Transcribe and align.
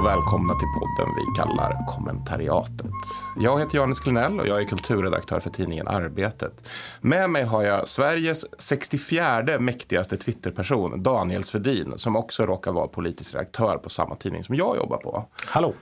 Och 0.00 0.06
välkomna 0.06 0.54
till 0.54 0.68
podden 0.68 1.14
vi 1.16 1.40
kallar 1.40 1.86
Kommentariatet. 1.86 2.92
Jag 3.36 3.60
heter 3.60 3.78
Janis 3.78 4.00
Klinell 4.00 4.40
och 4.40 4.46
jag 4.46 4.60
är 4.60 4.64
kulturredaktör 4.64 5.40
för 5.40 5.50
tidningen 5.50 5.88
Arbetet. 5.88 6.68
Med 7.00 7.30
mig 7.30 7.44
har 7.44 7.62
jag 7.62 7.88
Sveriges 7.88 8.60
64 8.60 9.58
mäktigaste 9.58 10.16
Twitterperson, 10.16 11.02
Daniel 11.02 11.44
Svedin, 11.44 11.92
som 11.96 12.16
också 12.16 12.46
råkar 12.46 12.72
vara 12.72 12.88
politisk 12.88 13.34
redaktör 13.34 13.78
på 13.78 13.88
samma 13.88 14.16
tidning 14.16 14.44
som 14.44 14.54
jag 14.54 14.76
jobbar 14.76 14.96
på. 14.96 15.24
Hallå! 15.46 15.74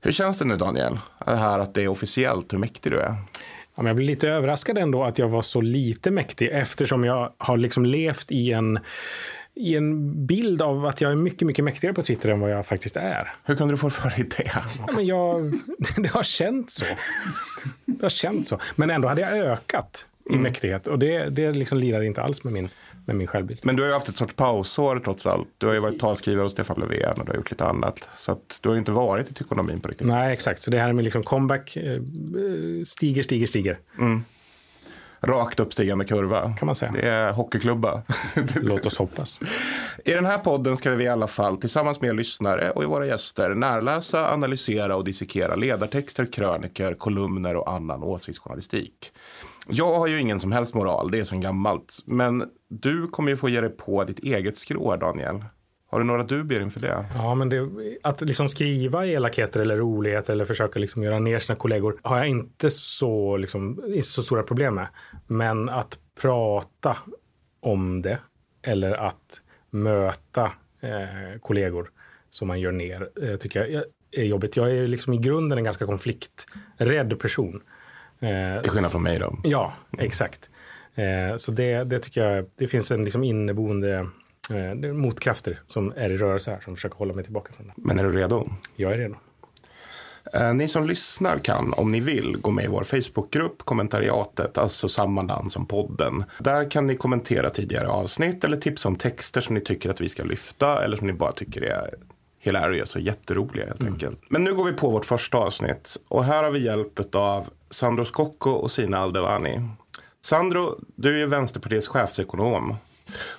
Hur 0.00 0.12
känns 0.12 0.38
det 0.38 0.44
nu 0.44 0.56
Daniel? 0.56 0.98
Det 1.26 1.36
här 1.36 1.58
att 1.58 1.74
det 1.74 1.82
är 1.82 1.88
officiellt 1.88 2.52
hur 2.52 2.58
mäktig 2.58 2.92
du 2.92 3.00
är? 3.00 3.14
Ja, 3.74 3.86
jag 3.86 3.96
blir 3.96 4.06
lite 4.06 4.28
överraskad 4.28 4.78
ändå 4.78 5.04
att 5.04 5.18
jag 5.18 5.28
var 5.28 5.42
så 5.42 5.60
lite 5.60 6.10
mäktig 6.10 6.48
eftersom 6.52 7.04
jag 7.04 7.32
har 7.38 7.56
liksom 7.56 7.86
levt 7.86 8.32
i 8.32 8.52
en 8.52 8.78
i 9.54 9.76
en 9.76 10.26
bild 10.26 10.62
av 10.62 10.86
att 10.86 11.00
jag 11.00 11.12
är 11.12 11.16
mycket, 11.16 11.46
mycket 11.46 11.64
mäktigare 11.64 11.94
på 11.94 12.02
Twitter 12.02 12.28
än 12.28 12.40
vad 12.40 12.50
jag 12.50 12.66
faktiskt 12.66 12.96
är. 12.96 13.32
Hur 13.44 13.54
kan 13.54 13.68
du 13.68 13.76
få 13.76 13.90
för 13.90 14.10
dig 14.10 14.28
det? 14.36 14.50
Ja, 14.54 14.62
men 14.94 15.06
jag, 15.06 15.52
det 15.96 16.08
har 16.08 16.22
känts 16.22 16.74
så. 16.74 16.84
Det 17.84 18.02
har 18.02 18.10
känts 18.10 18.48
så. 18.48 18.58
Men 18.76 18.90
ändå 18.90 19.08
hade 19.08 19.20
jag 19.20 19.32
ökat 19.32 20.06
i 20.24 20.32
mm. 20.32 20.42
mäktighet 20.42 20.88
och 20.88 20.98
det, 20.98 21.28
det 21.28 21.52
liksom 21.52 21.78
lirar 21.78 22.02
inte 22.02 22.22
alls 22.22 22.44
med 22.44 22.52
min, 22.52 22.68
med 23.06 23.16
min 23.16 23.26
självbild. 23.26 23.60
Men 23.62 23.76
du 23.76 23.82
har 23.82 23.88
ju 23.88 23.94
haft 23.94 24.08
ett 24.08 24.16
sorts 24.16 24.34
pausår 24.34 25.00
trots 25.04 25.26
allt. 25.26 25.48
Du 25.58 25.66
har 25.66 25.74
ju 25.74 25.80
varit 25.80 26.00
talskrivare 26.00 26.44
hos 26.44 26.52
Stefan 26.52 26.80
Löfven 26.80 27.14
och 27.18 27.24
du 27.24 27.30
har 27.30 27.36
gjort 27.36 27.50
lite 27.50 27.64
annat. 27.64 28.08
Så 28.16 28.32
att 28.32 28.58
du 28.62 28.68
har 28.68 28.74
ju 28.74 28.78
inte 28.78 28.92
varit 28.92 29.30
i 29.30 29.34
tykonomin 29.34 29.80
på 29.80 29.88
riktigt. 29.88 30.06
Nej, 30.06 30.32
exakt. 30.32 30.60
Så 30.60 30.70
det 30.70 30.78
här 30.78 30.92
med 30.92 31.04
liksom 31.04 31.22
comeback 31.22 31.76
eh, 31.76 32.00
stiger, 32.84 33.22
stiger, 33.22 33.46
stiger. 33.46 33.78
Mm 33.98 34.24
rakt 35.22 35.60
uppstigande 35.60 36.04
kurva. 36.04 36.52
Kan 36.58 36.66
man 36.66 36.74
säga. 36.74 36.92
Det 36.92 37.08
är 37.08 37.32
hockeyklubba. 37.32 38.02
Låt 38.54 38.86
oss 38.86 38.96
hoppas. 38.96 39.40
I 40.04 40.12
den 40.12 40.26
här 40.26 40.38
podden 40.38 40.76
ska 40.76 40.90
vi 40.90 41.04
i 41.04 41.08
alla 41.08 41.26
fall 41.26 41.56
tillsammans 41.56 42.00
med 42.00 42.16
lyssnare 42.16 42.70
och 42.70 42.84
våra 42.84 43.06
gäster 43.06 43.54
närläsa, 43.54 44.32
analysera 44.32 44.96
och 44.96 45.04
dissekera 45.04 45.54
ledartexter, 45.54 46.32
kröniker, 46.32 46.94
kolumner 46.94 47.56
och 47.56 47.72
annan 47.72 48.02
åsiktsjournalistik. 48.02 49.12
Jag 49.66 49.98
har 49.98 50.06
ju 50.06 50.20
ingen 50.20 50.40
som 50.40 50.52
helst 50.52 50.74
moral, 50.74 51.10
det 51.10 51.18
är 51.18 51.24
så 51.24 51.38
gammalt. 51.38 51.98
Men 52.04 52.44
du 52.68 53.06
kommer 53.08 53.30
ju 53.30 53.36
få 53.36 53.48
ge 53.48 53.60
dig 53.60 53.70
på 53.70 54.04
ditt 54.04 54.18
eget 54.18 54.58
skrå, 54.58 54.96
Daniel. 54.96 55.44
Har 55.92 55.98
du 55.98 56.04
några 56.04 56.22
dubier 56.22 56.60
inför 56.60 56.80
det? 56.80 57.04
Ja, 57.14 57.34
men 57.34 57.48
det, 57.48 57.68
att 58.02 58.20
liksom 58.20 58.48
skriva 58.48 59.06
elakheter 59.06 59.60
eller 59.60 59.76
roligheter 59.76 60.32
eller 60.32 60.44
försöka 60.44 60.78
liksom 60.78 61.02
göra 61.02 61.18
ner 61.18 61.38
sina 61.38 61.56
kollegor 61.56 61.98
har 62.02 62.18
jag 62.18 62.28
inte 62.28 62.70
så, 62.70 63.36
liksom, 63.36 63.82
inte 63.86 64.02
så 64.02 64.22
stora 64.22 64.42
problem 64.42 64.74
med. 64.74 64.86
Men 65.26 65.68
att 65.68 65.98
prata 66.20 66.96
om 67.60 68.02
det 68.02 68.18
eller 68.62 68.92
att 68.92 69.40
möta 69.70 70.44
eh, 70.80 71.40
kollegor 71.40 71.90
som 72.30 72.48
man 72.48 72.60
gör 72.60 72.72
ner 72.72 73.08
eh, 73.22 73.36
tycker 73.36 73.66
jag 73.66 73.82
är 74.10 74.24
jobbigt. 74.24 74.56
Jag 74.56 74.70
är 74.70 74.86
liksom 74.86 75.12
i 75.12 75.18
grunden 75.18 75.58
en 75.58 75.64
ganska 75.64 75.86
konflikträdd 75.86 77.18
person. 77.20 77.62
Eh, 78.20 78.62
Till 78.62 78.70
skillnad 78.70 78.92
från 78.92 79.02
mig 79.02 79.18
då? 79.18 79.38
Ja, 79.44 79.72
exakt. 79.98 80.50
Eh, 80.94 81.36
så 81.36 81.52
det, 81.52 81.84
det 81.84 81.98
tycker 81.98 82.26
jag, 82.26 82.46
det 82.56 82.66
finns 82.68 82.90
en 82.90 83.04
liksom 83.04 83.24
inneboende 83.24 84.08
eh, 84.50 84.92
motkrafter 84.92 85.60
som 85.66 85.92
är 85.96 86.10
i 86.10 86.16
rörelse 86.16 86.50
här 86.50 86.60
som 86.60 86.74
försöker 86.74 86.96
hålla 86.96 87.14
mig 87.14 87.24
tillbaka. 87.24 87.52
Men 87.76 87.98
är 87.98 88.04
du 88.04 88.12
redo? 88.12 88.48
Jag 88.76 88.92
är 88.92 88.98
redo. 88.98 89.16
Eh, 90.34 90.54
ni 90.54 90.68
som 90.68 90.86
lyssnar 90.86 91.38
kan, 91.38 91.72
om 91.72 91.92
ni 91.92 92.00
vill, 92.00 92.36
gå 92.36 92.50
med 92.50 92.64
i 92.64 92.68
vår 92.68 92.84
Facebookgrupp, 92.84 93.62
kommentariatet, 93.64 94.58
alltså 94.58 94.88
samma 94.88 95.22
namn 95.22 95.50
som 95.50 95.66
podden. 95.66 96.24
Där 96.38 96.70
kan 96.70 96.86
ni 96.86 96.96
kommentera 96.96 97.50
tidigare 97.50 97.88
avsnitt 97.88 98.44
eller 98.44 98.56
tipsa 98.56 98.88
om 98.88 98.96
texter 98.96 99.40
som 99.40 99.54
ni 99.54 99.60
tycker 99.60 99.90
att 99.90 100.00
vi 100.00 100.08
ska 100.08 100.24
lyfta 100.24 100.84
eller 100.84 100.96
som 100.96 101.06
ni 101.06 101.12
bara 101.12 101.32
tycker 101.32 101.62
är 101.62 101.94
hilarious 102.38 102.94
och 102.94 103.00
jätteroliga 103.00 103.66
helt 103.66 103.80
mm. 103.80 103.92
enkelt. 103.92 104.20
Men 104.28 104.44
nu 104.44 104.54
går 104.54 104.64
vi 104.64 104.72
på 104.72 104.90
vårt 104.90 105.04
första 105.04 105.38
avsnitt 105.38 105.96
och 106.08 106.24
här 106.24 106.44
har 106.44 106.50
vi 106.50 106.64
hjälp 106.64 107.14
av 107.14 107.50
Sandro 107.70 108.04
Scocco 108.04 108.50
och 108.50 108.70
Sina 108.70 108.98
Aldevani. 108.98 109.60
Sandro, 110.20 110.80
du 110.96 111.22
är 111.22 111.26
Vänsterpartiets 111.26 111.88
chefsekonom. 111.88 112.76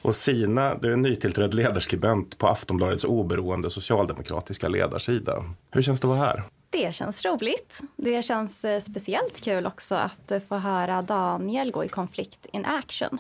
Och 0.02 0.16
Sina, 0.16 0.76
du 0.76 0.88
är 0.90 0.94
en 0.94 1.02
nytillträdd 1.02 1.54
ledarskribent 1.54 2.38
på 2.38 2.48
Aftonbladets 2.48 3.04
oberoende 3.04 3.70
socialdemokratiska 3.70 4.68
ledarsida. 4.68 5.44
Hur 5.72 5.82
känns 5.82 6.00
det 6.00 6.08
att 6.08 6.18
vara 6.18 6.28
här? 6.28 6.44
Det 6.70 6.96
känns 6.96 7.26
roligt. 7.26 7.82
Det 7.96 8.22
känns 8.22 8.66
eh, 8.66 8.82
speciellt 8.82 9.42
kul 9.44 9.66
också 9.66 9.96
att 9.96 10.32
eh, 10.32 10.40
få 10.40 10.56
höra 10.56 11.02
Daniel 11.02 11.72
gå 11.72 11.84
i 11.84 11.88
konflikt 11.88 12.46
in 12.54 12.66
action. 12.66 13.18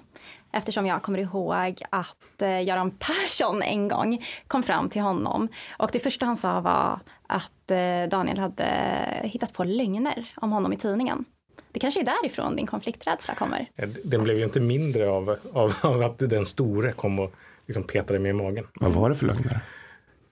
Eftersom 0.51 0.85
jag 0.85 1.01
kommer 1.01 1.19
ihåg 1.19 1.81
att 1.89 2.41
eh, 2.41 2.63
Göran 2.63 2.91
Persson 2.91 3.61
en 3.61 3.87
gång 3.87 4.25
kom 4.47 4.63
fram 4.63 4.89
till 4.89 5.01
honom 5.01 5.47
och 5.77 5.89
det 5.93 5.99
första 5.99 6.25
han 6.25 6.37
sa 6.37 6.59
var 6.61 6.99
att 7.27 7.49
Daniel 8.09 8.37
hade 8.37 8.65
hittat 9.23 9.53
på 9.53 9.63
lögner 9.63 10.33
om 10.35 10.51
honom 10.51 10.73
i 10.73 10.77
tidningen. 10.77 11.25
Det 11.73 11.79
kanske 11.79 11.99
är 11.99 12.05
därifrån 12.05 12.55
din 12.55 12.67
konflikträdsla 12.67 13.35
kommer. 13.35 13.69
Den 14.03 14.23
blev 14.23 14.37
ju 14.37 14.43
inte 14.43 14.59
mindre 14.59 15.09
av, 15.09 15.37
av, 15.53 15.73
av 15.81 16.01
att 16.01 16.19
den 16.19 16.45
store 16.45 16.91
kom 16.91 17.19
och 17.19 17.33
liksom 17.67 17.83
petade 17.83 18.19
mig 18.19 18.29
i 18.29 18.33
magen. 18.33 18.67
Vad 18.73 18.91
var 18.91 19.09
det 19.09 19.15
för 19.15 19.25
lögner? 19.25 19.59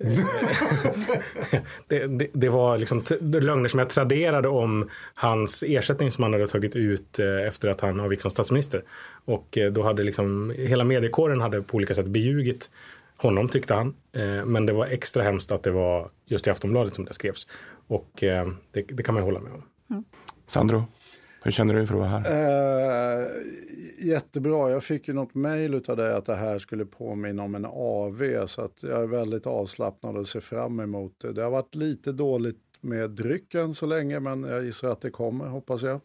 det, 1.87 2.07
det, 2.07 2.27
det, 2.33 2.49
var 2.49 2.77
liksom 2.77 3.03
lögner 3.21 3.67
som 3.67 3.79
jag 3.79 3.89
traderade 3.89 4.47
om 4.47 4.89
hans 5.13 5.63
ersättning 5.67 6.11
som 6.11 6.23
han 6.23 6.33
hade 6.33 6.47
tagit 6.47 6.75
ut 6.75 7.19
eh, 7.19 7.47
efter 7.47 7.69
att 7.69 7.81
han 7.81 7.99
avgick 7.99 8.21
som 8.21 8.31
statsminister. 8.31 8.83
Och 9.25 9.57
eh, 9.57 9.71
då 9.71 9.83
hade 9.83 10.03
liksom 10.03 10.53
hela 10.57 10.83
mediekåren 10.83 11.41
hade 11.41 11.61
på 11.61 11.75
olika 11.77 11.95
sätt 11.95 12.07
beljugit 12.07 12.69
honom 13.17 13.49
tyckte 13.49 13.73
han. 13.73 13.95
Eh, 14.13 14.45
men 14.45 14.65
det 14.65 14.73
var 14.73 14.85
extra 14.85 15.23
hemskt 15.23 15.51
att 15.51 15.63
det 15.63 15.71
var 15.71 16.09
just 16.25 16.47
i 16.47 16.49
Aftonbladet 16.49 16.93
som 16.93 17.05
det 17.05 17.13
skrevs. 17.13 17.47
Och 17.87 18.09
det, 18.71 18.83
det 18.87 19.03
kan 19.03 19.15
man 19.15 19.23
ju 19.23 19.25
hålla 19.25 19.39
med 19.39 19.53
om. 19.53 19.63
Mm. 19.89 20.03
Sandro? 20.47 20.83
Hur 21.43 21.51
känner 21.51 21.73
du 21.73 21.87
för 21.87 21.93
att 21.93 21.99
vara 21.99 22.09
här? 22.09 23.21
Eh, 23.21 23.27
jättebra. 23.99 24.71
Jag 24.71 24.83
fick 24.83 25.07
ju 25.07 25.13
något 25.13 25.35
mejl 25.35 25.83
av 25.87 25.97
dig 25.97 26.13
att 26.13 26.25
det 26.25 26.35
här 26.35 26.59
skulle 26.59 26.85
påminna 26.85 27.43
om 27.43 27.55
en 27.55 27.65
AV. 27.65 28.47
Så 28.47 28.61
att 28.61 28.77
jag 28.81 29.01
är 29.01 29.07
väldigt 29.07 29.47
avslappnad 29.47 30.17
och 30.17 30.27
ser 30.27 30.39
fram 30.39 30.79
emot 30.79 31.15
det. 31.21 31.33
Det 31.33 31.41
har 31.41 31.51
varit 31.51 31.75
lite 31.75 32.11
dåligt 32.11 32.57
med 32.81 33.09
drycken 33.09 33.73
så 33.73 33.85
länge, 33.85 34.19
men 34.19 34.43
jag 34.43 34.65
gissar 34.65 34.87
att 34.87 35.01
det 35.01 35.09
kommer, 35.09 35.47
hoppas 35.47 35.81
jag. 35.81 36.01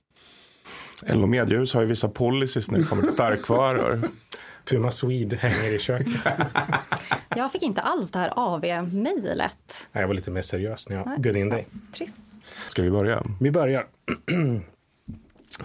LO 1.02 1.26
Mediehus 1.26 1.75
har 1.75 1.80
ju 1.80 1.86
vissa 1.86 2.08
policies 2.08 2.70
när 2.70 2.78
det 2.78 2.84
kommer 2.84 3.02
till 3.02 3.12
starkvaror. 3.12 4.00
Puma 4.64 4.91
Swede 4.91 5.36
hänger 5.36 5.75
i 5.75 5.78
köket. 5.78 6.20
jag 7.36 7.52
fick 7.52 7.62
inte 7.62 7.80
alls 7.80 8.10
det 8.10 8.19
här 8.19 8.32
AV-mejlet. 8.36 9.88
Jag 9.92 10.06
var 10.06 10.14
lite 10.14 10.30
mer 10.30 10.42
seriös 10.42 10.88
när 10.88 10.96
jag 10.96 11.20
bjöd 11.20 11.36
in 11.36 11.48
dig. 11.48 11.66
Trist. 11.94 12.70
Ska 12.70 12.82
vi 12.82 12.91
börja? 12.91 13.22
Vi 13.41 13.50
börjar. 13.50 13.86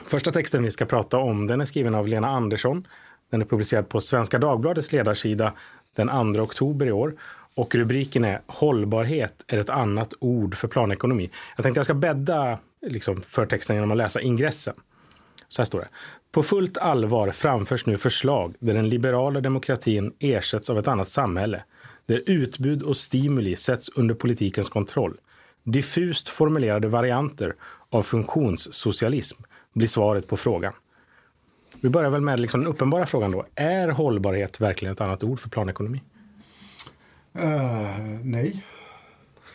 Första 0.05 0.31
texten 0.31 0.63
vi 0.63 0.71
ska 0.71 0.85
prata 0.85 1.17
om 1.17 1.47
den 1.47 1.61
är 1.61 1.65
skriven 1.65 1.95
av 1.95 2.07
Lena 2.07 2.27
Andersson. 2.27 2.87
Den 3.29 3.41
är 3.41 3.45
publicerad 3.45 3.89
på 3.89 4.01
Svenska 4.01 4.39
Dagbladets 4.39 4.91
ledarsida 4.91 5.53
den 5.95 6.33
2 6.33 6.41
oktober 6.41 6.85
i 6.85 6.91
år. 6.91 7.15
Och 7.55 7.75
rubriken 7.75 8.25
är 8.25 8.41
Hållbarhet 8.47 9.43
är 9.47 9.57
ett 9.57 9.69
annat 9.69 10.13
ord 10.19 10.55
för 10.55 10.67
planekonomi. 10.67 11.29
Jag 11.55 11.63
tänkte 11.63 11.79
jag 11.79 11.85
ska 11.85 11.93
bädda 11.93 12.59
liksom, 12.81 13.21
för 13.21 13.45
texten 13.45 13.75
genom 13.75 13.91
att 13.91 13.97
läsa 13.97 14.21
ingressen. 14.21 14.73
Så 15.47 15.61
här 15.61 15.65
står 15.65 15.79
det. 15.79 15.87
På 16.31 16.43
fullt 16.43 16.77
allvar 16.77 17.31
framförs 17.31 17.85
nu 17.85 17.97
förslag 17.97 18.55
där 18.59 18.73
den 18.73 18.89
liberala 18.89 19.41
demokratin 19.41 20.13
ersätts 20.19 20.69
av 20.69 20.79
ett 20.79 20.87
annat 20.87 21.09
samhälle. 21.09 21.63
Där 22.05 22.23
utbud 22.25 22.83
och 22.83 22.97
stimuli 22.97 23.55
sätts 23.55 23.89
under 23.95 24.15
politikens 24.15 24.69
kontroll. 24.69 25.17
Diffust 25.63 26.27
formulerade 26.27 26.87
varianter 26.87 27.55
av 27.89 28.03
funktionssocialism 28.03 29.43
blir 29.73 29.87
svaret 29.87 30.27
på 30.27 30.37
frågan. 30.37 30.73
Vi 31.81 31.89
börjar 31.89 32.09
väl 32.09 32.21
med 32.21 32.39
liksom 32.39 32.59
den 32.59 32.69
uppenbara 32.69 33.05
frågan 33.05 33.31
då. 33.31 33.45
Är 33.55 33.87
hållbarhet 33.87 34.61
verkligen 34.61 34.93
ett 34.93 35.01
annat 35.01 35.23
ord 35.23 35.39
för 35.39 35.49
planekonomi? 35.49 36.01
Uh, 37.35 37.99
nej. 38.23 38.65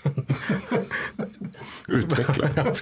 Utveckla. 1.89 2.49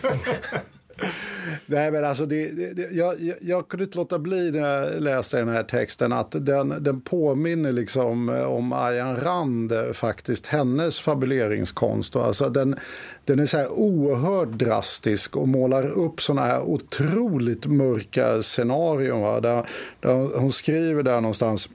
Nej, 1.66 1.90
men 1.90 2.04
alltså 2.04 2.26
det, 2.26 2.50
det, 2.50 2.90
jag, 2.92 3.14
jag, 3.40 3.68
kunde 3.68 3.84
inte 3.84 3.98
låta 3.98 4.18
bli 4.18 4.50
när 4.50 4.58
jag 4.58 5.02
läste 5.02 5.38
den 5.38 5.48
här 5.48 5.62
texten 5.62 6.12
att 6.12 6.28
den, 6.30 6.74
den 6.80 7.00
påminner 7.00 7.72
liksom 7.72 8.28
eh, 8.28 8.42
om 8.42 8.72
Ayan 8.72 9.16
Rand, 9.16 9.72
eh, 9.72 9.92
faktiskt 9.92 10.46
hennes 10.46 11.00
fabuleringskonst. 11.00 12.16
Alltså 12.16 12.48
den, 12.48 12.76
den 13.24 13.38
är 13.38 13.46
så 13.46 13.56
här 13.56 13.70
oerhört 13.70 14.48
drastisk 14.48 15.36
och 15.36 15.48
målar 15.48 15.90
upp 15.90 16.22
sådana 16.22 16.46
här 16.46 16.62
otroligt 16.62 17.66
mörka 17.66 18.42
scenarion. 18.42 19.20
Va? 19.20 19.40
Där, 19.40 19.66
där 20.00 20.38
hon 20.38 20.52
skriver 20.52 21.02
där 21.02 21.20
någonstans 21.20 21.68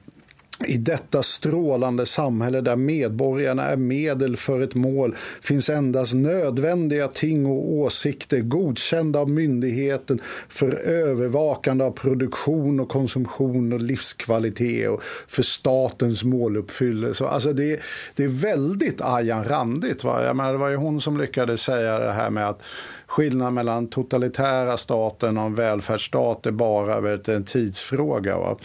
i 0.65 0.77
detta 0.77 1.23
strålande 1.23 2.05
samhälle 2.05 2.61
där 2.61 2.75
medborgarna 2.75 3.63
är 3.63 3.77
medel 3.77 4.37
för 4.37 4.61
ett 4.61 4.75
mål 4.75 5.15
finns 5.41 5.69
endast 5.69 6.13
nödvändiga 6.13 7.07
ting 7.07 7.45
och 7.45 7.71
åsikter 7.71 8.39
godkända 8.39 9.19
av 9.19 9.29
myndigheten 9.29 10.21
för 10.49 10.75
övervakande 10.79 11.83
av 11.83 11.91
produktion 11.91 12.79
och 12.79 12.89
konsumtion 12.89 13.73
och 13.73 13.81
livskvalitet 13.81 14.89
och 14.89 15.03
för 15.27 15.43
statens 15.43 16.23
måluppfyllelse. 16.23 17.27
Alltså 17.27 17.53
det, 17.53 17.79
det 18.15 18.23
är 18.23 18.27
väldigt 18.27 19.01
Ayan 19.01 19.45
Randigt. 19.45 20.03
Va? 20.03 20.23
Jag 20.23 20.35
menar, 20.35 20.51
det 20.51 20.57
var 20.57 20.69
ju 20.69 20.75
hon 20.75 21.01
som 21.01 21.17
lyckades 21.17 21.61
säga 21.61 21.99
det 21.99 22.11
här 22.11 22.29
med 22.29 22.49
att 22.49 22.61
skillnaden 23.07 23.53
mellan 23.53 23.87
totalitära 23.87 24.77
staten 24.77 25.37
och 25.37 25.45
en 25.45 25.55
välfärdsstat 25.55 26.45
är 26.45 26.51
bara 26.51 27.19
en 27.33 27.45
tidsfråga. 27.45 28.37
Va? 28.37 28.57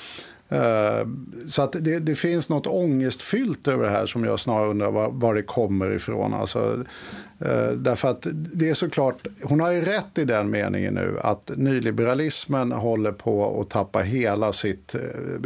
Eh, 0.49 1.07
så 1.47 1.63
att 1.63 1.73
det, 1.73 1.99
det, 1.99 2.15
finns 2.15 2.49
något 2.49 2.67
ångestfyllt 2.67 3.69
över 3.69 3.85
det 3.85 3.91
här 3.91 4.07
som 4.07 4.25
jag 4.25 4.41
snarare 4.41 4.71
undrar 4.71 4.91
var, 4.91 5.11
var 5.11 5.35
det 5.35 5.43
kommer 5.43 5.91
ifrån. 5.91 6.35
Alltså, 6.35 6.85
eh, 7.39 7.71
därför 7.71 8.09
att 8.09 8.27
det 8.31 8.71
är 8.71 8.75
såklart, 8.75 9.27
hon 9.43 9.61
har 9.61 9.71
ju 9.71 9.81
rätt 9.81 10.19
i 10.19 10.25
den 10.25 10.51
meningen 10.51 10.95
nu 10.95 11.19
att 11.23 11.51
nyliberalismen 11.57 12.73
håller 12.73 13.13
på 13.13 13.61
att 13.61 13.71
tappa 13.71 13.99
hela 13.99 14.53
sitt 14.53 14.95
eh, 14.95 15.01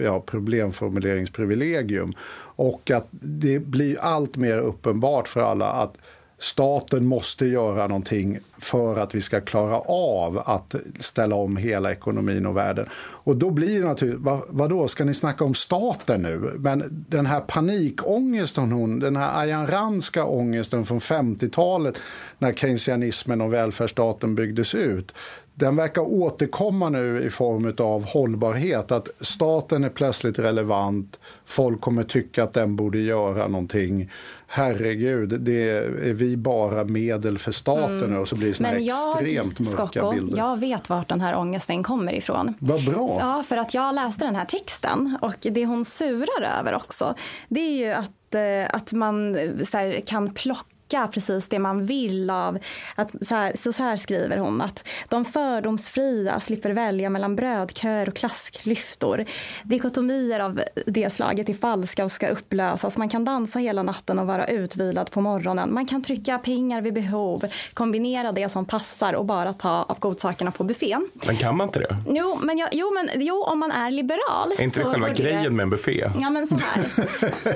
ja, 0.04 0.20
problemformuleringsprivilegium. 0.20 2.12
Och 2.40 2.90
att 2.90 3.08
det 3.10 3.58
blir 3.58 3.98
allt 4.00 4.36
mer 4.36 4.58
uppenbart 4.58 5.28
för 5.28 5.40
alla 5.40 5.66
att 5.66 5.94
staten 6.38 7.06
måste 7.06 7.46
göra 7.46 7.86
någonting 7.86 8.38
för 8.58 8.98
att 8.98 9.14
vi 9.14 9.20
ska 9.20 9.40
klara 9.40 9.78
av 9.80 10.42
att 10.44 10.74
ställa 11.00 11.34
om 11.34 11.56
hela 11.56 11.92
ekonomin 11.92 12.46
och 12.46 12.56
världen. 12.56 12.86
Och 12.96 13.36
då 13.36 13.50
blir 13.50 13.80
det 13.80 13.86
naturligtvis, 13.86 14.24
vad, 14.24 14.40
vadå, 14.48 14.88
ska 14.88 15.04
ni 15.04 15.14
snacka 15.14 15.44
om 15.44 15.54
staten 15.54 16.22
nu? 16.22 16.54
Men 16.58 17.04
den 17.08 17.26
här 17.26 17.40
panikångesten, 17.40 18.72
hon, 18.72 18.98
den 18.98 19.16
här 19.16 19.42
Ayan 19.42 19.66
Ranska-ångesten 19.66 20.84
från 20.84 20.98
50-talet 20.98 21.98
när 22.38 22.52
keynesianismen 22.52 23.40
och 23.40 23.52
välfärdsstaten 23.52 24.34
byggdes 24.34 24.74
ut, 24.74 25.14
den 25.58 25.76
verkar 25.76 26.02
återkomma 26.02 26.88
nu 26.88 27.22
i 27.22 27.30
form 27.30 27.74
av 27.78 28.04
hållbarhet. 28.04 28.92
Att 28.92 29.08
staten 29.20 29.84
är 29.84 29.88
plötsligt 29.88 30.38
relevant, 30.38 31.18
folk 31.48 31.80
kommer 31.80 32.04
tycka 32.04 32.44
att 32.44 32.52
den 32.52 32.76
borde 32.76 32.98
göra 32.98 33.48
någonting. 33.48 34.10
Herregud, 34.46 35.40
det 35.40 35.70
är 35.70 36.12
vi 36.12 36.36
bara 36.36 36.84
medel 36.84 37.38
för 37.38 37.52
staten 37.52 38.04
mm. 38.04 38.20
och 38.20 38.28
så 38.28 38.36
blir 38.36 38.48
det 38.48 38.54
såna 38.54 38.78
jag, 38.78 39.22
extremt 39.22 39.58
mörka 39.58 39.86
Skocko, 39.86 40.12
bilder. 40.12 40.38
Jag 40.38 40.60
vet 40.60 40.88
vart 40.88 41.08
den 41.08 41.20
här 41.20 41.36
ångesten 41.36 41.82
kommer 41.82 42.12
ifrån. 42.14 42.54
Vad 42.58 42.84
bra. 42.84 43.16
Ja, 43.20 43.44
för 43.48 43.56
att 43.56 43.74
jag 43.74 43.94
läste 43.94 44.24
den 44.24 44.36
här 44.36 44.44
texten 44.44 45.18
och 45.22 45.36
det 45.40 45.66
hon 45.66 45.84
surar 45.84 46.58
över 46.60 46.74
också, 46.74 47.14
det 47.48 47.60
är 47.60 47.86
ju 47.86 47.92
att 47.92 48.34
eh, 48.34 48.76
att 48.76 48.92
man 48.92 49.34
här, 49.34 50.00
kan 50.00 50.34
plocka 50.34 50.77
plocka 50.88 51.08
precis 51.08 51.48
det 51.48 51.58
man 51.58 51.86
vill 51.86 52.30
av... 52.30 52.58
Att, 52.94 53.10
så, 53.20 53.34
här, 53.34 53.52
så, 53.54 53.72
så 53.72 53.82
här 53.82 53.96
skriver 53.96 54.36
hon 54.36 54.60
att 54.60 54.88
de 55.08 55.24
fördomsfria 55.24 56.40
slipper 56.40 56.70
välja 56.70 57.10
mellan 57.10 57.36
brödköer 57.36 58.08
och 58.08 58.14
klassklyftor. 58.14 59.24
Dikotomier 59.64 60.40
av 60.40 60.62
det 60.86 61.10
slaget 61.10 61.48
är 61.48 61.54
falska 61.54 62.04
och 62.04 62.12
ska 62.12 62.28
upplösas. 62.28 62.98
Man 62.98 63.08
kan 63.08 63.24
dansa 63.24 63.58
hela 63.58 63.82
natten 63.82 64.18
och 64.18 64.26
vara 64.26 64.46
utvilad 64.46 65.10
på 65.10 65.20
morgonen. 65.20 65.74
Man 65.74 65.86
kan 65.86 66.02
trycka 66.02 66.38
pengar 66.38 66.80
vid 66.80 66.94
behov, 66.94 67.44
kombinera 67.74 68.32
det 68.32 68.48
som 68.48 68.64
passar 68.64 69.12
och 69.12 69.24
bara 69.24 69.52
ta 69.52 69.82
av 69.88 69.98
godsakerna 69.98 70.50
på 70.50 70.64
buffén. 70.64 71.08
Men 71.26 71.36
kan 71.36 71.56
man 71.56 71.68
inte 71.68 71.78
det? 71.78 71.96
Jo, 72.08 72.38
men, 72.42 72.58
jag, 72.58 72.68
jo, 72.72 72.92
men 72.94 73.22
jo, 73.22 73.42
om 73.42 73.58
man 73.58 73.70
är 73.70 73.90
liberal. 73.90 74.52
Är 74.58 74.62
inte 74.62 74.78
det 74.78 74.84
själva 74.84 75.08
grejen 75.08 75.42
det... 75.42 75.50
med 75.50 75.62
en 75.62 75.70
buffé? 75.70 76.10
Ja, 76.20 76.30
men 76.30 76.46
så 76.46 76.54
här. 76.54 76.84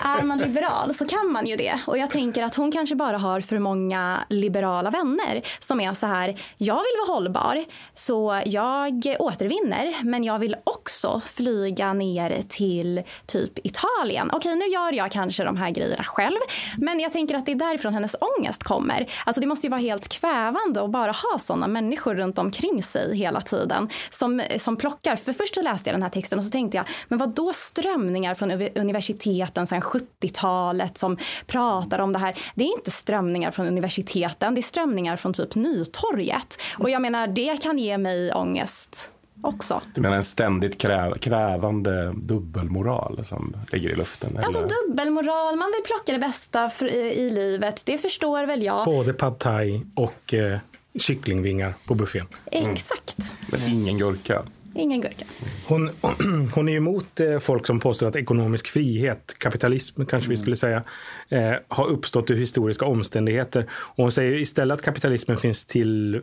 är 0.20 0.24
man 0.24 0.38
liberal 0.38 0.94
så 0.94 1.06
kan 1.06 1.32
man 1.32 1.46
ju 1.46 1.56
det. 1.56 1.80
Och 1.86 1.98
jag 1.98 2.10
tänker 2.10 2.42
att 2.42 2.54
hon 2.54 2.72
kanske 2.72 2.94
bara 2.94 3.21
har 3.22 3.40
för 3.40 3.58
många 3.58 4.24
liberala 4.28 4.90
vänner 4.90 5.42
som 5.60 5.80
är 5.80 5.94
så 5.94 6.06
här, 6.06 6.40
jag 6.58 6.76
vill 6.76 7.06
vara 7.06 7.16
hållbar 7.16 7.64
så 7.94 8.40
jag 8.44 9.16
återvinner 9.18 10.04
men 10.04 10.24
jag 10.24 10.38
vill 10.38 10.56
också 10.64 11.20
flyga 11.26 11.92
ner 11.92 12.42
till 12.48 13.02
typ 13.26 13.66
Italien. 13.66 14.30
Okej, 14.32 14.56
nu 14.56 14.66
gör 14.66 14.92
jag 14.92 15.10
kanske 15.10 15.44
de 15.44 15.56
här 15.56 15.70
grejerna 15.70 16.04
själv 16.04 16.38
men 16.78 17.00
jag 17.00 17.12
tänker 17.12 17.34
att 17.34 17.46
det 17.46 17.52
är 17.52 17.56
därifrån 17.56 17.94
hennes 17.94 18.16
ångest 18.38 18.62
kommer. 18.62 19.06
Alltså 19.26 19.40
det 19.40 19.46
måste 19.46 19.66
ju 19.66 19.70
vara 19.70 19.80
helt 19.80 20.08
kvävande 20.08 20.84
att 20.84 20.90
bara 20.90 21.12
ha 21.12 21.38
sådana 21.38 21.66
människor 21.66 22.14
runt 22.14 22.38
omkring 22.38 22.82
sig 22.82 23.16
hela 23.16 23.40
tiden 23.40 23.88
som, 24.10 24.42
som 24.56 24.76
plockar. 24.76 25.16
För 25.16 25.32
först 25.32 25.54
så 25.54 25.62
läste 25.62 25.90
jag 25.90 25.94
den 25.94 26.02
här 26.02 26.10
texten 26.10 26.38
och 26.38 26.44
så 26.44 26.50
tänkte 26.50 26.76
jag, 26.76 26.86
men 27.08 27.18
vad 27.18 27.28
då 27.34 27.52
strömningar 27.52 28.34
från 28.34 28.50
universiteten 28.74 29.66
sedan 29.66 29.80
70-talet 29.80 30.98
som 30.98 31.16
pratar 31.46 31.98
om 31.98 32.12
det 32.12 32.18
här. 32.18 32.34
Det 32.54 32.64
är 32.64 32.76
inte 32.76 32.90
strömningar 32.90 33.11
från 33.52 33.66
universiteten, 33.66 34.54
det 34.54 34.60
är 34.60 34.62
strömningar 34.62 35.16
från 35.16 35.32
typ 35.32 35.54
Nytorget. 35.54 36.58
Och 36.78 36.90
jag 36.90 37.02
menar, 37.02 37.26
det 37.26 37.62
kan 37.62 37.78
ge 37.78 37.98
mig 37.98 38.32
ångest 38.32 39.10
också. 39.42 39.82
Du 39.94 40.00
menar 40.00 40.16
en 40.16 40.24
ständigt 40.24 40.78
kvävande 41.20 42.12
dubbelmoral 42.16 43.24
som 43.24 43.56
ligger 43.72 43.90
i 43.90 43.96
luften? 43.96 44.30
Eller? 44.30 44.44
Alltså 44.44 44.68
dubbelmoral, 44.86 45.56
man 45.56 45.72
vill 45.72 45.84
plocka 45.84 46.12
det 46.12 46.18
bästa 46.18 46.70
i 46.90 47.30
livet, 47.30 47.82
det 47.86 47.98
förstår 47.98 48.46
väl 48.46 48.62
jag. 48.62 48.84
Både 48.84 49.12
pad 49.12 49.38
thai 49.38 49.80
och 49.94 50.34
eh, 50.34 50.58
kycklingvingar 51.00 51.74
på 51.86 51.94
buffén. 51.94 52.26
Mm. 52.46 52.72
Exakt. 52.72 53.34
Men 53.50 53.62
ingen 53.62 53.98
gurka? 53.98 54.42
Ingen 54.74 55.00
gurka. 55.00 55.24
Hon, 55.66 55.90
hon 56.54 56.68
är 56.68 56.76
emot 56.76 57.20
eh, 57.20 57.38
folk 57.38 57.66
som 57.66 57.80
påstår 57.80 58.06
att 58.06 58.16
ekonomisk 58.16 58.68
frihet, 58.68 59.34
kapitalism 59.38 60.04
kanske 60.04 60.28
vi 60.28 60.34
mm. 60.34 60.42
skulle 60.42 60.56
säga, 60.56 60.82
eh, 61.28 61.52
har 61.68 61.86
uppstått 61.86 62.30
ur 62.30 62.36
historiska 62.36 62.84
omständigheter. 62.84 63.66
Och 63.70 64.04
hon 64.04 64.12
säger 64.12 64.34
istället 64.34 64.78
att 64.78 64.84
kapitalismen 64.84 65.36
finns 65.36 65.66
till, 65.66 66.14
eh, 66.14 66.20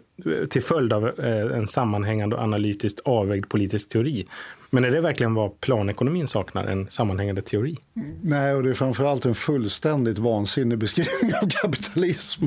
till 0.49 0.63
följd 0.63 0.93
av 0.93 1.19
en 1.53 1.67
sammanhängande 1.67 2.35
och 2.35 2.41
analytiskt 2.41 2.99
avvägd 2.99 3.49
politisk 3.49 3.89
teori. 3.89 4.27
Men 4.69 4.85
är 4.85 4.91
det 4.91 5.01
verkligen 5.01 5.33
vad 5.33 5.61
planekonomin 5.61 6.27
saknar, 6.27 6.65
en 6.65 6.87
sammanhängande 6.89 7.41
teori? 7.41 7.77
Nej, 8.21 8.55
och 8.55 8.63
det 8.63 8.69
är 8.69 8.73
framförallt 8.73 9.25
en 9.25 9.35
fullständigt 9.35 10.17
vansinnig 10.17 10.77
beskrivning 10.77 11.33
av 11.41 11.49
kapitalism. 11.49 12.45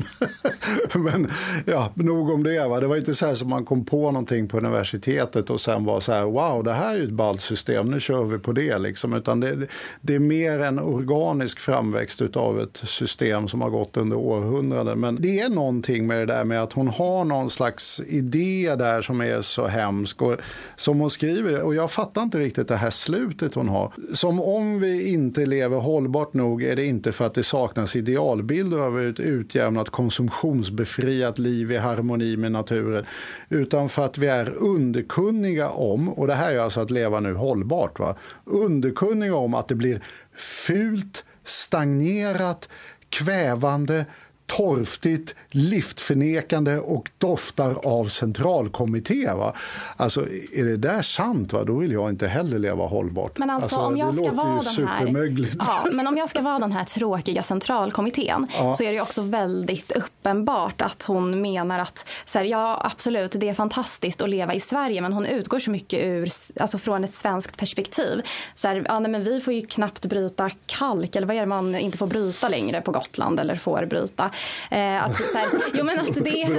Men 0.93 1.31
ja, 1.65 1.91
nog 1.95 2.29
om 2.29 2.43
det. 2.43 2.67
Va? 2.67 2.79
Det 2.79 2.87
var 2.87 2.97
inte 2.97 3.15
så 3.15 3.25
här 3.25 3.35
som 3.35 3.49
man 3.49 3.65
kom 3.65 3.85
på 3.85 4.11
någonting 4.11 4.47
på 4.47 4.57
universitetet 4.57 5.49
och 5.49 5.61
sen 5.61 5.85
var 5.85 5.99
så 5.99 6.11
här, 6.11 6.23
wow, 6.23 6.63
det 6.63 6.73
här 6.73 6.93
är 6.93 6.97
ju 6.97 7.03
ett 7.03 7.09
ballt 7.09 7.41
system, 7.41 7.91
nu 7.91 7.99
kör 7.99 8.23
vi 8.23 8.39
på 8.39 8.51
det. 8.51 8.77
Liksom. 8.77 9.13
Utan 9.13 9.39
det, 9.39 9.67
det 10.01 10.15
är 10.15 10.19
mer 10.19 10.59
en 10.59 10.79
organisk 10.79 11.59
framväxt 11.59 12.21
av 12.35 12.61
ett 12.61 12.77
system 12.77 13.47
som 13.47 13.61
har 13.61 13.69
gått 13.69 13.97
under 13.97 14.17
århundraden. 14.17 14.99
Men 14.99 15.21
det 15.21 15.39
är 15.39 15.49
någonting 15.49 16.07
med 16.07 16.19
det 16.19 16.25
där 16.25 16.43
med 16.43 16.63
att 16.63 16.73
hon 16.73 16.87
har 16.87 17.25
någon 17.25 17.49
slags 17.49 18.01
idé 18.07 18.75
där 18.75 19.01
som 19.01 19.21
är 19.21 19.41
så 19.41 19.67
hemsk. 19.67 20.21
Och, 20.21 20.37
som 20.75 20.99
hon 20.99 21.11
skriver, 21.11 21.61
och 21.61 21.75
jag 21.75 21.91
fattar 21.91 22.12
fattar 22.13 22.23
inte 22.23 22.39
riktigt 22.39 22.67
det 22.67 22.75
här 22.75 22.89
slutet 22.89 23.53
hon 23.53 23.69
har. 23.69 23.93
Som 24.13 24.41
om 24.41 24.79
vi 24.79 25.13
inte 25.13 25.45
lever 25.45 25.77
hållbart 25.77 26.33
nog 26.33 26.63
är 26.63 26.75
det 26.75 26.85
inte 26.85 27.11
för 27.11 27.25
att 27.25 27.33
det 27.33 27.43
saknas 27.43 27.95
idealbilder 27.95 28.77
av 28.77 29.01
ett 29.01 29.19
utjämnat 29.19 29.89
konsumtionsbefriat 29.89 31.39
liv 31.39 31.71
i 31.71 31.77
harmoni 31.77 32.37
med 32.37 32.51
naturen. 32.51 33.05
Utan 33.49 33.89
för 33.89 34.05
att 34.05 34.17
vi 34.17 34.27
är 34.27 34.53
underkunniga 34.63 35.69
om, 35.69 36.09
och 36.09 36.27
det 36.27 36.35
här 36.35 36.53
är 36.53 36.59
alltså 36.59 36.81
att 36.81 36.91
leva 36.91 37.19
nu 37.19 37.33
hållbart, 37.33 37.99
va? 37.99 38.15
underkunniga 38.45 39.35
om 39.35 39.53
att 39.53 39.67
det 39.67 39.75
blir 39.75 40.01
fult, 40.35 41.23
stagnerat, 41.43 42.69
kvävande, 43.09 44.05
torftigt, 44.45 45.35
liftförnekande 45.49 46.79
och 46.79 47.09
doftar 47.17 47.75
av 47.87 48.07
centralkommitté. 48.07 49.29
Va? 49.33 49.53
Alltså, 49.97 50.21
är 50.53 50.63
det 50.63 50.77
där 50.77 51.01
sant, 51.01 51.53
va? 51.53 51.63
då 51.63 51.75
vill 51.75 51.91
jag 51.91 52.09
inte 52.09 52.27
heller 52.27 52.59
leva 52.59 52.85
hållbart. 52.85 53.37
Men 53.37 53.49
alltså, 53.49 53.75
alltså 53.75 53.87
om 53.87 53.97
jag 53.97 54.15
ska 54.15 54.31
vara 54.31 54.61
den 54.61 54.87
här, 54.87 55.47
ja, 55.59 55.85
men 55.91 56.07
om 56.07 56.17
jag 56.17 56.29
ska 56.29 56.41
vara 56.41 56.59
den 56.59 56.71
här 56.71 56.83
tråkiga 56.83 57.43
centralkommittén 57.43 58.47
ja. 58.57 58.73
så 58.73 58.83
är 58.83 58.93
det 58.93 59.01
också 59.01 59.21
väldigt 59.21 59.91
uppenbart 59.91 60.81
att 60.81 61.03
hon 61.03 61.41
menar 61.41 61.79
att 61.79 62.07
så 62.25 62.39
här, 62.39 62.45
ja, 62.45 62.81
absolut, 62.83 63.31
det 63.31 63.49
är 63.49 63.53
fantastiskt 63.53 64.21
att 64.21 64.29
leva 64.29 64.53
i 64.53 64.59
Sverige 64.59 65.01
men 65.01 65.13
hon 65.13 65.25
utgår 65.25 65.59
så 65.59 65.71
mycket 65.71 66.05
ur, 66.05 66.29
alltså 66.59 66.77
från 66.77 67.03
ett 67.03 67.13
svenskt 67.13 67.57
perspektiv. 67.57 68.21
Så 68.55 68.67
här, 68.67 68.85
ja, 68.87 68.99
nej, 68.99 69.11
men 69.11 69.23
vi 69.23 69.39
får 69.39 69.53
ju 69.53 69.61
knappt 69.61 70.05
bryta 70.05 70.49
kalk, 70.65 71.15
eller 71.15 71.27
vad 71.27 71.35
är 71.35 71.39
det 71.39 71.45
man 71.45 71.75
inte 71.75 71.97
får 71.97 72.07
bryta 72.07 72.49
längre 72.49 72.81
på 72.81 72.91
Gotland 72.91 73.39
eller 73.39 73.55
får 73.55 73.85
bryta. 73.85 74.31
Eh, 74.71 75.05
att, 75.05 75.15
så 75.15 75.37
här, 75.37 75.47
jo, 75.73 75.83
men 75.83 75.99
att 75.99 76.23
det. 76.23 76.45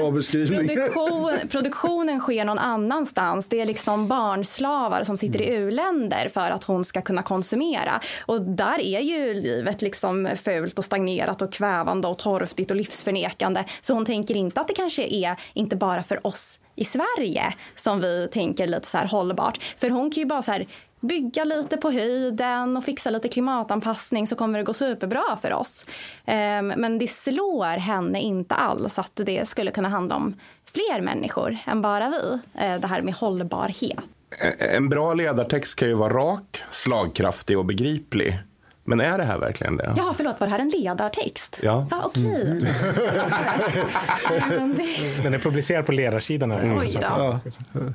Produktion, 0.64 1.48
produktionen 1.50 2.20
sker 2.20 2.44
någon 2.44 2.58
annanstans. 2.58 3.48
Det 3.48 3.60
är 3.60 3.66
liksom 3.66 4.08
barnslavar 4.08 5.04
som 5.04 5.16
sitter 5.16 5.42
i 5.42 5.48
mm. 5.48 5.62
u-länder 5.62 6.28
för 6.34 6.50
att 6.50 6.64
hon 6.64 6.84
ska 6.84 7.02
kunna 7.02 7.22
konsumera. 7.22 8.00
Och 8.26 8.40
där 8.40 8.80
är 8.80 9.00
ju 9.00 9.34
livet 9.34 9.82
liksom 9.82 10.28
fult 10.44 10.78
och 10.78 10.84
stagnerat 10.84 11.42
och 11.42 11.52
kvävande 11.52 12.08
och 12.08 12.18
torftigt 12.18 12.70
och 12.70 12.76
livsförnekande. 12.76 13.64
Så 13.80 13.94
hon 13.94 14.04
tänker 14.04 14.36
inte 14.36 14.60
att 14.60 14.68
det 14.68 14.74
kanske 14.74 15.02
är 15.02 15.36
inte 15.54 15.76
bara 15.76 16.02
för 16.02 16.26
oss 16.26 16.60
i 16.76 16.84
Sverige 16.84 17.54
som 17.76 18.00
vi 18.00 18.28
tänker 18.32 18.66
lite 18.66 18.86
så 18.86 18.98
här 18.98 19.06
hållbart. 19.06 19.62
För 19.78 19.90
hon 19.90 20.10
kan 20.10 20.20
ju 20.20 20.26
bara 20.26 20.42
så 20.42 20.52
här 20.52 20.66
bygga 21.04 21.44
lite 21.44 21.76
på 21.76 21.90
höjden 21.90 22.76
och 22.76 22.84
fixa 22.84 23.10
lite 23.10 23.28
klimatanpassning 23.28 24.26
så 24.26 24.36
kommer 24.36 24.58
det 24.58 24.64
gå 24.64 24.74
superbra 24.74 25.38
för 25.42 25.52
oss. 25.52 25.86
Ehm, 26.24 26.66
men 26.66 26.98
det 26.98 27.08
slår 27.08 27.78
henne 27.78 28.20
inte 28.20 28.54
alls 28.54 28.98
att 28.98 29.16
det 29.16 29.48
skulle 29.48 29.70
kunna 29.70 29.88
handla 29.88 30.16
om 30.16 30.34
fler 30.72 31.00
människor 31.00 31.58
än 31.66 31.82
bara 31.82 32.08
vi. 32.08 32.38
Eh, 32.64 32.80
det 32.80 32.86
här 32.86 33.02
med 33.02 33.14
hållbarhet. 33.14 33.98
En 34.76 34.88
bra 34.88 35.14
ledartext 35.14 35.78
kan 35.78 35.88
ju 35.88 35.94
vara 35.94 36.12
rak, 36.12 36.62
slagkraftig 36.70 37.58
och 37.58 37.64
begriplig. 37.64 38.38
Men 38.86 39.00
är 39.00 39.18
det 39.18 39.24
här 39.24 39.38
verkligen 39.38 39.76
det? 39.76 39.94
Ja, 39.96 40.14
förlåt, 40.16 40.40
var 40.40 40.46
det 40.46 40.52
här 40.52 40.58
en 40.58 40.68
ledartext? 40.68 41.60
Ja. 41.62 41.86
ja 41.90 42.02
Okej. 42.04 42.42
Mm. 42.42 42.58
Den 45.22 45.34
är 45.34 45.38
publicerad 45.38 45.86
på 45.86 45.92
ledarsidan. 45.92 46.50
Här. 46.50 46.78
Oj 46.78 46.90
då. 46.94 47.00
Ja. 47.00 47.40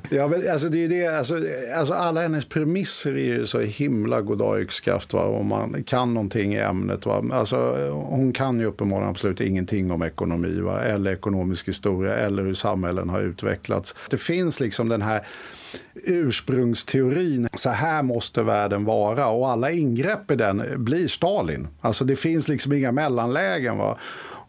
Ja, 0.08 0.28
men 0.28 0.50
alltså 0.50 0.68
det 0.68 0.84
är 0.84 0.88
det, 0.88 1.06
alltså, 1.06 1.34
alltså 1.78 1.94
alla 1.94 2.20
hennes 2.20 2.44
premisser 2.44 3.10
är 3.10 3.24
ju 3.24 3.46
så 3.46 3.60
himla 3.60 4.20
goddag 4.20 4.60
yxskaft 4.60 5.14
om 5.14 5.46
man 5.46 5.84
kan 5.84 6.14
någonting 6.14 6.54
i 6.54 6.58
ämnet. 6.58 7.06
Va? 7.06 7.24
Alltså, 7.32 7.90
hon 7.90 8.32
kan 8.32 8.60
ju 8.60 8.66
uppenbarligen 8.66 9.10
absolut 9.10 9.40
ingenting 9.40 9.90
om 9.90 10.02
ekonomi 10.02 10.60
va? 10.60 10.80
eller 10.80 11.12
ekonomisk 11.12 11.68
historia 11.68 12.14
eller 12.14 12.42
hur 12.42 12.54
samhällen 12.54 13.08
har 13.08 13.20
utvecklats. 13.20 13.94
Det 14.10 14.18
finns 14.18 14.60
liksom 14.60 14.88
den 14.88 15.02
här 15.02 15.26
ursprungsteorin, 15.94 17.48
så 17.54 17.70
här 17.70 18.02
måste 18.02 18.42
världen 18.42 18.84
vara 18.84 19.28
och 19.28 19.50
alla 19.50 19.70
ingrepp 19.70 20.30
i 20.30 20.36
den 20.36 20.84
blir 20.84 21.08
Stalin. 21.08 21.68
Alltså 21.80 22.04
det 22.04 22.16
finns 22.16 22.48
liksom 22.48 22.72
inga 22.72 22.92
mellanlägen. 22.92 23.78
Va? 23.78 23.98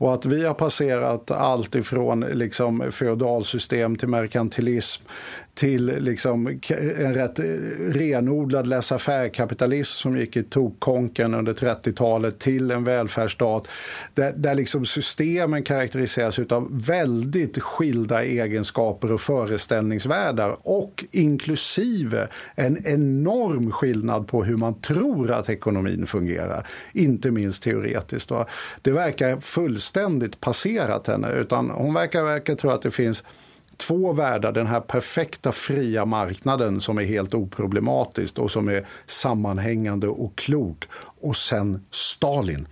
Och 0.02 0.14
att 0.14 0.26
vi 0.26 0.46
har 0.46 0.54
passerat 0.54 1.32
allt 1.32 1.76
ifrån 1.76 2.20
liksom 2.20 2.92
feodalsystem 2.92 3.96
till 3.96 4.08
merkantilism 4.08 5.04
till 5.54 5.86
liksom 5.86 6.48
en 6.98 7.14
rätt 7.14 7.40
eh, 7.40 7.46
renodlad 7.80 8.68
laissez-faire-kapitalism 8.68 10.02
som 10.02 10.18
gick 10.18 10.38
i 10.38 10.44
tokkonken 10.44 11.34
under 11.34 11.54
30-talet 11.54 12.40
till 12.40 12.72
en 12.72 12.84
välfärdsstat 12.84 13.68
där, 14.14 14.34
där 14.34 14.56
liksom 14.56 14.86
systemen 14.86 15.64
karaktäriseras 15.64 16.40
av 16.40 16.68
väldigt 16.86 17.60
skilda 17.60 18.24
egenskaper 18.24 19.12
och 19.12 19.22
föreställningsvärldar 19.22 20.58
och 20.62 21.06
inklusive 21.32 22.28
en 22.56 22.88
enorm 22.88 23.72
skillnad 23.72 24.28
på 24.28 24.44
hur 24.44 24.58
man 24.58 24.82
tror 24.82 25.32
att 25.32 25.50
ekonomin 25.50 26.06
fungerar, 26.06 26.68
inte 26.94 27.32
minst 27.32 27.64
teoretiskt. 27.64 28.30
Då. 28.30 28.46
Det 28.82 28.92
verkar 28.92 29.40
fullständigt 29.40 30.42
passerat 30.42 31.08
henne, 31.08 31.32
utan 31.32 31.70
hon 31.70 31.94
verkar, 31.94 32.24
verkar 32.24 32.56
tro 32.56 32.70
att 32.70 32.82
det 32.82 32.92
finns 32.92 33.24
två 33.78 34.12
världar, 34.12 34.52
den 34.52 34.68
här 34.68 34.80
perfekta 34.80 35.52
fria 35.52 36.06
marknaden 36.06 36.82
som 36.82 36.98
är 36.98 37.04
helt 37.04 37.34
oproblematisk 37.34 38.40
och 38.40 38.52
som 38.52 38.68
är 38.68 38.88
sammanhängande 39.06 40.08
och 40.08 40.36
klok. 40.36 40.86
Och 41.22 41.36
sen 41.36 41.86
Stalin. 41.92 42.68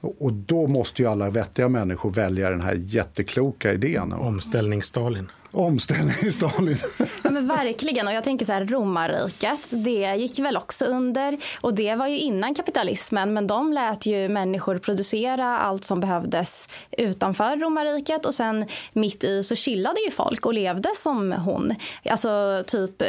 Och 0.00 0.32
då 0.32 0.66
måste 0.66 1.02
ju 1.02 1.08
alla 1.08 1.30
vettiga 1.30 1.68
människor 1.68 2.10
välja 2.10 2.50
den 2.50 2.60
här 2.60 2.74
jättekloka 2.74 3.72
idén. 3.72 4.12
Omställnings-Stalin. 4.12 5.28
Omställning-Stalin. 5.52 6.78
Ja, 7.22 7.30
men 7.30 7.48
verkligen. 7.48 8.06
Och 8.06 8.12
jag 8.12 8.24
tänker 8.24 8.46
så 8.46 8.52
här, 8.52 8.64
romarriket, 8.64 9.72
det 9.72 10.14
gick 10.16 10.38
väl 10.38 10.56
också 10.56 10.84
under. 10.84 11.38
Och 11.60 11.74
det 11.74 11.94
var 11.94 12.06
ju 12.06 12.18
innan 12.18 12.54
kapitalismen, 12.54 13.32
men 13.32 13.46
de 13.46 13.72
lät 13.72 14.06
ju 14.06 14.28
människor 14.28 14.78
producera 14.78 15.58
allt 15.58 15.84
som 15.84 16.00
behövdes 16.00 16.68
utanför 16.98 17.56
romarriket. 17.56 18.26
Och 18.26 18.34
sen 18.34 18.66
mitt 18.92 19.24
i 19.24 19.42
så 19.42 19.56
chillade 19.56 20.00
ju 20.00 20.10
folk 20.10 20.46
och 20.46 20.54
levde 20.54 20.88
som 20.96 21.32
hon. 21.32 21.74
Alltså 22.10 22.64
typ 22.66 23.02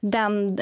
den, 0.00 0.58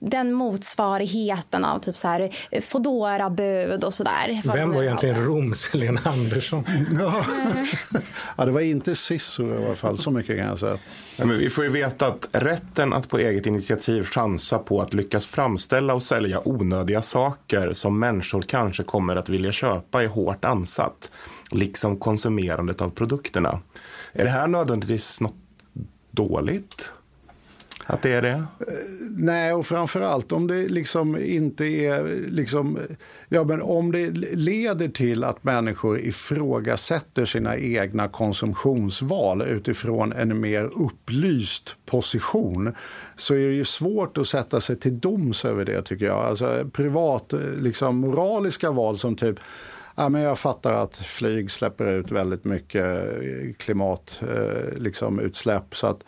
den 0.00 0.32
motsvarigheten 0.32 1.64
av 1.64 1.78
typ 1.78 1.96
så 1.96 2.08
här 2.08 2.30
Foodora-bud 2.60 3.84
och 3.84 3.94
sådär. 3.94 4.40
Vem 4.44 4.72
var 4.72 4.82
egentligen 4.82 5.24
Roms 5.26 5.74
Lena 5.74 6.00
Andersson? 6.04 6.64
ja. 7.00 7.24
ja, 8.36 8.44
det 8.44 8.52
var 8.52 8.60
inte 8.60 8.96
Cicero 8.96 9.62
i 9.62 9.66
alla 9.66 9.74
fall, 9.76 9.98
så 9.98 10.10
mycket 10.10 10.36
kan 10.38 10.46
jag 10.46 10.58
säga. 10.58 10.71
Ja, 11.16 11.24
men 11.24 11.38
vi 11.38 11.50
får 11.50 11.64
ju 11.64 11.70
veta 11.70 12.06
att 12.06 12.28
rätten 12.32 12.92
att 12.92 13.08
på 13.08 13.18
eget 13.18 13.46
initiativ 13.46 14.04
chansa 14.04 14.58
på 14.58 14.82
att 14.82 14.94
lyckas 14.94 15.26
framställa 15.26 15.94
och 15.94 16.02
sälja 16.02 16.48
onödiga 16.48 17.02
saker 17.02 17.72
som 17.72 17.98
människor 17.98 18.42
kanske 18.42 18.82
kommer 18.82 19.16
att 19.16 19.28
vilja 19.28 19.52
köpa 19.52 20.02
är 20.02 20.06
hårt 20.06 20.44
ansatt. 20.44 21.10
Liksom 21.50 21.96
konsumerandet 21.96 22.80
av 22.80 22.90
produkterna. 22.90 23.60
Är 24.12 24.24
det 24.24 24.30
här 24.30 24.46
nödvändigtvis 24.46 25.20
något 25.20 25.36
dåligt? 26.10 26.92
Att 27.86 28.02
det 28.02 28.10
är 28.10 28.22
det? 28.22 28.44
Nej, 29.10 29.52
och 29.52 29.66
framförallt 29.66 30.32
om 30.32 30.46
det 30.46 30.68
liksom 30.68 31.16
inte 31.16 31.64
är... 31.64 32.04
Liksom, 32.30 32.78
ja, 33.28 33.44
men 33.44 33.62
om 33.62 33.92
det 33.92 34.10
leder 34.34 34.88
till 34.88 35.24
att 35.24 35.44
människor 35.44 35.98
ifrågasätter 36.00 37.24
sina 37.24 37.56
egna 37.56 38.08
konsumtionsval 38.08 39.42
utifrån 39.42 40.12
en 40.12 40.40
mer 40.40 40.64
upplyst 40.64 41.76
position 41.86 42.74
så 43.16 43.34
är 43.34 43.46
det 43.48 43.54
ju 43.54 43.64
svårt 43.64 44.18
att 44.18 44.28
sätta 44.28 44.60
sig 44.60 44.76
till 44.76 45.00
doms 45.00 45.44
över 45.44 45.64
det, 45.64 45.82
tycker 45.82 46.06
jag. 46.06 46.18
Alltså, 46.18 46.70
privat, 46.72 47.32
liksom, 47.58 47.96
moraliska 47.96 48.70
val 48.70 48.98
som 48.98 49.16
typ 49.16 49.40
Ja, 49.94 50.08
men 50.08 50.22
jag 50.22 50.38
fattar 50.38 50.72
att 50.72 50.96
flyg 50.96 51.50
släpper 51.50 51.86
ut 51.86 52.10
väldigt 52.10 52.44
mycket 52.44 53.08
klimatutsläpp. 53.58 54.74
Eh, 54.74 54.78
liksom, 54.78 55.30
så 55.72 55.86
att 55.86 56.04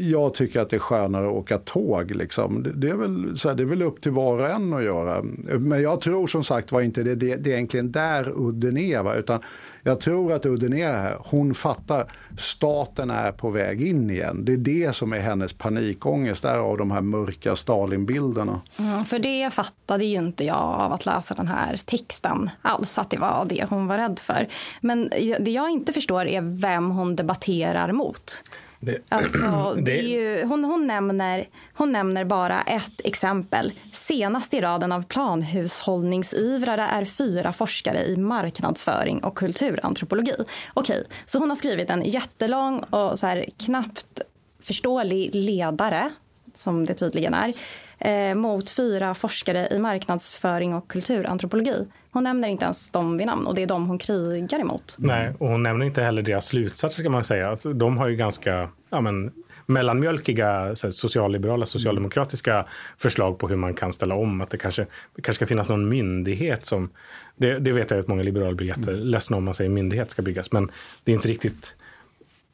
jag 0.00 0.34
tycker 0.34 0.60
att 0.60 0.70
det 0.70 0.76
är 0.76 0.80
skönare 0.80 1.26
att 1.26 1.32
åka 1.32 1.58
tåg. 1.58 2.10
Liksom. 2.10 2.72
Det, 2.74 2.88
är 2.88 2.94
väl, 2.94 3.38
så 3.38 3.48
här, 3.48 3.56
det 3.56 3.62
är 3.62 3.66
väl 3.66 3.82
upp 3.82 4.00
till 4.00 4.12
var 4.12 4.32
och 4.32 4.50
en 4.50 4.72
att 4.72 4.84
göra. 4.84 5.22
Men 5.58 5.82
jag 5.82 6.00
tror 6.00 6.26
som 6.26 6.44
sagt 6.44 6.72
var 6.72 6.80
inte 6.80 7.02
det, 7.02 7.14
det, 7.14 7.36
det 7.36 7.50
är 7.50 7.54
egentligen 7.54 7.92
där 7.92 8.32
udden 8.36 8.76
är. 8.76 9.02
Va? 9.02 9.14
Utan 9.14 9.40
jag 9.82 10.00
tror 10.00 10.32
att 10.32 10.46
udden 10.46 10.72
är 10.72 10.92
det 10.92 10.98
här. 10.98 11.16
Hon 11.20 11.54
fattar 11.54 12.12
staten 12.38 13.10
är 13.10 13.32
på 13.32 13.50
väg 13.50 13.82
in 13.82 14.10
igen. 14.10 14.44
Det 14.44 14.52
är 14.52 14.56
det 14.56 14.94
som 14.94 15.12
är 15.12 15.18
hennes 15.18 15.52
panikångest 15.52 16.42
där 16.42 16.58
av 16.58 16.78
de 16.78 16.90
här 16.90 17.00
mörka 17.00 17.56
Stalinbilderna. 17.56 18.60
Mm, 18.78 19.04
för 19.04 19.18
det 19.18 19.50
fattade 19.50 20.04
ju 20.04 20.18
inte 20.18 20.44
jag 20.44 20.56
av 20.56 20.92
att 20.92 21.06
läsa 21.06 21.34
den 21.34 21.48
här 21.48 21.76
texten 21.84 22.50
alls, 22.62 22.98
att 22.98 23.10
det 23.10 23.18
var 23.18 23.46
det 23.48 23.66
hon 23.70 23.86
var 23.86 23.98
rädd 23.98 24.18
för. 24.18 24.48
Men 24.80 25.08
det 25.40 25.50
jag 25.50 25.70
inte 25.70 25.92
förstår 25.92 26.26
är 26.26 26.40
vem 26.60 26.90
hon 26.90 27.16
debatterar 27.16 27.92
mot. 27.92 28.42
Det, 28.86 28.98
alltså, 29.08 29.74
det 29.82 29.96
ju, 29.96 30.44
hon, 30.44 30.64
hon, 30.64 30.86
nämner, 30.86 31.48
hon 31.74 31.92
nämner 31.92 32.24
bara 32.24 32.62
ett 32.62 33.00
exempel. 33.04 33.72
Senast 33.92 34.54
i 34.54 34.60
raden 34.60 34.92
av 34.92 35.02
planhushållningsivrare 35.02 36.82
är 36.82 37.04
fyra 37.04 37.52
forskare 37.52 38.04
i 38.04 38.16
marknadsföring 38.16 39.24
och 39.24 39.36
kulturantropologi. 39.36 40.34
Okej, 40.74 41.04
så 41.24 41.38
hon 41.38 41.48
har 41.48 41.56
skrivit 41.56 41.90
en 41.90 42.02
jättelång 42.02 42.78
och 42.78 43.18
så 43.18 43.26
här 43.26 43.46
knappt 43.64 44.20
förståelig 44.60 45.34
ledare, 45.34 46.10
som 46.54 46.86
det 46.86 46.94
tydligen 46.94 47.34
är 47.34 47.52
eh, 47.98 48.34
mot 48.34 48.70
fyra 48.70 49.14
forskare 49.14 49.68
i 49.70 49.78
marknadsföring 49.78 50.74
och 50.74 50.88
kulturantropologi. 50.88 51.86
Hon 52.10 52.24
nämner 52.24 52.48
inte 52.48 52.64
ens 52.64 52.90
dem 52.90 53.16
vid 53.16 53.26
namn 53.26 53.46
och 53.46 53.54
det 53.54 53.62
är 53.62 53.66
dem 53.66 53.86
hon 53.86 53.98
krigar 53.98 54.58
emot. 54.58 54.96
Nej, 54.98 55.32
och 55.38 55.48
hon 55.48 55.62
nämner 55.62 55.86
inte 55.86 56.02
heller 56.02 56.22
deras 56.22 56.46
slutsatser 56.46 57.00
ska 57.00 57.10
man 57.10 57.24
säga. 57.24 57.50
Alltså, 57.50 57.72
de 57.72 57.98
har 57.98 58.08
ju 58.08 58.16
ganska 58.16 58.68
ja, 58.90 59.00
men, 59.00 59.32
mellanmjölkiga 59.66 60.76
så 60.76 60.86
här, 60.86 60.92
socialliberala, 60.92 61.66
socialdemokratiska 61.66 62.66
förslag 62.98 63.38
på 63.38 63.48
hur 63.48 63.56
man 63.56 63.74
kan 63.74 63.92
ställa 63.92 64.14
om. 64.14 64.40
Att 64.40 64.50
det 64.50 64.58
kanske, 64.58 64.86
kanske 65.14 65.32
ska 65.32 65.46
finnas 65.46 65.68
någon 65.68 65.88
myndighet 65.88 66.66
som... 66.66 66.90
Det, 67.36 67.58
det 67.58 67.72
vet 67.72 67.90
jag 67.90 68.00
att 68.00 68.08
många 68.08 68.22
liberaler 68.22 68.54
blir 68.54 68.66
jätteledsna 68.66 69.36
om 69.36 69.44
man 69.44 69.54
säger 69.54 69.70
myndighet 69.70 70.10
ska 70.10 70.22
byggas. 70.22 70.52
Men 70.52 70.70
det 71.04 71.12
är 71.12 71.14
inte 71.16 71.28
riktigt 71.28 71.74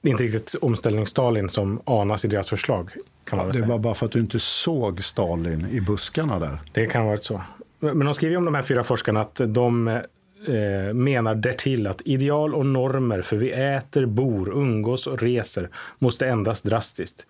det 0.02 0.08
är 0.08 0.10
inte 0.10 0.24
riktigt 0.24 0.54
omställnings-Stalin 0.60 1.48
som 1.48 1.80
anas 1.86 2.24
i 2.24 2.28
deras 2.28 2.50
förslag. 2.50 2.90
Kan 3.24 3.36
man 3.38 3.46
ja, 3.46 3.52
det 3.52 3.66
var 3.66 3.78
bara 3.78 3.94
för 3.94 4.06
att 4.06 4.12
du 4.12 4.20
inte 4.20 4.38
såg 4.40 5.04
Stalin 5.04 5.66
i 5.70 5.80
buskarna 5.80 6.38
där. 6.38 6.58
Det 6.72 6.86
kan 6.86 7.02
ha 7.02 7.08
varit 7.08 7.24
så. 7.24 7.42
Men 7.78 7.98
de 7.98 8.14
skriver 8.14 8.36
om 8.36 8.44
de 8.44 8.54
här 8.54 8.62
fyra 8.62 8.84
forskarna 8.84 9.20
att 9.20 9.40
de 9.46 9.88
eh, 9.88 10.94
menar 10.94 11.34
därtill 11.34 11.86
att 11.86 12.02
ideal 12.04 12.54
och 12.54 12.66
normer 12.66 13.22
för 13.22 13.36
vi 13.36 13.50
äter, 13.50 14.06
bor, 14.06 14.48
umgås 14.48 15.06
och 15.06 15.22
reser 15.22 15.68
måste 15.98 16.26
ändras 16.26 16.62
drastiskt. 16.62 17.26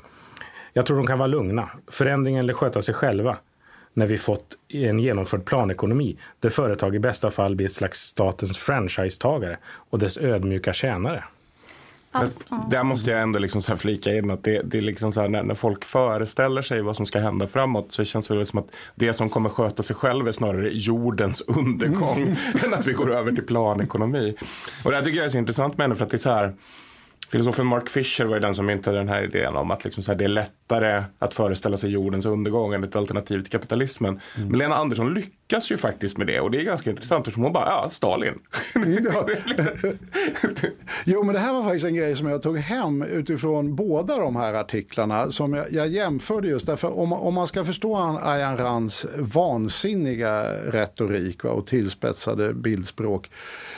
Jag 0.73 0.87
tror 0.87 0.97
de 0.97 1.07
kan 1.07 1.19
vara 1.19 1.26
lugna. 1.26 1.71
Förändringen 1.88 2.41
eller 2.41 2.55
sköta 2.55 2.83
sig 2.83 2.95
själva 2.95 3.37
när 3.95 4.07
vi 4.07 4.19
fått 4.19 4.59
en 4.69 4.99
genomförd 4.99 5.45
planekonomi 5.45 6.17
där 6.41 6.50
företag 6.50 6.95
i 6.95 6.99
bästa 6.99 7.31
fall 7.31 7.57
blir 7.57 7.67
ett 7.67 7.73
slags 7.73 8.00
statens 8.00 8.59
franchisetagare 8.59 9.59
och 9.64 9.99
dess 9.99 10.19
ödmjuka 10.19 10.73
tjänare. 10.73 11.25
Alltså. 12.12 12.54
Där 12.71 12.83
måste 12.83 13.11
jag 13.11 13.23
ändå 13.23 13.38
liksom 13.38 13.62
så 13.62 13.76
flika 13.76 14.14
in 14.14 14.31
att 14.31 14.45
det, 14.45 14.62
det 14.64 14.78
är 14.78 14.83
liksom 14.83 15.12
så 15.12 15.21
här, 15.21 15.28
när, 15.28 15.42
när, 15.42 15.54
folk 15.54 15.85
föreställer 15.85 16.62
sig 16.62 16.83
vad 16.83 16.97
som 16.97 17.07
ska 17.07 17.19
hända 17.19 17.47
framåt 17.47 17.92
så 17.92 18.04
känns 18.04 18.28
det 18.28 18.47
som 18.47 18.59
att 18.59 18.69
det 18.95 19.12
som 19.12 19.31
kommer 19.31 19.49
sköta 19.49 19.83
sig 19.83 19.97
själv 19.97 20.28
är 20.28 20.33
snarare 20.33 20.69
jordens 20.73 21.40
undergång 21.47 22.23
mm. 22.23 22.37
än 22.64 22.75
att 22.75 22.87
vi 22.87 22.92
går 22.92 23.14
över 23.14 23.33
till 23.33 23.47
planekonomi. 23.47 24.37
Och 24.85 24.90
det 24.90 24.97
här 24.97 25.04
tycker 25.04 25.16
jag 25.16 25.26
är 25.26 25.31
så 25.31 25.38
intressant 25.38 25.78
med 25.78 25.85
henne 25.85 25.95
för 25.95 26.04
att 26.04 26.11
det 26.11 26.16
är 26.16 26.19
så 26.19 26.31
här 26.31 26.54
Filosofen 27.33 27.66
Mark 27.66 27.88
Fisher 27.88 28.25
var 28.25 28.35
ju 28.35 28.40
den 28.40 28.54
som 28.54 28.66
myntade 28.66 28.99
den 28.99 29.09
här 29.09 29.23
idén 29.23 29.57
om 29.57 29.71
att 29.71 29.85
liksom 29.85 30.02
så 30.02 30.11
här, 30.12 30.19
det 30.19 30.25
är 30.25 30.28
lättare 30.28 31.02
att 31.19 31.35
föreställa 31.35 31.76
sig 31.76 31.90
jordens 31.90 32.26
undergång 32.26 32.75
än 32.75 32.85
ett 32.85 32.97
alternativ 32.97 33.40
till 33.40 33.50
kapitalismen. 33.50 34.21
Mm. 34.37 34.49
Men 34.49 34.59
Lena 34.59 34.75
Andersson 34.75 35.14
lyckas 35.14 35.41
ju 35.61 35.76
faktiskt 35.76 36.18
med 36.18 36.26
det 36.26 36.40
och 36.40 36.50
det 36.50 36.59
är 36.59 36.62
ganska 36.62 36.90
intressant 36.90 37.26
eftersom 37.26 37.42
hon 37.42 37.52
bara, 37.52 37.66
ja, 37.66 37.90
Stalin. 37.90 38.38
Ja. 38.75 39.26
jo, 41.04 41.23
men 41.23 41.35
det 41.35 41.40
här 41.40 41.52
var 41.52 41.62
faktiskt 41.62 41.85
en 41.85 41.94
grej 41.94 42.16
som 42.16 42.26
jag 42.26 42.42
tog 42.42 42.59
hem 42.59 43.02
utifrån 43.02 43.76
båda 43.76 44.18
de 44.18 44.37
här 44.37 44.54
artiklarna 44.54 45.30
som 45.30 45.52
jag, 45.52 45.73
jag 45.73 45.88
jämförde 45.88 46.49
just 46.49 46.66
därför 46.66 46.99
om, 46.99 47.12
om 47.12 47.35
man 47.35 47.47
ska 47.47 47.64
förstå 47.64 48.18
Ayan 48.23 48.56
Rands 48.56 49.06
vansinniga 49.18 50.42
retorik 50.71 51.44
va, 51.44 51.50
och 51.50 51.66
tillspetsade 51.66 52.54
bildspråk 52.54 53.30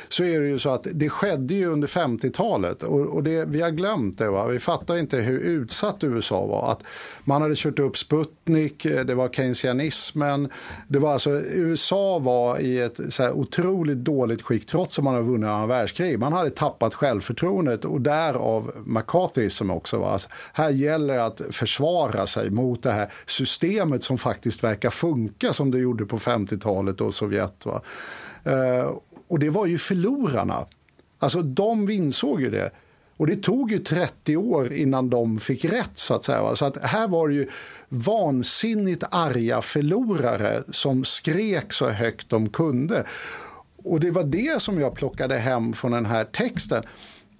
så 0.08 0.24
är 0.24 0.40
det 0.40 0.46
ju 0.48 0.58
så 0.58 0.70
att 0.70 0.86
det 0.92 1.08
skedde 1.08 1.54
ju 1.54 1.66
under 1.66 1.88
50-talet 1.88 2.82
och, 2.82 3.00
och 3.00 3.22
det, 3.22 3.44
vi 3.44 3.60
har 3.60 3.70
glömt 3.70 4.18
det. 4.18 4.30
Va? 4.30 4.46
Vi 4.46 4.58
fattar 4.58 4.96
inte 4.96 5.16
hur 5.16 5.38
utsatt 5.38 6.04
USA 6.04 6.46
var. 6.46 6.72
Att 6.72 6.82
man 7.24 7.42
hade 7.42 7.54
kört 7.56 7.78
upp 7.78 7.96
Sputnik, 7.96 8.82
det 8.82 9.14
var 9.14 9.28
keynesianismen. 9.28 10.48
Det 10.88 10.98
var 10.98 11.12
alltså, 11.12 11.30
USA 11.64 12.18
var 12.18 12.58
i 12.58 12.80
ett 12.80 13.00
så 13.08 13.22
här 13.22 13.32
otroligt 13.32 13.98
dåligt 13.98 14.42
skick 14.42 14.66
trots 14.66 14.98
att 14.98 15.04
man 15.04 15.14
har 15.14 15.22
vunnit 15.22 15.48
andra 15.48 15.66
världskrig. 15.66 16.18
Man 16.18 16.32
hade 16.32 16.50
tappat 16.50 16.94
självförtroendet 16.94 17.84
och 17.84 18.00
därav 18.00 18.72
McCarthy 18.86 19.50
som 19.50 19.70
också 19.70 19.98
var. 19.98 20.12
Alltså, 20.12 20.28
här 20.52 20.70
gäller 20.70 21.18
att 21.18 21.40
försvara 21.50 22.26
sig 22.26 22.50
mot 22.50 22.82
det 22.82 22.92
här 22.92 23.12
systemet 23.26 24.04
som 24.04 24.18
faktiskt 24.18 24.64
verkar 24.64 24.90
funka 24.90 25.52
som 25.52 25.70
det 25.70 25.78
gjorde 25.78 26.06
på 26.06 26.18
50-talet 26.18 27.00
och 27.00 27.14
Sovjet. 27.14 27.66
Va? 27.66 27.82
Eh, 28.44 28.90
och 29.28 29.38
det 29.38 29.50
var 29.50 29.66
ju 29.66 29.78
förlorarna. 29.78 30.66
Alltså 31.18 31.42
de 31.42 31.90
insåg 31.90 32.40
ju 32.40 32.50
det. 32.50 32.70
Och 33.16 33.26
det 33.26 33.36
tog 33.36 33.70
ju 33.70 33.78
30 33.78 34.36
år 34.36 34.72
innan 34.72 35.10
de 35.10 35.40
fick 35.40 35.64
rätt 35.64 35.92
så 35.94 36.14
att 36.14 36.24
säga. 36.24 36.56
Så 36.56 36.64
att 36.64 36.76
här 36.76 37.08
var 37.08 37.28
det 37.28 37.34
ju 37.34 37.48
vansinnigt 37.88 39.04
arga 39.10 39.62
förlorare 39.62 40.62
som 40.70 41.04
skrek 41.04 41.72
så 41.72 41.88
högt 41.88 42.30
de 42.30 42.48
kunde. 42.48 43.04
Och 43.84 44.00
det 44.00 44.10
var 44.10 44.24
det 44.24 44.62
som 44.62 44.80
jag 44.80 44.94
plockade 44.94 45.38
hem 45.38 45.72
från 45.72 45.92
den 45.92 46.06
här 46.06 46.24
texten. 46.24 46.82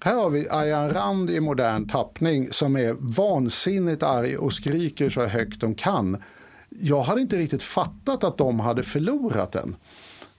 Här 0.00 0.14
har 0.14 0.30
vi 0.30 0.48
Ayan 0.50 0.90
Rand 0.90 1.30
i 1.30 1.40
modern 1.40 1.88
tappning 1.88 2.52
som 2.52 2.76
är 2.76 2.96
vansinnigt 2.98 4.02
arg 4.02 4.36
och 4.36 4.52
skriker 4.52 5.10
så 5.10 5.26
högt 5.26 5.60
de 5.60 5.74
kan. 5.74 6.22
Jag 6.68 7.02
hade 7.02 7.20
inte 7.20 7.36
riktigt 7.36 7.62
fattat 7.62 8.24
att 8.24 8.38
de 8.38 8.60
hade 8.60 8.82
förlorat 8.82 9.52
den. 9.52 9.76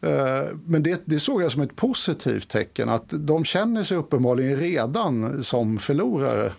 Eh, 0.05 0.47
men 0.65 0.83
det, 0.83 1.01
det, 1.05 1.19
såg 1.19 1.43
jag 1.43 1.51
som 1.51 1.61
ett 1.61 1.75
positivt 1.75 2.49
tecken 2.49 2.89
att 2.89 3.05
de 3.09 3.45
känner 3.45 3.83
sig 3.83 3.97
uppenbarligen 3.97 4.57
redan 4.57 5.43
som 5.43 5.77
förlorare. 5.77 6.51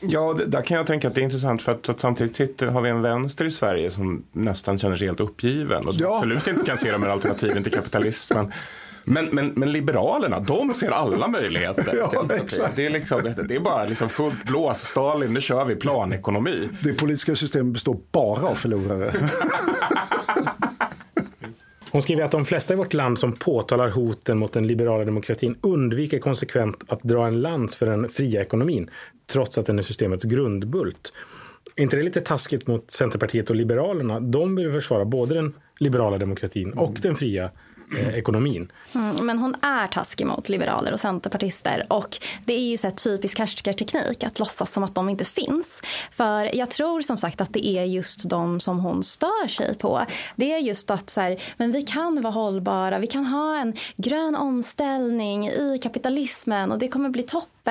Ja, 0.00 0.38
där 0.46 0.62
kan 0.62 0.76
jag 0.76 0.86
tänka 0.86 1.08
att 1.08 1.14
det 1.14 1.20
är 1.20 1.24
intressant 1.24 1.62
för 1.62 1.72
att, 1.72 1.88
att 1.88 2.00
samtidigt 2.00 2.36
sitter, 2.36 2.66
har 2.66 2.80
vi 2.80 2.90
en 2.90 3.02
vänster 3.02 3.44
i 3.44 3.50
Sverige 3.50 3.90
som 3.90 4.24
nästan 4.32 4.78
känner 4.78 4.96
sig 4.96 5.06
helt 5.06 5.20
uppgiven 5.20 5.88
och 5.88 5.94
som 5.94 6.06
ja. 6.06 6.16
absolut 6.16 6.48
inte 6.48 6.66
kan 6.66 6.76
se 6.76 6.92
de 6.92 7.02
här 7.02 7.10
alternativen 7.10 7.62
till 7.62 7.72
kapitalismen. 7.72 8.52
Men, 9.04 9.28
men, 9.32 9.48
men 9.48 9.72
Liberalerna, 9.72 10.40
de 10.40 10.74
ser 10.74 10.90
alla 10.90 11.28
möjligheter. 11.28 11.96
ja, 12.12 12.24
det, 12.76 12.86
är 12.86 12.90
liksom, 12.90 13.34
det 13.48 13.54
är 13.54 13.60
bara 13.60 13.84
liksom 13.84 14.08
fullt 14.08 14.44
blås, 14.44 14.78
Stalin, 14.78 15.34
nu 15.34 15.40
kör 15.40 15.64
vi 15.64 15.76
planekonomi. 15.76 16.68
Det 16.82 16.94
politiska 16.94 17.36
systemet 17.36 17.72
består 17.72 18.00
bara 18.12 18.46
av 18.46 18.54
förlorare. 18.54 19.12
Hon 21.92 22.02
skriver 22.02 22.22
att 22.22 22.30
de 22.30 22.44
flesta 22.44 22.74
i 22.74 22.76
vårt 22.76 22.94
land 22.94 23.18
som 23.18 23.32
påtalar 23.32 23.88
hoten 23.88 24.38
mot 24.38 24.52
den 24.52 24.66
liberala 24.66 25.04
demokratin 25.04 25.56
undviker 25.60 26.18
konsekvent 26.18 26.84
att 26.88 27.02
dra 27.02 27.26
en 27.26 27.40
lans 27.40 27.76
för 27.76 27.86
den 27.86 28.08
fria 28.08 28.42
ekonomin, 28.42 28.90
trots 29.26 29.58
att 29.58 29.66
den 29.66 29.78
är 29.78 29.82
systemets 29.82 30.24
grundbult. 30.24 31.12
Är 31.76 31.82
inte 31.82 31.96
det 31.96 32.02
lite 32.02 32.20
taskigt 32.20 32.66
mot 32.66 32.90
Centerpartiet 32.90 33.50
och 33.50 33.56
Liberalerna? 33.56 34.20
De 34.20 34.56
vill 34.56 34.72
försvara 34.72 35.04
både 35.04 35.34
den 35.34 35.54
liberala 35.78 36.18
demokratin 36.18 36.72
och 36.72 36.98
den 37.02 37.14
fria 37.14 37.50
eh, 37.98 38.14
ekonomin. 38.14 38.72
Mm, 38.94 39.26
men 39.26 39.38
hon 39.38 39.54
är 39.62 39.86
taskig 39.86 40.26
mot 40.26 40.48
liberaler 40.48 40.92
och 40.92 41.00
centerpartister 41.00 41.86
och 41.88 42.18
det 42.44 42.54
är 42.54 42.70
ju 42.70 42.76
så 42.76 42.86
här 42.86 42.94
typisk 42.94 43.38
härskarteknik 43.38 44.24
att 44.24 44.38
låtsas 44.38 44.72
som 44.72 44.84
att 44.84 44.94
de 44.94 45.08
inte 45.08 45.24
finns. 45.24 45.82
För 46.10 46.56
jag 46.56 46.70
tror 46.70 47.00
som 47.00 47.18
sagt 47.18 47.40
att 47.40 47.52
det 47.52 47.66
är 47.66 47.84
just 47.84 48.28
de 48.28 48.60
som 48.60 48.80
hon 48.80 49.02
stör 49.02 49.48
sig 49.48 49.74
på. 49.74 50.02
Det 50.36 50.52
är 50.52 50.58
just 50.58 50.90
att 50.90 51.10
så 51.10 51.20
här, 51.20 51.42
men 51.56 51.72
vi 51.72 51.82
kan 51.82 52.22
vara 52.22 52.32
hållbara, 52.32 52.98
vi 52.98 53.06
kan 53.06 53.26
ha 53.26 53.56
en 53.56 53.74
grön 53.96 54.36
omställning 54.36 55.48
i 55.48 55.78
kapitalismen 55.82 56.72
och 56.72 56.78
det 56.78 56.88
kommer 56.88 57.08
bli 57.10 57.22
toppen. 57.22 57.61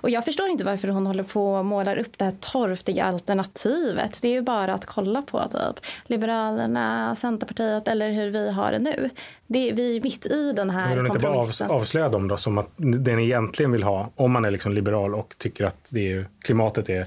Och 0.00 0.10
jag 0.10 0.24
förstår 0.24 0.48
inte 0.48 0.64
varför 0.64 0.88
hon 0.88 1.06
håller 1.06 1.22
på 1.22 1.52
och 1.52 1.64
målar 1.64 1.96
upp 1.96 2.18
det 2.18 2.24
här 2.24 2.34
torftiga 2.40 3.04
alternativet. 3.04 4.22
Det 4.22 4.28
är 4.28 4.32
ju 4.32 4.42
bara 4.42 4.74
att 4.74 4.86
kolla 4.86 5.22
på 5.22 5.48
typ 5.48 5.86
Liberalerna, 6.06 7.16
Centerpartiet 7.16 7.88
eller 7.88 8.10
hur 8.10 8.30
vi 8.30 8.50
har 8.50 8.72
det 8.72 8.78
nu. 8.78 9.10
Det, 9.46 9.72
vi 9.72 9.96
är 9.96 10.00
mitt 10.00 10.26
i 10.26 10.52
den 10.52 10.70
här 10.70 10.88
Vill 10.88 10.98
hon 10.98 11.06
inte 11.06 11.18
bara 11.18 11.74
avslöja 11.74 12.08
dem 12.08 12.28
då 12.28 12.36
som 12.36 12.58
att 12.58 12.72
den 12.76 13.18
egentligen 13.18 13.72
vill 13.72 13.82
ha, 13.82 14.10
om 14.16 14.32
man 14.32 14.44
är 14.44 14.50
liksom 14.50 14.72
liberal 14.72 15.14
och 15.14 15.34
tycker 15.38 15.64
att 15.64 15.88
det 15.90 16.12
är, 16.12 16.28
klimatet 16.40 16.88
är 16.88 17.06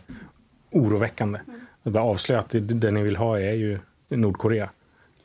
oroväckande. 0.71 1.39
Mm. 1.47 1.62
Att 1.84 1.93
bara 1.93 2.04
avslöja 2.04 2.39
att 2.39 2.49
det, 2.49 2.60
det 2.60 2.91
ni 2.91 3.04
vill 3.04 3.15
ha 3.15 3.39
är 3.39 3.54
ju 3.54 3.80
Nordkorea. 4.10 4.69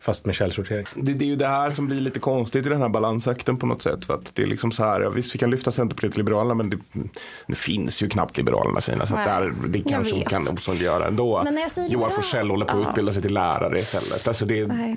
Fast 0.06 0.26
med 0.26 0.34
källsortering. 0.34 0.84
Det, 0.94 1.14
det, 1.14 1.24
är 1.24 1.26
ju 1.26 1.36
det 1.36 1.46
här 1.46 1.70
som 1.70 1.86
blir 1.86 2.00
lite 2.00 2.20
konstigt 2.20 2.66
i 2.66 2.68
den 2.68 2.82
här 2.82 2.88
balansakten 2.88 3.56
på 3.56 3.66
något 3.66 3.82
sätt. 3.82 4.04
För 4.04 4.14
att 4.14 4.34
det 4.34 4.42
är 4.42 4.46
liksom 4.46 4.72
så 4.72 4.84
här, 4.84 5.00
ja, 5.00 5.10
visst 5.10 5.34
vi 5.34 5.38
kan 5.38 5.50
lyfta 5.50 5.72
Centerpartiet 5.72 6.12
och 6.12 6.18
Liberalerna 6.18 6.54
men 6.54 6.70
det, 6.70 6.78
det 7.46 7.54
finns 7.54 8.02
ju 8.02 8.08
knappt 8.08 8.36
Liberalerna 8.36 8.80
Kina. 8.80 9.06
Så 9.06 9.14
där, 9.14 9.54
det 9.68 9.82
kanske 9.88 10.14
hon 10.14 10.24
kan 10.24 10.48
osynliggöra 10.48 11.06
ändå. 11.06 11.44
Joar 11.88 12.10
Forssell 12.10 12.50
håller 12.50 12.66
på 12.66 12.78
att 12.78 12.88
utbilda 12.88 13.12
sig 13.12 13.22
till 13.22 13.34
lärare 13.34 13.78
istället. 13.78 14.28
Alltså 14.28 14.46
det, 14.46 14.96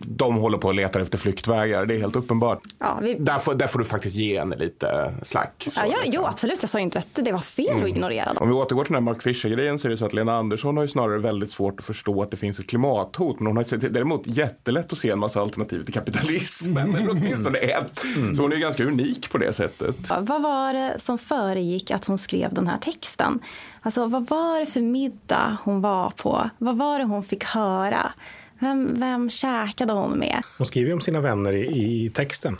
de 0.00 0.36
håller 0.36 0.58
på 0.58 0.70
att 0.70 0.76
leta 0.76 1.00
efter 1.00 1.18
flyktvägar. 1.18 1.86
Det 1.86 1.94
är 1.94 1.98
helt 1.98 2.16
uppenbart. 2.16 2.60
Ja, 2.78 2.98
vi... 3.02 3.14
där, 3.14 3.38
får, 3.38 3.54
där 3.54 3.66
får 3.66 3.78
du 3.78 3.84
faktiskt 3.84 4.16
ge 4.16 4.38
henne 4.38 4.56
lite 4.56 5.14
slack. 5.22 5.68
Ja, 5.76 5.86
ja, 5.86 5.98
jo, 6.04 6.24
absolut. 6.24 6.62
Jag 6.62 6.70
sa 6.70 6.78
inte 6.78 6.98
att 6.98 7.06
det 7.14 7.32
var 7.32 7.38
fel 7.38 7.68
mm. 7.68 7.82
att 7.82 7.88
ignorera 7.88 8.24
dem. 8.24 8.36
Om 8.42 8.48
vi 8.48 8.54
återgår 8.54 8.84
till 8.84 8.92
den 8.92 9.04
här 9.04 9.12
Mark 9.12 9.22
Fisher-grejen 9.22 9.78
så 9.78 9.88
är 9.88 9.90
det 9.90 9.96
så 9.96 10.04
att 10.04 10.12
Lena 10.12 10.36
Andersson 10.36 10.76
har 10.76 10.84
ju 10.84 10.88
snarare 10.88 11.18
väldigt 11.18 11.50
svårt 11.50 11.80
att 11.80 11.86
förstå 11.86 12.22
att 12.22 12.30
det 12.30 12.36
finns 12.36 12.58
ett 12.58 12.66
klimathot. 12.66 13.40
Men 13.40 13.46
hon 13.46 13.56
har 13.56 13.88
däremot 13.88 14.26
jättelätt 14.26 14.92
att 14.92 14.98
se 14.98 15.10
en 15.10 15.18
massa 15.18 15.40
alternativ 15.40 15.84
till 15.84 15.94
kapitalismen. 15.94 16.88
Mm. 16.88 16.96
Eller 16.96 17.10
åtminstone 17.10 17.58
ett. 17.58 18.04
Mm. 18.16 18.34
Så 18.34 18.42
hon 18.42 18.52
är 18.52 18.56
ganska 18.56 18.84
unik 18.84 19.30
på 19.30 19.38
det 19.38 19.52
sättet. 19.52 19.96
Ja, 20.08 20.16
vad 20.20 20.42
var 20.42 20.74
det 20.74 20.96
som 20.98 21.18
föregick 21.18 21.90
att 21.90 22.04
hon 22.04 22.18
skrev 22.18 22.54
den 22.54 22.66
här 22.66 22.78
texten? 22.78 23.40
Alltså, 23.80 24.06
vad 24.06 24.28
var 24.28 24.60
det 24.60 24.66
för 24.66 24.80
middag 24.80 25.56
hon 25.64 25.80
var 25.80 26.10
på? 26.10 26.50
Vad 26.58 26.76
var 26.76 26.98
det 26.98 27.04
hon 27.04 27.24
fick 27.24 27.44
höra? 27.44 28.12
Vem, 28.58 29.00
vem 29.00 29.30
käkade 29.30 29.92
hon 29.92 30.18
med? 30.18 30.42
Hon 30.58 30.66
skriver 30.66 30.92
om 30.92 31.00
sina 31.00 31.20
vänner 31.20 31.52
i, 31.52 32.04
i 32.04 32.10
texten. 32.10 32.56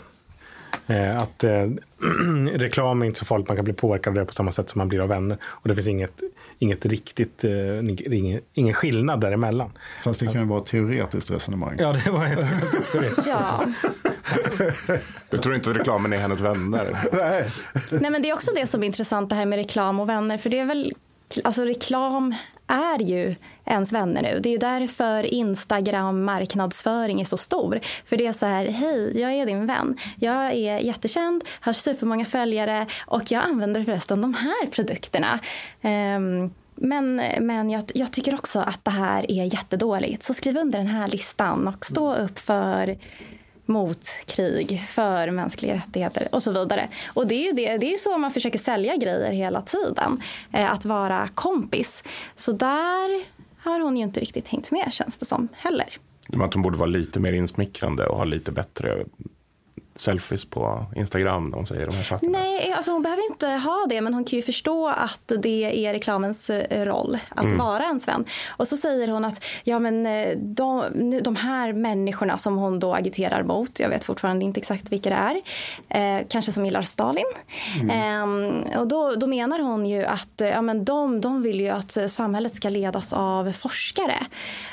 Eh, 0.87 1.17
att 1.17 1.43
eh, 1.43 1.67
reklam 2.53 3.01
är 3.01 3.05
inte 3.05 3.19
så 3.19 3.25
farligt, 3.25 3.47
man 3.47 3.57
kan 3.57 3.63
bli 3.65 3.73
påverkad 3.73 4.11
av 4.11 4.15
det 4.15 4.25
på 4.25 4.33
samma 4.33 4.51
sätt 4.51 4.69
som 4.69 4.79
man 4.79 4.87
blir 4.87 4.99
av 4.99 5.07
vänner. 5.07 5.37
Och 5.43 5.67
det 5.67 5.75
finns 5.75 5.87
inget, 5.87 6.21
inget 6.59 6.85
riktigt, 6.85 7.43
eh, 7.43 7.79
ingen, 8.13 8.41
ingen 8.53 8.73
skillnad 8.73 9.21
däremellan. 9.21 9.71
Fast 10.03 10.19
det 10.19 10.25
kan 10.25 10.41
ju 10.41 10.47
vara 10.47 10.61
ett 10.61 10.65
teoretiskt 10.65 11.31
resonemang. 11.31 11.75
Ja, 11.79 11.93
det 12.05 12.11
var 12.11 12.25
ett 12.25 12.91
teoretiskt 12.91 13.27
ja. 13.27 13.63
Du 15.29 15.37
tror 15.37 15.55
inte 15.55 15.69
att 15.69 15.77
reklamen 15.77 16.13
är 16.13 16.17
hennes 16.17 16.39
vänner? 16.39 16.97
Nej. 17.11 17.51
Nej, 17.91 18.11
men 18.11 18.21
det 18.21 18.29
är 18.29 18.33
också 18.33 18.51
det 18.55 18.67
som 18.67 18.83
är 18.83 18.87
intressant 18.87 19.29
det 19.29 19.35
här 19.35 19.45
med 19.45 19.57
reklam 19.57 19.99
och 19.99 20.09
vänner. 20.09 20.37
För 20.37 20.49
det 20.49 20.59
är 20.59 20.65
väl, 20.65 20.93
alltså 21.43 21.63
reklam 21.63 22.35
är 22.67 22.99
ju 22.99 23.35
ens 23.65 23.93
vänner 23.93 24.21
nu. 24.21 24.39
Det 24.39 24.53
är 24.53 24.57
därför 24.57 25.25
Instagram 25.25 26.23
marknadsföring 26.23 27.21
är 27.21 27.25
så 27.25 27.37
stor. 27.37 27.79
För 28.05 28.17
det 28.17 28.25
är 28.25 28.33
så 28.33 28.45
här, 28.45 28.65
hej, 28.65 29.19
jag 29.19 29.33
är 29.33 29.45
din 29.45 29.67
vän. 29.67 29.97
Jag 30.15 30.45
är 30.53 30.79
jättekänd, 30.79 31.43
har 31.59 31.73
supermånga 31.73 32.25
följare 32.25 32.87
och 33.05 33.31
jag 33.31 33.43
använder 33.43 33.83
förresten 33.83 34.21
de 34.21 34.33
här 34.33 34.67
produkterna. 34.67 35.39
Um, 35.81 36.53
men, 36.79 37.15
men 37.39 37.69
jag, 37.69 37.83
jag, 37.93 38.13
tycker 38.13 38.33
också 38.33 38.59
att 38.59 38.85
det 38.85 38.91
här 38.91 39.31
är 39.31 39.43
jättedåligt. 39.45 40.23
Så 40.23 40.33
skriv 40.33 40.57
under 40.57 40.79
den 40.79 40.87
här 40.87 41.07
listan 41.07 41.67
och 41.67 41.85
stå 41.85 42.15
upp 42.15 42.39
för 42.39 42.97
mot 43.67 44.07
krig, 44.25 44.83
för 44.87 45.31
mänskliga 45.31 45.73
rättigheter 45.73 46.27
och 46.31 46.43
så 46.43 46.51
vidare. 46.51 46.89
Och 47.07 47.27
det 47.27 47.35
är 47.35 47.45
ju 47.45 47.51
det, 47.51 47.77
det 47.77 47.93
är 47.93 47.97
så 47.97 48.17
man 48.17 48.31
försöker 48.31 48.59
sälja 48.59 48.95
grejer 48.95 49.31
hela 49.31 49.61
tiden. 49.61 50.21
Eh, 50.51 50.71
att 50.71 50.85
vara 50.85 51.29
kompis. 51.35 52.03
Så 52.35 52.51
där 52.51 53.23
har 53.57 53.79
hon 53.79 53.97
ju 53.97 54.03
inte 54.03 54.19
riktigt 54.19 54.47
hängt 54.47 54.71
med 54.71 54.93
känns 54.93 55.17
det 55.17 55.25
som 55.25 55.47
heller. 55.53 55.97
Att 56.33 56.53
hon 56.53 56.63
borde 56.63 56.77
vara 56.77 56.89
lite 56.89 57.19
mer 57.19 57.33
insmickrande 57.33 58.07
och 58.07 58.17
ha 58.17 58.23
lite 58.23 58.51
bättre 58.51 59.05
selfies 59.99 60.45
på 60.45 60.85
Instagram 60.95 61.49
när 61.49 61.57
hon 61.57 61.65
säger 61.65 61.85
de 61.85 61.95
här 61.95 62.03
sakerna? 62.03 62.39
Nej, 62.39 62.71
alltså 62.71 62.91
hon 62.91 63.01
behöver 63.01 63.31
inte 63.31 63.47
ha 63.47 63.85
det, 63.89 64.01
men 64.01 64.13
hon 64.13 64.23
kan 64.23 64.37
ju 64.37 64.43
förstå 64.43 64.87
att 64.87 65.31
det 65.41 65.85
är 65.85 65.93
reklamens 65.93 66.49
eh, 66.49 66.85
roll 66.85 67.17
att 67.29 67.43
mm. 67.43 67.57
vara 67.57 67.83
ens 67.83 68.07
vän. 68.07 68.25
Och 68.49 68.67
så 68.67 68.77
säger 68.77 69.07
hon 69.07 69.25
att 69.25 69.43
ja, 69.63 69.79
men 69.79 70.05
eh, 70.05 70.37
de, 70.37 70.83
de 71.23 71.35
här 71.35 71.73
människorna 71.73 72.37
som 72.37 72.57
hon 72.57 72.79
då 72.79 72.93
agiterar 72.93 73.43
mot, 73.43 73.79
jag 73.79 73.89
vet 73.89 74.03
fortfarande 74.03 74.45
inte 74.45 74.59
exakt 74.59 74.91
vilka 74.91 75.09
det 75.09 75.15
är, 75.15 75.41
eh, 76.19 76.25
kanske 76.29 76.51
som 76.51 76.65
gillar 76.65 76.81
Stalin. 76.81 77.25
Mm. 77.81 78.63
Eh, 78.63 78.79
och 78.79 78.87
då, 78.87 79.15
då 79.15 79.27
menar 79.27 79.59
hon 79.59 79.85
ju 79.85 80.05
att 80.05 80.33
ja, 80.37 80.61
men 80.61 80.85
de, 80.85 81.21
de 81.21 81.41
vill 81.41 81.59
ju 81.59 81.69
att 81.69 81.97
samhället 82.07 82.53
ska 82.53 82.69
ledas 82.69 83.13
av 83.13 83.51
forskare. 83.51 84.17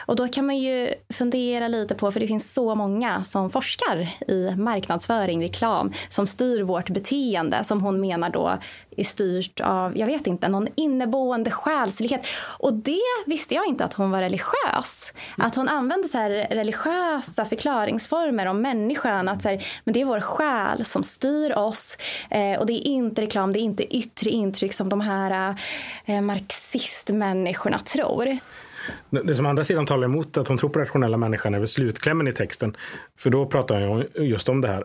Och 0.06 0.16
då 0.16 0.28
kan 0.28 0.46
man 0.46 0.58
ju 0.58 0.88
fundera 1.14 1.68
lite 1.68 1.94
på, 1.94 2.12
för 2.12 2.20
det 2.20 2.26
finns 2.26 2.54
så 2.54 2.74
många 2.74 3.24
som 3.24 3.50
forskar 3.50 4.08
i 4.28 4.56
marknadsföring, 4.56 5.13
reklam, 5.20 5.92
som 6.08 6.26
styr 6.26 6.62
vårt 6.62 6.90
beteende, 6.90 7.64
som 7.64 7.80
hon 7.80 8.00
menar 8.00 8.30
då 8.30 8.58
är 8.96 9.04
styrt 9.04 9.60
av, 9.60 9.98
jag 9.98 10.06
vet 10.06 10.26
inte, 10.26 10.48
någon 10.48 10.68
inneboende 10.74 11.50
själslighet. 11.50 12.26
Och 12.58 12.72
det 12.72 13.00
visste 13.26 13.54
jag 13.54 13.66
inte 13.66 13.84
att 13.84 13.94
hon 13.94 14.10
var 14.10 14.20
religiös. 14.20 15.12
Att 15.38 15.56
hon 15.56 15.68
använde 15.68 16.08
så 16.08 16.18
här 16.18 16.30
religiösa 16.50 17.44
förklaringsformer 17.44 18.46
om 18.46 18.62
människan. 18.62 19.28
Att 19.28 19.42
så 19.42 19.48
här, 19.48 19.66
men 19.84 19.92
det 19.92 20.00
är 20.00 20.04
vår 20.04 20.20
själ 20.20 20.84
som 20.84 21.02
styr 21.02 21.58
oss. 21.58 21.98
Eh, 22.30 22.58
och 22.58 22.66
det 22.66 22.72
är 22.72 22.86
inte 22.86 23.22
reklam, 23.22 23.52
det 23.52 23.58
är 23.58 23.60
inte 23.60 23.96
yttre 23.96 24.30
intryck 24.30 24.72
som 24.72 24.88
de 24.88 25.00
här 25.00 25.56
eh, 26.04 26.20
marxistmänniskorna 26.20 27.78
tror. 27.78 28.38
Det 29.10 29.34
som 29.34 29.46
andra 29.46 29.64
sidan 29.64 29.86
talar 29.86 30.04
emot 30.04 30.36
att 30.36 30.48
hon 30.48 30.58
tror 30.58 30.70
på 30.70 30.78
rationella 30.78 31.16
människan 31.16 31.54
är 31.54 31.58
väl 31.58 31.68
slutklämmen 31.68 32.28
i 32.28 32.32
texten. 32.32 32.76
För 33.16 33.30
då 33.30 33.46
pratar 33.46 33.86
hon 33.86 34.04
just 34.14 34.48
om 34.48 34.60
det 34.60 34.68
här. 34.68 34.84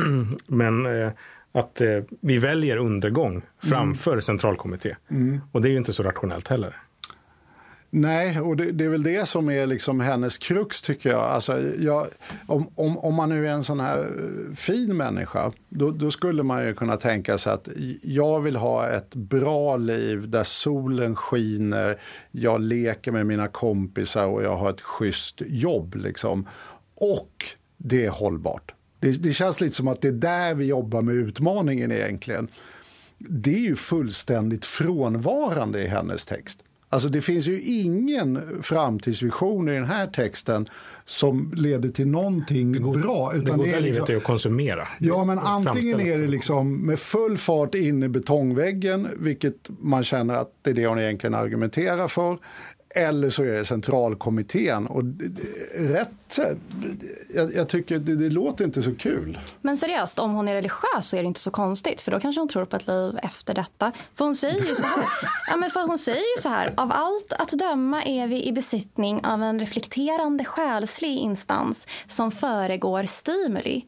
Men 0.46 0.86
eh, 0.86 1.12
att 1.52 1.80
eh, 1.80 2.02
vi 2.20 2.38
väljer 2.38 2.76
undergång 2.76 3.42
framför 3.62 4.12
mm. 4.12 4.22
centralkommitté. 4.22 4.96
Mm. 5.10 5.40
Och 5.52 5.62
det 5.62 5.68
är 5.68 5.70
ju 5.70 5.76
inte 5.76 5.92
så 5.92 6.02
rationellt 6.02 6.48
heller. 6.48 6.76
Nej, 7.92 8.40
och 8.40 8.56
det, 8.56 8.72
det, 8.72 8.84
är 8.84 8.88
väl 8.88 9.02
det 9.02 9.28
som 9.28 9.50
är 9.50 9.66
liksom 9.66 10.00
hennes 10.00 10.38
krux 10.38 10.82
tycker 10.82 11.10
jag. 11.10 11.20
Alltså, 11.20 11.62
jag 11.78 12.06
om, 12.46 12.68
om, 12.74 12.98
om, 12.98 13.14
man 13.14 13.28
nu 13.28 13.46
är 13.46 13.52
en 13.52 13.64
sån 13.64 13.80
här 13.80 13.98
eh, 13.98 14.54
fin 14.54 14.96
människa, 14.96 15.52
då, 15.68 15.90
då, 15.90 16.10
skulle 16.10 16.42
man 16.42 16.66
ju 16.66 16.74
kunna 16.74 16.96
tänka 16.96 17.38
sig 17.38 17.52
att 17.52 17.68
jag 18.02 18.40
vill 18.40 18.56
ha 18.56 18.88
ett 18.88 19.14
bra 19.14 19.76
liv 19.76 20.28
där 20.28 20.44
solen 20.44 21.16
skiner, 21.16 21.96
jag 22.30 22.60
leker 22.60 23.12
med 23.12 23.26
mina 23.26 23.48
kompisar 23.48 24.26
och 24.26 24.42
jag 24.42 24.56
har 24.56 24.70
ett 24.70 24.80
schysst 24.80 25.42
jobb. 25.46 25.94
Liksom. 25.94 26.48
Och 26.94 27.44
det 27.76 28.06
är 28.06 28.10
hållbart. 28.10 28.74
Det, 29.00 29.22
det 29.22 29.32
känns 29.32 29.60
lite 29.60 29.76
som 29.76 29.88
att 29.88 30.00
det 30.00 30.08
är 30.08 30.12
där 30.12 30.54
vi 30.54 30.66
jobbar 30.66 31.02
med 31.02 31.14
utmaningen 31.14 31.92
egentligen. 31.92 32.48
Det 33.18 33.54
är 33.54 33.60
ju 33.60 33.76
fullständigt 33.76 34.64
frånvarande 34.64 35.82
i 35.82 35.86
hennes 35.86 36.26
text. 36.26 36.60
Alltså 36.92 37.08
det 37.08 37.20
finns 37.20 37.46
ju 37.46 37.60
ingen 37.60 38.62
framtidsvision 38.62 39.68
i 39.68 39.72
den 39.72 39.84
här 39.84 40.06
texten 40.06 40.68
som 41.04 41.52
leder 41.56 41.88
till 41.88 42.06
någonting 42.06 42.72
det 42.72 42.78
god, 42.78 43.00
bra. 43.00 43.34
Utan 43.34 43.58
det 43.58 43.64
goda 43.64 43.78
liksom, 43.78 43.82
livet 43.82 44.10
är 44.10 44.16
att 44.16 44.22
konsumera. 44.22 44.88
Ja, 44.98 45.24
men 45.24 45.38
antingen 45.38 46.00
är 46.00 46.18
det 46.18 46.26
liksom 46.26 46.86
med 46.86 46.98
full 46.98 47.38
fart 47.38 47.74
in 47.74 48.02
i 48.02 48.08
betongväggen, 48.08 49.08
vilket 49.18 49.70
man 49.80 50.04
känner 50.04 50.34
att 50.34 50.50
det 50.62 50.70
är 50.70 50.74
det 50.74 50.86
hon 50.86 50.98
egentligen 50.98 51.34
argumenterar 51.34 52.08
för. 52.08 52.38
Eller 52.94 53.30
så 53.30 53.42
är 53.42 53.52
det 53.52 53.64
centralkommittén. 53.64 54.86
Och 54.86 55.02
rätt, 55.74 56.38
jag, 57.34 57.54
jag 57.54 57.68
tycker 57.68 57.98
det, 57.98 58.14
det, 58.14 58.30
låter 58.30 58.64
inte 58.64 58.82
så 58.82 58.94
kul. 58.94 59.38
Men 59.60 59.78
seriöst, 59.78 60.18
om 60.18 60.34
hon 60.34 60.48
är 60.48 60.54
religiös 60.54 61.08
så 61.08 61.16
är 61.16 61.22
det 61.22 61.26
inte 61.26 61.40
så 61.40 61.50
konstigt. 61.50 62.00
För 62.00 62.10
då 62.10 62.20
kanske 62.20 62.40
hon 62.40 62.48
tror 62.48 62.64
på 62.64 62.76
ett 62.76 62.86
liv 62.86 63.18
efter 63.22 63.54
detta. 63.54 63.92
För 64.14 64.24
hon 64.24 64.34
säger 64.34 64.60
ju 64.60 64.74
så 64.74 64.82
här. 64.82 65.04
ja, 65.48 65.56
men 65.56 65.70
för 65.70 65.80
hon 65.80 65.98
säger 65.98 66.36
ju 66.36 66.42
så 66.42 66.48
här. 66.48 66.74
Av 66.76 66.92
allt 66.92 67.32
att 67.32 67.50
döma 67.50 68.02
är 68.02 68.26
vi 68.26 68.46
i 68.46 68.52
besittning 68.52 69.24
av 69.24 69.42
en 69.42 69.60
reflekterande 69.60 70.44
själslig 70.44 71.18
instans 71.18 71.86
som 72.08 72.30
föregår 72.30 73.04
stimuli. 73.04 73.84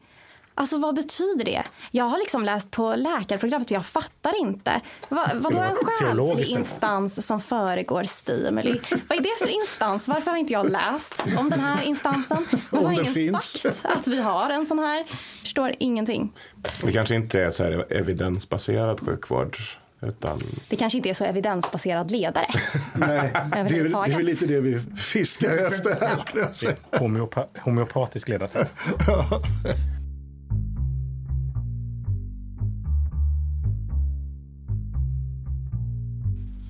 Alltså 0.55 0.77
vad 0.77 0.95
betyder 0.95 1.45
det? 1.45 1.63
Jag 1.91 2.05
har 2.05 2.17
liksom 2.17 2.45
läst 2.45 2.71
på 2.71 2.95
läkarprogrammet 2.95 3.69
men 3.69 3.75
jag 3.75 3.85
fattar 3.85 4.41
inte. 4.41 4.81
Va, 5.09 5.31
vadå 5.35 5.59
en 5.59 5.75
själslig 5.75 6.47
instans 6.47 7.25
som 7.25 7.41
föregår 7.41 8.03
stimuli? 8.03 8.79
Vad 9.09 9.17
är 9.17 9.21
det 9.21 9.35
för 9.39 9.47
instans? 9.47 10.07
Varför 10.07 10.31
har 10.31 10.37
inte 10.37 10.53
jag 10.53 10.69
läst 10.69 11.23
om 11.37 11.49
den 11.49 11.59
här 11.59 11.83
instansen? 11.83 12.45
Varför 12.69 12.87
har 12.87 12.93
ingen 12.93 13.13
finns. 13.13 13.61
sagt 13.61 13.85
att 13.85 14.07
vi 14.07 14.21
har 14.21 14.49
en 14.49 14.65
sån 14.65 14.79
här? 14.79 15.05
Förstår 15.41 15.73
ingenting. 15.79 16.33
Det 16.81 16.91
kanske 16.91 17.15
inte 17.15 17.41
är 17.41 17.51
så 17.51 17.63
här 17.63 17.93
evidensbaserad 17.93 18.99
sjukvård. 18.99 19.57
Utan... 20.01 20.39
Det 20.69 20.75
kanske 20.75 20.97
inte 20.97 21.09
är 21.09 21.13
så 21.13 21.25
evidensbaserad 21.25 22.11
ledare. 22.11 22.47
Nej, 22.95 23.31
det 23.33 23.59
är, 23.59 23.63
det 23.63 24.13
är 24.13 24.17
väl 24.17 24.25
lite 24.25 24.45
det 24.45 24.61
vi 24.61 24.79
fiskar 24.97 25.57
efter 25.67 25.95
här. 26.01 26.17
Ja. 26.61 26.99
Homeopa 26.99 27.47
homeopatisk 27.59 28.29
ledare. 28.29 28.49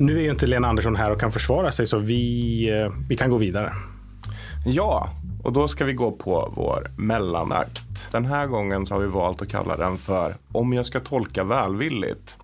Nu 0.04 0.18
är 0.18 0.22
ju 0.22 0.30
inte 0.30 0.48
Lena 0.48 0.68
Andersson 0.68 0.96
här 0.96 1.12
och 1.12 1.20
kan 1.20 1.32
försvara 1.32 1.72
sig 1.72 1.88
så 1.88 1.98
vi, 1.98 2.70
eh, 2.70 2.94
vi 3.10 3.18
kan 3.18 3.30
gå 3.30 3.38
vidare. 3.38 3.74
Ja, 4.66 5.10
och 5.44 5.54
då 5.54 5.68
ska 5.68 5.86
vi 5.86 5.94
gå 5.94 6.12
på 6.12 6.54
vår 6.56 6.92
mellanakt. 6.98 8.12
Den 8.12 8.26
här 8.26 8.48
gången 8.48 8.86
så 8.86 8.96
har 8.96 9.02
vi 9.02 9.08
valt 9.08 9.42
att 9.42 9.50
kalla 9.50 9.78
den 9.78 9.98
för 9.98 10.38
Om 10.52 10.74
jag 10.74 10.86
ska 10.86 11.00
tolka 11.00 11.44
välvilligt. 11.44 12.38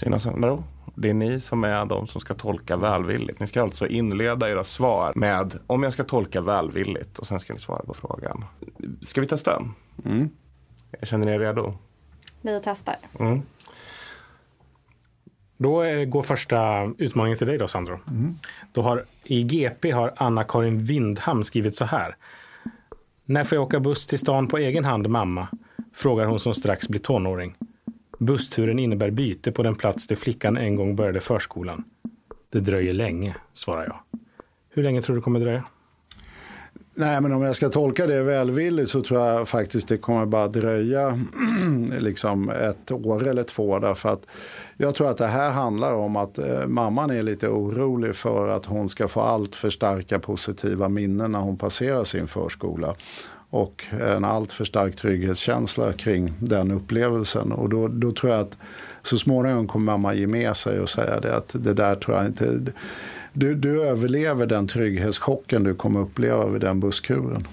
Sina 0.00 0.18
Sandro, 0.18 0.64
det 0.94 1.10
är 1.10 1.14
ni 1.14 1.40
som 1.40 1.64
är 1.64 1.86
de 1.86 2.06
som 2.06 2.20
ska 2.20 2.34
tolka 2.34 2.76
välvilligt. 2.76 3.40
Ni 3.40 3.46
ska 3.46 3.62
alltså 3.62 3.86
inleda 3.86 4.50
era 4.50 4.64
svar 4.64 5.12
med 5.14 5.54
Om 5.66 5.82
jag 5.82 5.92
ska 5.92 6.04
tolka 6.04 6.40
välvilligt 6.40 7.18
och 7.18 7.26
sen 7.26 7.40
ska 7.40 7.52
ni 7.52 7.60
svara 7.60 7.82
på 7.82 7.94
frågan. 7.94 8.44
Ska 9.02 9.20
vi 9.20 9.26
testa? 9.26 9.62
Mm. 10.04 10.28
Känner 11.02 11.26
ni 11.26 11.32
er 11.32 11.38
redo? 11.38 11.74
Vi 12.42 12.60
testar. 12.64 12.96
Mm. 13.18 13.42
Då 15.56 15.82
går 16.06 16.22
första 16.22 16.90
utmaningen 16.98 17.38
till 17.38 17.46
dig 17.46 17.58
då, 17.58 17.68
Sandro. 17.68 17.98
Mm. 18.08 18.34
Då 18.72 18.82
har, 18.82 19.04
I 19.24 19.42
GP 19.42 19.90
har 19.90 20.12
Anna-Karin 20.16 20.84
Windham 20.84 21.44
skrivit 21.44 21.74
så 21.74 21.84
här. 21.84 22.16
När 23.24 23.44
får 23.44 23.56
jag 23.56 23.62
åka 23.62 23.80
buss 23.80 24.06
till 24.06 24.18
stan 24.18 24.48
på 24.48 24.58
egen 24.58 24.84
hand, 24.84 25.08
mamma? 25.08 25.48
Frågar 25.94 26.26
hon 26.26 26.40
som 26.40 26.54
strax 26.54 26.88
blir 26.88 27.00
tonåring. 27.00 27.54
Bussturen 28.18 28.78
innebär 28.78 29.10
byte 29.10 29.52
på 29.52 29.62
den 29.62 29.74
plats 29.74 30.06
där 30.06 30.16
flickan 30.16 30.56
en 30.56 30.76
gång 30.76 30.96
började 30.96 31.20
förskolan. 31.20 31.84
Det 32.52 32.60
dröjer 32.60 32.92
länge, 32.92 33.36
svarar 33.54 33.84
jag. 33.84 34.20
Hur 34.70 34.82
länge 34.82 35.02
tror 35.02 35.16
du 35.16 35.20
det 35.20 35.24
kommer 35.24 35.40
dröja? 35.40 35.64
Nej, 36.94 37.20
men 37.20 37.32
om 37.32 37.42
jag 37.42 37.56
ska 37.56 37.68
tolka 37.68 38.06
det 38.06 38.22
välvilligt 38.22 38.90
så 38.90 39.02
tror 39.02 39.20
jag 39.20 39.48
faktiskt 39.48 39.88
det 39.88 39.96
kommer 39.96 40.26
bara 40.26 40.48
dröja 40.48 41.24
liksom 41.98 42.50
ett 42.50 42.92
år 42.92 43.26
eller 43.26 43.42
två. 43.42 43.78
Därför 43.78 44.08
att 44.08 44.26
jag 44.76 44.94
tror 44.94 45.10
att 45.10 45.18
det 45.18 45.26
här 45.26 45.50
handlar 45.50 45.92
om 45.92 46.16
att 46.16 46.38
eh, 46.38 46.66
mamman 46.66 47.10
är 47.10 47.22
lite 47.22 47.48
orolig 47.48 48.14
för 48.14 48.48
att 48.48 48.66
hon 48.66 48.88
ska 48.88 49.08
få 49.08 49.20
allt 49.20 49.54
för 49.54 49.70
starka 49.70 50.18
positiva 50.18 50.88
minnen 50.88 51.32
när 51.32 51.38
hon 51.38 51.56
passerar 51.56 52.04
sin 52.04 52.26
förskola. 52.26 52.94
Och 53.50 53.84
en 54.00 54.24
alltför 54.24 54.64
stark 54.64 54.96
trygghetskänsla 54.96 55.92
kring 55.92 56.32
den 56.38 56.70
upplevelsen. 56.70 57.52
Och 57.52 57.68
då, 57.68 57.88
då 57.88 58.12
tror 58.12 58.32
jag 58.32 58.40
att 58.40 58.58
så 59.02 59.18
småningom 59.18 59.68
kommer 59.68 59.92
mamma 59.92 60.14
ge 60.14 60.26
med 60.26 60.56
sig 60.56 60.80
och 60.80 60.88
säga 60.88 61.20
det 61.20 61.36
att 61.36 61.48
det 61.54 61.74
där 61.74 61.94
tror 61.94 62.16
jag 62.16 62.26
inte 62.26 62.60
du, 63.32 63.54
du 63.54 63.82
överlever 63.82 64.46
den 64.46 64.68
trygghetschocken 64.68 65.64
du 65.64 65.74
kommer 65.74 66.00
uppleva 66.00 66.46
vid 66.46 66.60
den 66.60 66.80
busskuren. 66.80 67.48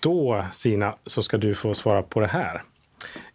Då, 0.00 0.44
Sina, 0.52 0.94
så 1.06 1.22
ska 1.22 1.36
du 1.36 1.54
få 1.54 1.74
svara 1.74 2.02
på 2.02 2.20
det 2.20 2.26
här. 2.26 2.62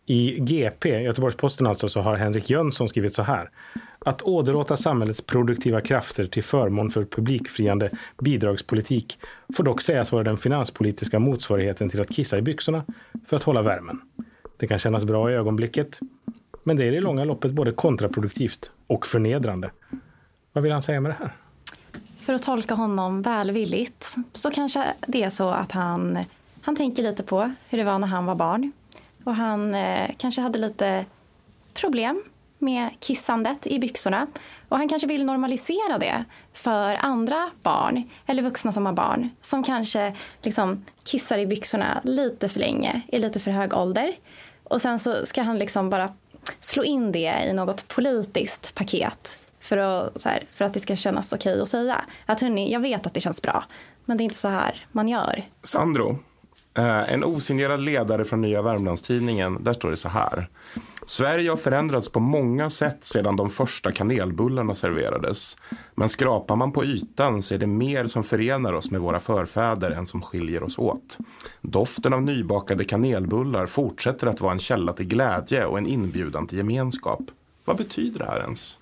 I 0.06 0.40
GP, 0.40 1.02
Göteborgs-Posten 1.02 1.68
alltså, 1.68 1.90
så 1.90 2.02
har 2.02 2.16
Henrik 2.16 2.50
Jönsson 2.50 2.90
skrivit 2.90 3.14
så 3.14 3.24
här. 3.24 3.50
Att 4.00 4.22
åderlåta 4.22 4.78
samhällets 4.78 5.22
produktiva 5.22 5.82
krafter 5.82 6.28
till 6.28 6.44
förmån 6.44 6.92
för 6.92 7.06
publikfriande 7.06 7.90
bidragspolitik 8.22 9.20
får 9.56 9.64
dock 9.64 9.82
sägas 9.82 10.12
vara 10.12 10.24
den 10.24 10.38
finanspolitiska 10.38 11.20
motsvarigheten 11.20 11.90
till 11.90 12.02
att 12.02 12.10
kissa 12.10 12.38
i 12.38 12.42
byxorna 12.42 12.84
för 13.28 13.36
att 13.36 13.44
hålla 13.44 13.62
värmen. 13.62 14.02
Det 14.58 14.68
kan 14.68 14.80
kännas 14.80 15.04
bra 15.06 15.32
i 15.32 15.34
ögonblicket, 15.34 16.00
men 16.64 16.78
det 16.78 16.84
är 16.84 16.92
i 16.92 17.02
långa 17.02 17.24
loppet 17.26 17.52
både 17.52 17.72
kontraproduktivt 17.72 18.72
och 18.88 19.06
förnedrande. 19.06 19.72
Vad 20.54 20.64
vill 20.64 20.72
han 20.72 20.82
säga 20.82 21.02
med 21.02 21.12
det 21.12 21.18
här? 21.20 21.36
För 22.22 22.34
att 22.34 22.44
tolka 22.44 22.74
honom 22.74 23.22
välvilligt 23.22 24.16
så 24.34 24.52
kanske 24.52 24.94
det 25.08 25.24
är 25.24 25.30
så 25.30 25.50
att 25.50 25.72
han, 25.72 26.20
han 26.62 26.76
tänker 26.76 27.04
lite 27.04 27.24
på 27.24 27.54
hur 27.70 27.78
det 27.78 27.84
var 27.84 28.00
när 28.00 28.08
han 28.08 28.26
var 28.26 28.36
barn. 28.36 28.72
Och 29.24 29.36
han 29.36 29.76
eh, 29.76 30.12
kanske 30.18 30.42
hade 30.42 30.60
lite 30.60 31.06
problem 31.74 32.24
med 32.60 32.90
kissandet 33.00 33.68
i 33.68 33.80
byxorna. 33.80 34.28
Och 34.70 34.78
han 34.78 34.90
kanske 34.90 35.08
vill 35.08 35.26
normalisera 35.26 35.98
det 35.98 36.24
för 36.54 36.96
andra 36.96 37.50
barn 37.64 38.10
eller 38.26 38.44
vuxna 38.44 38.72
som 38.72 38.86
har 38.86 38.94
barn 38.94 39.30
som 39.42 39.64
kanske 39.64 40.16
liksom 40.42 40.86
kissar 41.04 41.38
i 41.38 41.46
byxorna 41.46 42.02
lite 42.04 42.50
för 42.50 42.60
länge 42.60 43.02
i 43.08 43.20
lite 43.20 43.40
för 43.40 43.52
hög 43.52 43.74
ålder. 43.74 44.16
Och 44.64 44.82
sen 44.82 45.00
så 45.00 45.26
ska 45.26 45.42
han 45.42 45.60
liksom 45.60 45.90
bara 45.90 46.14
slå 46.60 46.84
in 46.84 47.12
det 47.12 47.46
i 47.50 47.54
något 47.54 47.88
politiskt 47.88 48.76
paket 48.76 49.40
för 49.60 49.78
att, 49.78 50.24
här, 50.26 50.44
för 50.54 50.66
att 50.66 50.74
det 50.74 50.80
ska 50.80 50.96
kännas 50.96 51.34
okej 51.34 51.62
att 51.62 51.70
säga. 51.70 52.06
Att 52.26 52.42
hörni, 52.42 52.72
jag 52.72 52.80
vet 52.80 53.06
att 53.06 53.14
det 53.14 53.22
känns 53.22 53.42
bra, 53.42 53.64
men 54.06 54.18
det 54.18 54.22
är 54.22 54.26
inte 54.26 54.36
så 54.36 54.48
här 54.48 54.86
man 54.92 55.08
gör. 55.08 55.44
Sandro, 55.64 56.20
Eh, 56.76 57.14
en 57.14 57.24
osignerad 57.24 57.82
ledare 57.82 58.26
från 58.26 58.42
Nya 58.42 58.62
Värmlandstidningen, 58.62 59.64
där 59.64 59.74
står 59.74 59.90
det 59.90 59.98
så 59.98 60.10
här. 60.10 60.50
Sverige 61.06 61.50
har 61.50 61.58
förändrats 61.58 62.10
på 62.10 62.20
många 62.20 62.70
sätt 62.70 63.04
sedan 63.04 63.36
de 63.36 63.50
första 63.50 63.92
kanelbullarna 63.92 64.76
serverades. 64.76 65.58
Men 65.96 66.10
skrapar 66.10 66.56
man 66.56 66.72
på 66.72 66.86
ytan 66.86 67.42
så 67.44 67.54
är 67.54 67.58
det 67.58 67.68
mer 67.68 68.08
som 68.08 68.24
förenar 68.24 68.74
oss 68.74 68.92
med 68.92 69.02
våra 69.02 69.20
förfäder 69.20 69.92
än 69.92 70.06
som 70.06 70.22
skiljer 70.22 70.64
oss 70.64 70.78
åt. 70.78 71.18
Doften 71.62 72.14
av 72.14 72.22
nybakade 72.22 72.84
kanelbullar 72.84 73.66
fortsätter 73.66 74.28
att 74.28 74.42
vara 74.42 74.52
en 74.52 74.60
källa 74.60 74.94
till 74.94 75.08
glädje 75.08 75.66
och 75.66 75.78
en 75.78 75.88
inbjudan 75.88 76.48
till 76.48 76.58
gemenskap. 76.58 77.22
Vad 77.66 77.78
betyder 77.78 78.20
det 78.20 78.26
här 78.26 78.40
ens? 78.40 78.80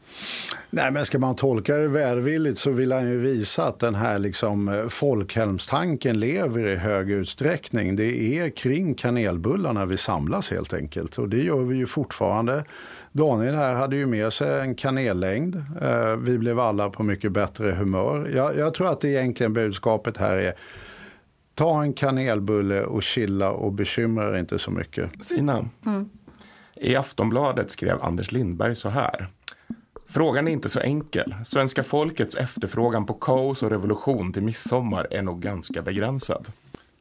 Nej, 0.69 0.91
men 0.91 1.05
ska 1.05 1.19
man 1.19 1.35
tolka 1.35 1.77
det 1.77 1.87
välvilligt 1.87 2.57
så 2.57 2.71
vill 2.71 2.91
han 2.91 3.09
ju 3.09 3.19
visa 3.19 3.65
att 3.65 3.79
den 3.79 3.95
här 3.95 4.19
liksom 4.19 4.67
eh, 4.67 4.87
folkhemstanken 4.87 6.19
lever 6.19 6.67
i 6.67 6.75
hög 6.75 7.11
utsträckning. 7.11 7.95
Det 7.95 8.37
är 8.37 8.49
kring 8.49 8.95
kanelbullarna 8.95 9.85
vi 9.85 9.97
samlas 9.97 10.51
helt 10.51 10.73
enkelt 10.73 11.17
och 11.17 11.29
det 11.29 11.43
gör 11.43 11.63
vi 11.63 11.77
ju 11.77 11.87
fortfarande. 11.87 12.65
Daniel 13.11 13.55
här 13.55 13.73
hade 13.73 13.95
ju 13.95 14.05
med 14.05 14.33
sig 14.33 14.61
en 14.61 14.75
kanellängd. 14.75 15.55
Eh, 15.81 16.15
vi 16.15 16.37
blev 16.37 16.59
alla 16.59 16.89
på 16.89 17.03
mycket 17.03 17.31
bättre 17.31 17.71
humör. 17.71 18.31
Jag, 18.35 18.57
jag 18.57 18.73
tror 18.73 18.91
att 18.91 19.01
det 19.01 19.09
egentligen 19.09 19.53
budskapet 19.53 20.17
här 20.17 20.37
är 20.37 20.53
ta 21.55 21.83
en 21.83 21.93
kanelbulle 21.93 22.83
och 22.83 23.03
chilla 23.03 23.51
och 23.51 23.73
bekymra 23.73 24.31
dig 24.31 24.39
inte 24.39 24.59
så 24.59 24.71
mycket. 24.71 25.25
Sina, 25.25 25.69
mm. 25.85 26.09
i 26.75 26.95
Aftonbladet 26.95 27.71
skrev 27.71 28.01
Anders 28.01 28.31
Lindberg 28.31 28.75
så 28.75 28.89
här. 28.89 29.27
Frågan 30.13 30.47
är 30.47 30.51
inte 30.51 30.69
så 30.69 30.79
enkel. 30.79 31.35
Svenska 31.45 31.83
folkets 31.83 32.35
efterfrågan 32.35 33.05
på 33.05 33.13
kaos 33.13 33.63
och 33.63 33.69
revolution 33.69 34.33
till 34.33 34.43
midsommar 34.43 35.07
är 35.11 35.21
nog 35.21 35.41
ganska 35.41 35.81
begränsad. 35.81 36.45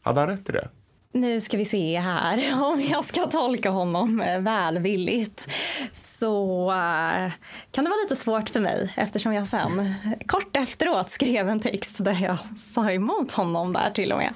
Hade 0.02 0.20
han 0.20 0.28
rätt 0.28 0.48
i 0.48 0.52
det? 0.52 0.68
Nu 1.12 1.40
ska 1.40 1.56
vi 1.56 1.64
se 1.64 1.98
här 1.98 2.62
om 2.72 2.80
jag 2.80 3.04
ska 3.04 3.26
tolka 3.26 3.70
honom 3.70 4.20
eh, 4.20 4.40
välvilligt. 4.40 5.48
Så 5.94 6.70
eh, 6.70 7.32
kan 7.70 7.84
det 7.84 7.90
vara 7.90 8.02
lite 8.02 8.16
svårt 8.16 8.48
för 8.50 8.60
mig 8.60 8.92
eftersom 8.96 9.34
jag 9.34 9.48
sen 9.48 9.94
kort 10.26 10.56
efteråt 10.56 11.10
skrev 11.10 11.48
en 11.48 11.60
text 11.60 12.04
där 12.04 12.22
jag 12.22 12.38
sa 12.58 12.90
emot 12.90 13.32
honom 13.32 13.72
där 13.72 13.90
till 13.90 14.12
och 14.12 14.18
med. 14.18 14.34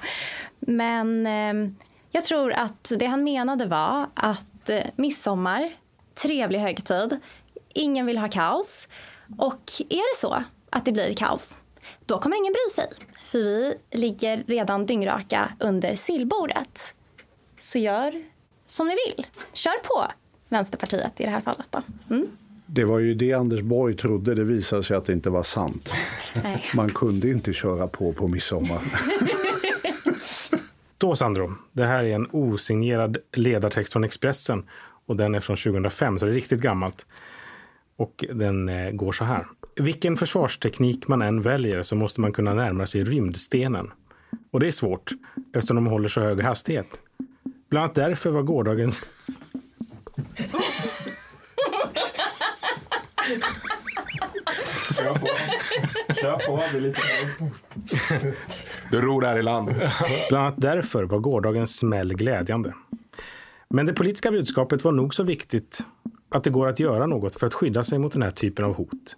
Men 0.59 1.27
ehm, 1.27 1.75
jag 2.11 2.23
tror 2.23 2.53
att 2.53 2.91
det 2.99 3.05
han 3.05 3.23
menade 3.23 3.65
var 3.65 4.05
att 4.13 4.69
eh, 4.69 4.79
midsommar, 4.95 5.69
trevlig 6.15 6.59
högtid, 6.59 7.19
ingen 7.75 8.05
vill 8.05 8.17
ha 8.17 8.27
kaos. 8.27 8.87
Och 9.37 9.71
är 9.89 10.13
det 10.13 10.17
så 10.17 10.43
att 10.69 10.85
det 10.85 10.91
blir 10.91 11.13
kaos, 11.13 11.57
då 12.05 12.19
kommer 12.19 12.37
ingen 12.37 12.53
bry 12.53 12.73
sig. 12.73 12.87
För 13.25 13.39
vi 13.39 13.73
ligger 13.91 14.43
redan 14.47 14.85
dyngraka 14.85 15.53
under 15.59 15.95
sillbordet. 15.95 16.95
Så 17.59 17.79
gör 17.79 18.23
som 18.65 18.87
ni 18.87 18.93
vill. 19.07 19.25
Kör 19.53 19.83
på, 19.83 20.11
Vänsterpartiet 20.49 21.21
i 21.21 21.23
det 21.23 21.29
här 21.29 21.41
fallet. 21.41 21.65
Då. 21.69 21.81
Mm. 22.09 22.27
Det 22.65 22.85
var 22.85 22.99
ju 22.99 23.15
det 23.15 23.33
Anders 23.33 23.61
Borg 23.61 23.95
trodde. 23.95 24.35
Det 24.35 24.43
visade 24.43 24.83
sig 24.83 24.97
att 24.97 25.05
det 25.05 25.13
inte 25.13 25.29
var 25.29 25.43
sant. 25.43 25.93
Nej. 26.43 26.65
Man 26.73 26.89
kunde 26.89 27.29
inte 27.29 27.53
köra 27.53 27.87
på 27.87 28.13
på 28.13 28.27
midsommar. 28.27 28.79
Då, 30.97 31.15
Sandro. 31.15 31.53
Det 31.71 31.85
här 31.85 32.03
är 32.03 32.15
en 32.15 32.27
osignerad 32.31 33.17
ledartext 33.33 33.93
från 33.93 34.03
Expressen 34.03 34.69
och 35.05 35.15
den 35.15 35.35
är 35.35 35.39
från 35.39 35.57
2005, 35.57 36.19
så 36.19 36.25
det 36.25 36.31
är 36.31 36.35
riktigt 36.35 36.61
gammalt. 36.61 37.05
Och 37.97 38.25
den 38.33 38.69
eh, 38.69 38.91
går 38.91 39.11
så 39.11 39.23
här. 39.25 39.45
Vilken 39.75 40.17
försvarsteknik 40.17 41.07
man 41.07 41.21
än 41.21 41.41
väljer 41.41 41.83
så 41.83 41.95
måste 41.95 42.21
man 42.21 42.33
kunna 42.33 42.53
närma 42.53 42.85
sig 42.85 43.03
rymdstenen. 43.03 43.91
Och 44.51 44.59
det 44.59 44.67
är 44.67 44.71
svårt 44.71 45.11
eftersom 45.53 45.75
de 45.75 45.87
håller 45.87 46.09
så 46.09 46.21
hög 46.21 46.41
hastighet. 46.41 46.99
Bland 47.69 47.83
annat 47.83 47.95
därför 47.95 48.29
var 48.29 48.41
gårdagens... 48.41 49.05
Kör 54.95 55.13
på. 55.13 55.27
Kör 56.13 56.47
på, 56.47 56.63
det 56.73 56.79
lite... 56.79 57.01
Du 58.91 59.01
ror 59.01 59.21
här 59.21 59.37
i 59.37 59.41
land. 59.41 59.75
Bland 60.29 60.45
annat 60.45 60.61
därför 60.61 61.03
var 61.03 61.19
gårdagens 61.19 61.77
smäll 61.77 62.13
glädjande. 62.13 62.73
Men 63.69 63.85
det 63.85 63.93
politiska 63.93 64.31
budskapet 64.31 64.83
var 64.83 64.91
nog 64.91 65.13
så 65.13 65.23
viktigt 65.23 65.83
att 66.29 66.43
det 66.43 66.49
går 66.49 66.67
att 66.67 66.79
göra 66.79 67.05
något 67.07 67.35
för 67.35 67.47
att 67.47 67.53
skydda 67.53 67.83
sig 67.83 67.99
mot 67.99 68.13
den 68.13 68.21
här 68.21 68.31
typen 68.31 68.65
av 68.65 68.73
hot. 68.73 69.15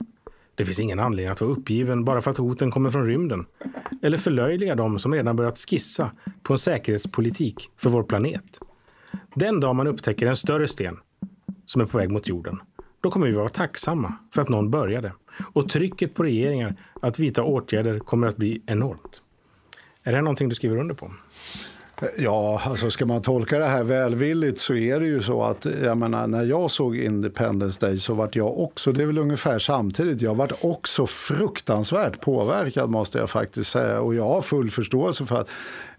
Det 0.55 0.65
finns 0.65 0.79
ingen 0.79 0.99
anledning 0.99 1.31
att 1.31 1.41
vara 1.41 1.51
uppgiven 1.51 2.05
bara 2.05 2.21
för 2.21 2.31
att 2.31 2.37
hoten 2.37 2.71
kommer 2.71 2.91
från 2.91 3.05
rymden. 3.05 3.45
Eller 4.01 4.17
förlöjliga 4.17 4.75
dem 4.75 4.99
som 4.99 5.13
redan 5.13 5.35
börjat 5.35 5.57
skissa 5.57 6.11
på 6.43 6.53
en 6.53 6.59
säkerhetspolitik 6.59 7.69
för 7.77 7.89
vår 7.89 8.03
planet. 8.03 8.59
Den 9.33 9.59
dag 9.59 9.75
man 9.75 9.87
upptäcker 9.87 10.27
en 10.27 10.35
större 10.35 10.67
sten 10.67 10.97
som 11.65 11.81
är 11.81 11.85
på 11.85 11.97
väg 11.97 12.11
mot 12.11 12.27
jorden, 12.27 12.59
då 13.01 13.11
kommer 13.11 13.27
vi 13.27 13.33
vara 13.33 13.49
tacksamma 13.49 14.13
för 14.33 14.41
att 14.41 14.49
någon 14.49 14.71
började. 14.71 15.13
Och 15.53 15.69
trycket 15.69 16.15
på 16.15 16.23
regeringar 16.23 16.75
att 17.01 17.19
vidta 17.19 17.43
åtgärder 17.43 17.99
kommer 17.99 18.27
att 18.27 18.37
bli 18.37 18.61
enormt. 18.65 19.21
Är 20.03 20.11
det 20.11 20.17
här 20.17 20.23
någonting 20.23 20.49
du 20.49 20.55
skriver 20.55 20.77
under 20.77 20.95
på? 20.95 21.11
Ja, 22.17 22.62
alltså 22.65 22.89
ska 22.91 23.05
man 23.05 23.21
tolka 23.21 23.60
det 23.60 23.65
här 23.65 23.83
välvilligt 23.83 24.60
så 24.60 24.75
är 24.75 24.99
det 24.99 25.05
ju 25.05 25.21
så 25.21 25.43
att 25.43 25.67
jag 25.83 25.97
menar, 25.97 26.27
när 26.27 26.43
jag 26.43 26.71
såg 26.71 26.97
Independence 26.97 27.86
Day 27.86 27.97
så 27.97 28.13
vart 28.13 28.36
jag 28.36 28.60
också, 28.60 28.91
det 28.91 29.01
är 29.01 29.05
väl 29.05 29.17
ungefär 29.17 29.60
samtidigt, 29.60 30.21
jag 30.21 30.36
vart 30.36 30.51
också 30.62 31.07
fruktansvärt 31.07 32.21
påverkad 32.21 32.89
måste 32.89 33.17
jag 33.17 33.29
faktiskt 33.29 33.71
säga. 33.71 34.01
Och 34.01 34.15
jag 34.15 34.27
har 34.27 34.41
full 34.41 34.71
förståelse 34.71 35.25
för 35.25 35.41
att, 35.41 35.49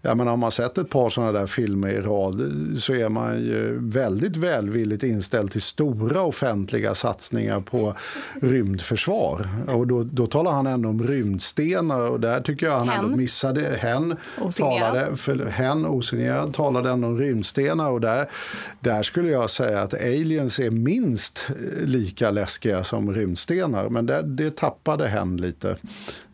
jag 0.01 0.17
menar 0.17 0.31
om 0.31 0.39
man 0.39 0.51
sett 0.51 0.77
ett 0.77 0.89
par 0.89 1.09
sådana 1.09 1.31
där 1.31 1.47
filmer 1.47 1.89
i 1.89 2.01
rad 2.01 2.51
så 2.77 2.93
är 2.93 3.09
man 3.09 3.39
ju 3.39 3.79
väldigt 3.81 4.35
välvilligt 4.37 5.03
inställd 5.03 5.51
till 5.51 5.61
stora 5.61 6.21
offentliga 6.21 6.95
satsningar 6.95 7.61
på 7.61 7.93
rymdförsvar. 8.41 9.49
Och 9.67 9.87
då, 9.87 10.03
då 10.03 10.27
talar 10.27 10.51
han 10.51 10.67
ändå 10.67 10.89
om 10.89 11.03
rymdstenar 11.03 12.01
och 12.01 12.19
där 12.19 12.41
tycker 12.41 12.65
jag 12.65 12.77
han 12.77 12.89
hen. 12.89 13.05
ändå 13.05 13.17
missade, 13.17 13.61
hen 13.79 14.15
talade, 14.57 15.15
för, 15.15 15.45
hen 15.45 15.88
osignerad 15.89 16.53
talade 16.53 16.89
ändå 16.89 17.07
om 17.07 17.17
rymdstenar 17.17 17.89
och 17.89 18.01
där, 18.01 18.29
där 18.79 19.03
skulle 19.03 19.29
jag 19.29 19.49
säga 19.49 19.81
att 19.81 19.93
aliens 19.93 20.59
är 20.59 20.69
minst 20.69 21.47
lika 21.81 22.31
läskiga 22.31 22.83
som 22.83 23.13
rymdstenar. 23.13 23.89
Men 23.89 24.05
det, 24.05 24.21
det 24.21 24.55
tappade 24.55 25.07
hen 25.07 25.37
lite. 25.37 25.77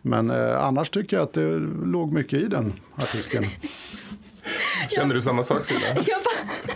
Men 0.01 0.29
eh, 0.29 0.65
annars 0.65 0.89
tycker 0.89 1.17
jag 1.17 1.23
att 1.23 1.33
det 1.33 1.59
låg 1.85 2.13
mycket 2.13 2.39
i 2.39 2.45
den 2.45 2.73
artikeln. 2.95 3.45
Känner 4.89 5.15
du 5.15 5.21
samma 5.21 5.43
sak 5.43 5.65
Silla? 5.65 5.79
Jag 5.87 5.95
bara, 5.95 6.74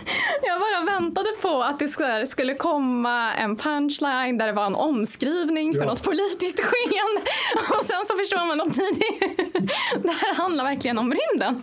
jag 0.80 1.00
väntade 1.00 1.28
på 1.42 1.62
att 1.62 1.78
det 1.78 2.26
skulle 2.26 2.54
komma 2.54 3.34
en 3.34 3.56
punchline 3.56 4.38
där 4.38 4.46
det 4.46 4.52
var 4.52 4.66
en 4.66 4.74
omskrivning 4.74 5.74
för 5.74 5.80
ja. 5.80 5.86
något 5.86 6.02
politiskt 6.02 6.60
skeende. 6.60 7.30
Och 7.78 7.84
sen 7.84 8.06
så 8.06 8.16
förstår 8.16 8.46
man 8.46 8.60
att 8.60 8.74
det, 8.74 10.08
det 10.08 10.12
här 10.12 10.34
handlar 10.34 10.64
verkligen 10.64 10.98
om 10.98 11.14
rymden. 11.14 11.62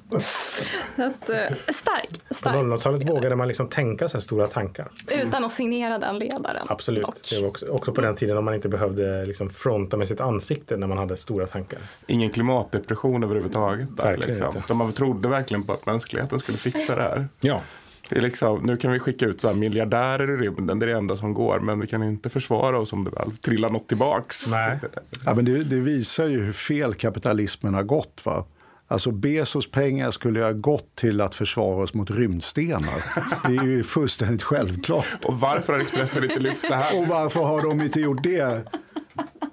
att, 0.95 1.29
eh, 1.29 1.73
stark. 1.73 2.09
stark. 2.31 2.53
På 2.53 2.59
00-talet 2.59 3.09
vågade 3.09 3.35
man 3.35 3.47
liksom 3.47 3.69
tänka 3.69 4.09
så 4.09 4.17
här 4.17 4.21
stora 4.21 4.47
tankar. 4.47 4.87
Utan 5.11 5.45
att 5.45 5.51
signera 5.51 5.97
den 5.97 6.19
ledaren. 6.19 6.67
Absolut. 6.69 7.05
Dock. 7.05 7.29
Det 7.29 7.41
var 7.41 7.47
också, 7.47 7.67
också 7.67 7.93
på 7.93 8.01
den 8.01 8.15
tiden 8.15 8.35
när 8.35 8.41
man 8.41 8.53
inte 8.53 8.69
behövde 8.69 9.25
liksom 9.25 9.49
fronta 9.49 9.97
med 9.97 10.07
sitt 10.07 10.21
ansikte 10.21 10.77
när 10.77 10.87
man 10.87 10.97
hade 10.97 11.17
stora 11.17 11.47
tankar. 11.47 11.79
Ingen 12.07 12.29
klimatdepression 12.29 13.23
överhuvudtaget. 13.23 13.97
Där, 13.97 14.17
liksom. 14.17 14.61
De 14.67 14.77
man 14.77 14.93
trodde 14.93 15.27
verkligen 15.27 15.63
på 15.63 15.73
att 15.73 15.85
mänskligheten 15.85 16.39
skulle 16.39 16.57
fixa 16.57 16.95
det 16.95 17.01
här. 17.01 17.27
Ja. 17.39 17.61
Det 18.09 18.17
är 18.17 18.21
liksom, 18.21 18.63
nu 18.63 18.77
kan 18.77 18.91
vi 18.91 18.99
skicka 18.99 19.25
ut 19.25 19.41
så 19.41 19.53
miljardärer 19.53 20.31
i 20.31 20.37
rymden, 20.37 20.79
det 20.79 20.85
är 20.85 20.87
det 20.87 20.97
enda 20.97 21.17
som 21.17 21.33
går. 21.33 21.59
Men 21.59 21.79
vi 21.79 21.87
kan 21.87 22.03
inte 22.03 22.29
försvara 22.29 22.79
oss 22.79 22.93
om 22.93 23.03
det 23.03 23.09
väl 23.09 23.37
trillar 23.37 23.69
något 23.69 23.87
tillbaks. 23.87 24.47
Nej. 24.47 24.79
Ja, 25.25 25.33
men 25.35 25.45
det, 25.45 25.63
det 25.63 25.79
visar 25.79 26.27
ju 26.27 26.39
hur 26.39 26.53
fel 26.53 26.93
kapitalismen 26.93 27.73
har 27.73 27.83
gått. 27.83 28.21
Va? 28.23 28.45
Alltså 28.89 29.11
Bezos 29.11 29.71
pengar 29.71 30.11
skulle 30.11 30.43
ha 30.43 30.51
gått 30.51 30.95
till 30.95 31.21
att 31.21 31.35
försvara 31.35 31.83
oss 31.83 31.93
mot 31.93 32.11
rymdstenar. 32.11 33.03
Det 33.49 33.57
är 33.57 33.63
ju 33.63 33.83
fullständigt 33.83 34.43
självklart. 34.43 35.05
Och 35.23 35.39
varför 35.39 35.73
har 35.73 35.79
Expressen 35.79 36.23
inte 36.23 36.39
lyft 36.39 36.67
det 36.69 36.75
här? 36.75 36.97
Och 36.97 37.07
varför 37.07 37.43
har 37.43 37.61
de 37.61 37.81
inte 37.81 37.99
gjort 37.99 38.23
det? 38.23 38.63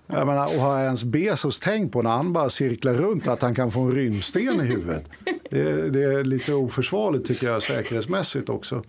Jag 0.06 0.26
menar, 0.26 0.44
och 0.44 0.60
har 0.60 0.80
ens 0.80 1.04
Bezos 1.04 1.60
tänkt 1.60 1.92
på 1.92 2.02
när 2.02 2.10
han 2.10 2.32
bara 2.32 2.50
cirklar 2.50 2.94
runt 2.94 3.26
att 3.26 3.42
han 3.42 3.54
kan 3.54 3.70
få 3.70 3.80
en 3.80 3.92
rymdsten 3.92 4.60
i 4.60 4.64
huvudet? 4.64 5.04
Det, 5.50 5.90
det 5.90 6.02
är 6.02 6.24
lite 6.24 6.54
oförsvarligt 6.54 7.26
tycker 7.26 7.46
jag 7.46 7.62
säkerhetsmässigt 7.62 8.48
också. 8.48 8.83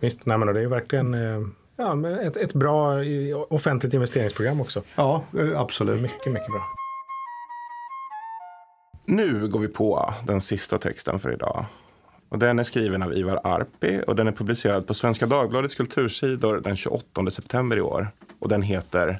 Visst, 0.00 0.26
nej, 0.26 0.38
men 0.38 0.54
det 0.54 0.60
är 0.60 0.66
verkligen 0.66 1.14
eh, 1.14 1.40
ja, 1.76 2.10
ett, 2.20 2.36
ett 2.36 2.54
bra 2.54 2.96
offentligt 3.48 3.94
investeringsprogram 3.94 4.60
också. 4.60 4.82
Ja, 4.96 5.24
absolut. 5.56 6.02
Mycket, 6.02 6.32
mycket 6.32 6.50
bra. 6.50 6.62
Nu 9.06 9.48
går 9.48 9.60
vi 9.60 9.68
på 9.68 10.14
den 10.26 10.40
sista 10.40 10.78
texten 10.78 11.20
för 11.20 11.32
idag. 11.32 11.64
Och 12.28 12.38
den 12.38 12.58
är 12.58 12.64
skriven 12.64 13.02
av 13.02 13.16
Ivar 13.16 13.40
Arpi 13.44 14.02
och 14.06 14.16
den 14.16 14.28
är 14.28 14.32
publicerad 14.32 14.86
på 14.86 14.94
Svenska 14.94 15.26
Dagbladets 15.26 15.74
kultursidor 15.74 16.60
den 16.60 16.76
28 16.76 17.30
september 17.30 17.76
i 17.76 17.80
år. 17.80 18.08
Och 18.38 18.48
den 18.48 18.62
heter 18.62 19.18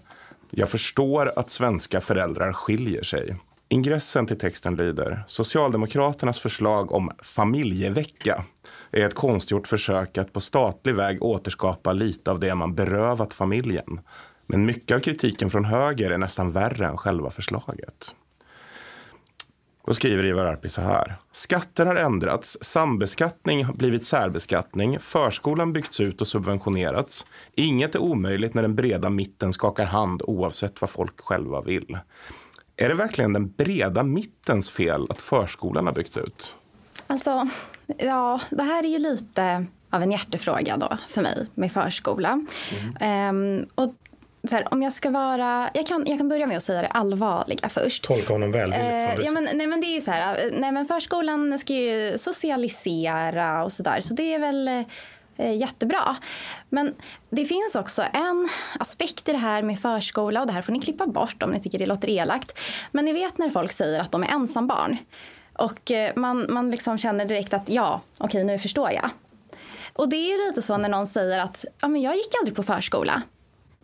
Jag 0.50 0.68
förstår 0.68 1.32
att 1.36 1.50
svenska 1.50 2.00
föräldrar 2.00 2.52
skiljer 2.52 3.02
sig. 3.02 3.36
Ingressen 3.72 4.26
till 4.26 4.38
texten 4.38 4.74
lyder 4.74 5.24
Socialdemokraternas 5.28 6.40
förslag 6.40 6.92
om 6.92 7.10
familjevecka 7.22 8.44
är 8.90 9.06
ett 9.06 9.14
konstgjort 9.14 9.68
försök 9.68 10.18
att 10.18 10.32
på 10.32 10.40
statlig 10.40 10.94
väg 10.94 11.22
återskapa 11.22 11.92
lite 11.92 12.30
av 12.30 12.40
det 12.40 12.54
man 12.54 12.74
berövat 12.74 13.34
familjen. 13.34 14.00
Men 14.46 14.66
mycket 14.66 14.94
av 14.96 15.00
kritiken 15.00 15.50
från 15.50 15.64
höger 15.64 16.10
är 16.10 16.18
nästan 16.18 16.52
värre 16.52 16.86
än 16.86 16.96
själva 16.96 17.30
förslaget. 17.30 18.14
Då 19.86 19.94
skriver 19.94 20.24
Ivar 20.24 20.44
Arpi 20.44 20.68
så 20.68 20.80
här. 20.80 21.14
Skatter 21.32 21.86
har 21.86 21.96
ändrats, 21.96 22.58
sambeskattning 22.60 23.64
har 23.64 23.74
blivit 23.74 24.04
särbeskattning, 24.04 24.98
förskolan 24.98 25.72
byggts 25.72 26.00
ut 26.00 26.20
och 26.20 26.28
subventionerats. 26.28 27.26
Inget 27.54 27.94
är 27.94 27.98
omöjligt 27.98 28.54
när 28.54 28.62
den 28.62 28.74
breda 28.74 29.10
mitten 29.10 29.52
skakar 29.52 29.86
hand 29.86 30.22
oavsett 30.26 30.80
vad 30.80 30.90
folk 30.90 31.20
själva 31.20 31.60
vill. 31.60 31.98
Är 32.76 32.88
det 32.88 32.94
verkligen 32.94 33.32
den 33.32 33.50
breda 33.50 34.02
mittens 34.02 34.70
fel 34.70 35.06
att 35.10 35.22
förskolan 35.22 35.86
har 35.86 35.92
byggts 35.92 36.16
ut? 36.16 36.56
Alltså, 37.06 37.48
ja, 37.98 38.40
det 38.50 38.62
här 38.62 38.84
är 38.84 38.88
ju 38.88 38.98
lite 38.98 39.66
av 39.90 40.02
en 40.02 40.10
hjärtefråga 40.10 40.76
då 40.76 40.98
för 41.08 41.22
mig 41.22 41.46
med 41.54 41.72
förskola. 41.72 42.46
Mm. 42.98 43.58
Um, 43.58 43.66
och 43.74 43.94
så 44.48 44.56
här, 44.56 44.74
om 44.74 44.82
jag 44.82 44.92
ska 44.92 45.10
vara, 45.10 45.70
jag 45.74 45.86
kan, 45.86 46.04
jag 46.06 46.18
kan 46.18 46.28
börja 46.28 46.46
med 46.46 46.56
att 46.56 46.62
säga 46.62 46.82
det 46.82 46.88
allvarliga 46.88 47.68
först. 47.68 48.04
Tolka 48.04 48.32
honom 48.32 48.52
välvilligt 48.52 49.18
eh, 49.18 49.24
ja, 49.24 49.30
men, 49.30 49.48
nej, 49.54 49.66
men 49.66 49.80
det 49.80 49.86
är 49.86 49.94
ju 49.94 50.00
så 50.00 50.10
här, 50.10 50.50
nej, 50.52 50.72
men 50.72 50.86
förskolan 50.86 51.58
ska 51.58 51.72
ju 51.72 52.18
socialisera 52.18 53.64
och 53.64 53.72
sådär. 53.72 54.00
Så 54.00 54.14
det 54.14 54.34
är 54.34 54.38
väl 54.38 54.68
eh, 54.68 54.82
Eh, 55.36 55.56
jättebra. 55.56 56.16
Men 56.68 56.94
det 57.30 57.44
finns 57.44 57.74
också 57.74 58.02
en 58.12 58.48
aspekt 58.78 59.28
i 59.28 59.32
det 59.32 59.38
här 59.38 59.62
med 59.62 59.80
förskola 59.80 60.40
och 60.40 60.46
det 60.46 60.52
här 60.52 60.62
får 60.62 60.72
ni 60.72 60.80
klippa 60.80 61.06
bort 61.06 61.42
om 61.42 61.50
ni 61.50 61.60
tycker 61.60 61.78
det 61.78 61.86
låter 61.86 62.08
elakt. 62.08 62.58
Men 62.90 63.04
ni 63.04 63.12
vet 63.12 63.38
när 63.38 63.50
folk 63.50 63.72
säger 63.72 64.00
att 64.00 64.12
de 64.12 64.22
är 64.22 64.28
ensambarn 64.28 64.96
och 65.52 65.90
eh, 65.90 66.12
man, 66.16 66.46
man 66.48 66.70
liksom 66.70 66.98
känner 66.98 67.24
direkt 67.24 67.54
att 67.54 67.68
ja, 67.68 68.00
okej 68.18 68.26
okay, 68.26 68.44
nu 68.44 68.58
förstår 68.58 68.90
jag. 68.90 69.10
Och 69.92 70.08
det 70.08 70.16
är 70.16 70.48
lite 70.48 70.62
så 70.62 70.76
när 70.76 70.88
någon 70.88 71.06
säger 71.06 71.38
att 71.38 71.64
ja, 71.80 71.88
men 71.88 72.02
jag 72.02 72.16
gick 72.16 72.34
aldrig 72.40 72.56
på 72.56 72.62
förskola. 72.62 73.22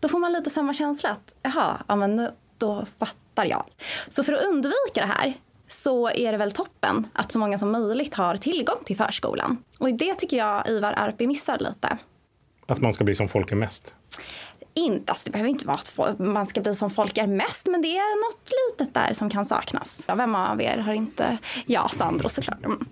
Då 0.01 0.09
får 0.09 0.19
man 0.19 0.33
lite 0.33 0.51
samma 0.51 0.75
känsla 0.75 1.11
att 1.11 1.35
jaha, 1.43 1.83
ja, 1.89 1.97
men 1.97 2.29
då 2.59 2.87
fattar 2.99 3.45
jag. 3.45 3.65
Så 4.09 4.25
för 4.25 4.33
att 4.33 4.45
undvika 4.45 4.75
det 5.01 5.07
här 5.07 5.35
så 5.69 6.11
är 6.11 6.33
det 6.33 6.39
väl 6.39 6.53
toppen 6.53 7.07
att 7.13 7.33
så 7.33 7.39
många 7.39 7.59
som 7.59 7.71
möjligt 7.73 8.15
har 8.15 8.37
tillgång 8.37 8.85
till 8.85 8.97
förskolan. 8.97 9.57
Och 9.79 9.95
det 9.95 10.15
tycker 10.15 10.37
jag 10.37 10.69
Ivar 10.69 10.93
Arpi 10.93 11.27
missar 11.27 11.59
lite. 11.59 11.99
Att 12.67 12.81
man 12.81 12.93
ska 12.93 13.05
bli 13.05 13.15
som 13.15 13.29
folk 13.29 13.53
är 13.53 13.57
mest? 13.57 13.95
Inte, 14.75 15.13
alltså 15.13 15.27
det 15.27 15.33
behöver 15.33 15.51
inte 15.51 15.67
vara 15.67 15.79
att 16.09 16.19
man 16.19 16.47
ska 16.47 16.61
bli 16.61 16.75
som 16.75 16.91
folk 16.91 17.19
är 17.19 17.27
mest, 17.27 17.67
men 17.67 17.83
det 17.83 17.89
är 17.89 18.29
något 18.29 18.51
litet 18.71 18.95
där 18.95 19.15
som 19.15 19.31
kan 19.31 19.47
saknas. 19.47 20.09
Vem 20.09 20.35
av 20.35 20.63
er 20.63 20.77
har 20.77 20.93
inte... 20.93 21.39
Ja, 21.67 21.89
Sandro 21.89 22.29
såklart. 22.29 22.65
Mm. 22.65 22.87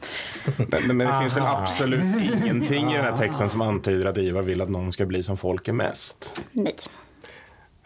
Men, 0.86 0.96
men 0.96 1.06
det 1.06 1.18
finns 1.20 1.36
väl 1.36 1.46
absolut 1.46 2.02
ingenting 2.44 2.92
i 2.92 2.96
den 2.96 3.04
här 3.04 3.18
texten 3.18 3.50
som 3.50 3.60
antyder 3.60 4.06
att 4.06 4.18
Ivar 4.18 4.42
vill 4.42 4.60
att 4.60 4.70
någon 4.70 4.92
ska 4.92 5.06
bli 5.06 5.22
som 5.22 5.36
folk 5.36 5.68
är 5.68 5.72
mest? 5.72 6.42
Nej. 6.52 6.76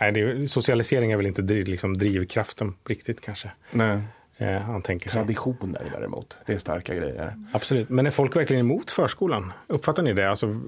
Nej, 0.01 0.13
det, 0.13 0.49
socialisering 0.49 1.13
är 1.13 1.17
väl 1.17 1.27
inte 1.27 1.43
liksom, 1.43 1.99
drivkraften 1.99 2.75
riktigt 2.89 3.21
kanske. 3.21 3.51
Nej. 3.71 4.01
Eh, 4.41 4.61
han 4.61 4.83
tänker 4.83 5.11
Traditioner 5.11 5.83
däremot, 5.93 6.39
det 6.47 6.53
är 6.53 6.59
starka 6.59 6.95
grejer. 6.95 7.37
Absolut, 7.53 7.89
men 7.89 8.07
är 8.07 8.11
folk 8.11 8.37
verkligen 8.37 8.61
emot 8.61 8.91
förskolan? 8.91 9.53
Uppfattar 9.67 10.03
ni 10.03 10.13
det? 10.13 10.31
Alltså, 10.31 10.61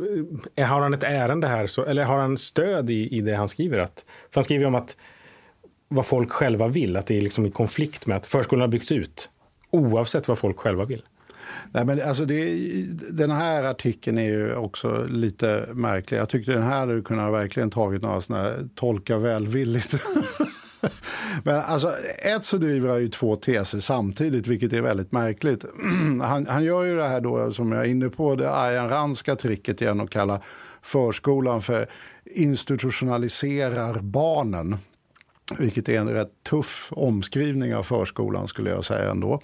eh, 0.54 0.66
har 0.66 0.80
han 0.80 0.94
ett 0.94 1.04
ärende 1.04 1.46
här, 1.46 1.66
så, 1.66 1.84
eller 1.84 2.04
har 2.04 2.18
han 2.18 2.38
stöd 2.38 2.90
i, 2.90 3.16
i 3.16 3.20
det 3.20 3.34
han 3.34 3.48
skriver? 3.48 3.78
Att, 3.78 4.04
för 4.30 4.34
han 4.34 4.44
skriver 4.44 4.66
om 4.66 4.74
att 4.74 4.96
vad 5.88 6.06
folk 6.06 6.32
själva 6.32 6.68
vill, 6.68 6.96
att 6.96 7.06
det 7.06 7.16
är 7.16 7.20
liksom 7.20 7.46
i 7.46 7.50
konflikt 7.50 8.06
med 8.06 8.16
att 8.16 8.26
förskolan 8.26 8.60
har 8.60 8.68
byggts 8.68 8.92
ut. 8.92 9.30
Oavsett 9.70 10.28
vad 10.28 10.38
folk 10.38 10.58
själva 10.58 10.84
vill. 10.84 11.02
Nej, 11.72 11.84
men 11.84 12.02
alltså 12.02 12.24
det, 12.24 12.56
den 13.10 13.30
här 13.30 13.62
artikeln 13.62 14.18
är 14.18 14.28
ju 14.28 14.54
också 14.54 15.06
lite 15.08 15.68
märklig. 15.72 16.18
Jag 16.18 16.28
tyckte 16.28 16.52
den 16.52 16.62
här 16.62 16.78
hade 16.78 17.02
kunnat 17.02 17.32
verkligen 17.32 17.70
tagit 17.70 18.02
några 18.02 18.20
sådana 18.20 18.44
här 18.44 18.68
tolka 18.74 19.18
välvilligt. 19.18 19.94
Men 21.44 21.60
alltså, 21.60 21.92
ett 22.18 22.44
så 22.44 22.56
driver 22.56 22.88
han 22.88 23.00
ju 23.00 23.08
två 23.08 23.36
teser 23.36 23.80
samtidigt, 23.80 24.46
vilket 24.46 24.72
är 24.72 24.80
väldigt 24.80 25.12
märkligt. 25.12 25.64
Han, 26.22 26.46
han 26.46 26.64
gör 26.64 26.84
ju 26.84 26.96
det 26.96 27.08
här 27.08 27.20
då, 27.20 27.52
som 27.52 27.72
jag 27.72 27.84
är 27.84 27.88
inne 27.88 28.08
på, 28.08 28.36
det 28.36 28.54
Ayan 28.54 28.88
Ranska 28.88 29.36
tricket 29.36 29.82
igen 29.82 30.00
och 30.00 30.10
kalla 30.10 30.40
förskolan 30.82 31.62
för 31.62 31.86
institutionaliserar 32.24 34.00
barnen. 34.00 34.76
Vilket 35.58 35.88
är 35.88 36.00
en 36.00 36.08
rätt 36.08 36.42
tuff 36.50 36.88
omskrivning 36.90 37.74
av 37.74 37.82
förskolan 37.82 38.48
skulle 38.48 38.70
jag 38.70 38.84
säga 38.84 39.10
ändå. 39.10 39.42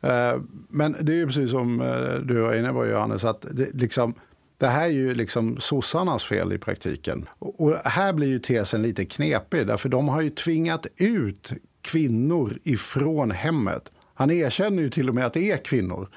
Eh, 0.00 0.40
men 0.68 0.96
det 1.00 1.12
är 1.12 1.16
ju 1.16 1.26
precis 1.26 1.50
som 1.50 1.80
eh, 1.80 2.14
du 2.14 2.40
var 2.40 2.54
inne 2.54 2.72
på 2.72 2.86
Johannes, 2.86 3.24
att 3.24 3.44
det, 3.50 3.74
liksom, 3.74 4.14
det 4.58 4.66
här 4.66 4.84
är 4.84 4.92
ju 4.92 5.14
liksom 5.14 5.60
sossarnas 5.60 6.24
fel 6.24 6.52
i 6.52 6.58
praktiken. 6.58 7.28
Och 7.38 7.74
här 7.84 8.12
blir 8.12 8.28
ju 8.28 8.38
tesen 8.38 8.82
lite 8.82 9.04
knepig, 9.04 9.66
därför 9.66 9.88
de 9.88 10.08
har 10.08 10.20
ju 10.20 10.30
tvingat 10.30 10.86
ut 10.96 11.50
kvinnor 11.80 12.58
ifrån 12.64 13.30
hemmet. 13.30 13.92
Han 14.14 14.30
erkänner 14.30 14.82
ju 14.82 14.90
till 14.90 15.08
och 15.08 15.14
med 15.14 15.26
att 15.26 15.32
det 15.32 15.50
är 15.50 15.56
kvinnor. 15.56 16.08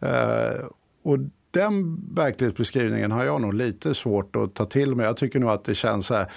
Eh, 0.00 0.66
och 1.02 1.18
den 1.50 2.00
verklighetsbeskrivningen 2.14 3.10
har 3.10 3.24
jag 3.24 3.40
nog 3.40 3.54
lite 3.54 3.94
svårt 3.94 4.36
att 4.36 4.54
ta 4.54 4.64
till 4.64 4.94
mig. 4.94 5.06
Jag 5.06 5.16
tycker 5.16 5.38
nog 5.38 5.50
att 5.50 5.64
det 5.64 5.74
känns 5.74 6.06
så 6.06 6.14
här, 6.14 6.30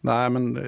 Nej, 0.00 0.30
men 0.30 0.56
eh, 0.56 0.62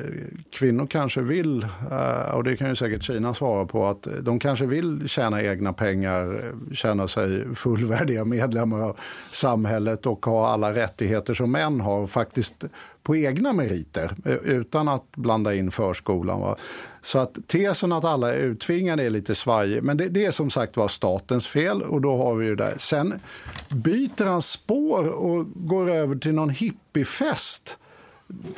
kvinnor 0.50 0.86
kanske 0.86 1.20
vill, 1.20 1.62
eh, 1.90 2.34
och 2.34 2.44
det 2.44 2.56
kan 2.56 2.68
ju 2.68 2.76
säkert 2.76 3.02
Kina 3.02 3.34
svara 3.34 3.66
på, 3.66 3.86
att 3.86 4.06
de 4.20 4.38
kanske 4.38 4.66
vill 4.66 5.08
tjäna 5.08 5.42
egna 5.42 5.72
pengar, 5.72 6.34
eh, 6.34 6.74
känna 6.74 7.08
sig 7.08 7.54
fullvärdiga 7.54 8.24
medlemmar 8.24 8.80
av 8.80 8.96
samhället 9.30 10.06
och 10.06 10.26
ha 10.26 10.48
alla 10.48 10.74
rättigheter 10.74 11.34
som 11.34 11.52
män 11.52 11.80
har, 11.80 12.06
faktiskt 12.06 12.64
på 13.02 13.16
egna 13.16 13.52
meriter, 13.52 14.14
utan 14.44 14.88
att 14.88 15.16
blanda 15.16 15.54
in 15.54 15.70
förskolan. 15.70 16.40
Va? 16.40 16.56
Så 17.02 17.18
att 17.18 17.38
tesen 17.46 17.92
att 17.92 18.04
alla 18.04 18.34
är 18.34 18.38
uttvingade 18.38 19.02
är 19.02 19.10
lite 19.10 19.34
svajig, 19.34 19.82
men 19.82 19.96
det, 19.96 20.08
det 20.08 20.24
är 20.24 20.30
som 20.30 20.50
sagt 20.50 20.76
var 20.76 20.88
statens 20.88 21.46
fel 21.46 21.82
och 21.82 22.00
då 22.00 22.16
har 22.16 22.34
vi 22.34 22.46
ju 22.46 22.56
det. 22.56 22.74
Sen 22.78 23.20
byter 23.68 24.24
han 24.24 24.42
spår 24.42 25.08
och 25.08 25.46
går 25.54 25.90
över 25.90 26.16
till 26.16 26.34
någon 26.34 26.50
hippiefest 26.50 27.76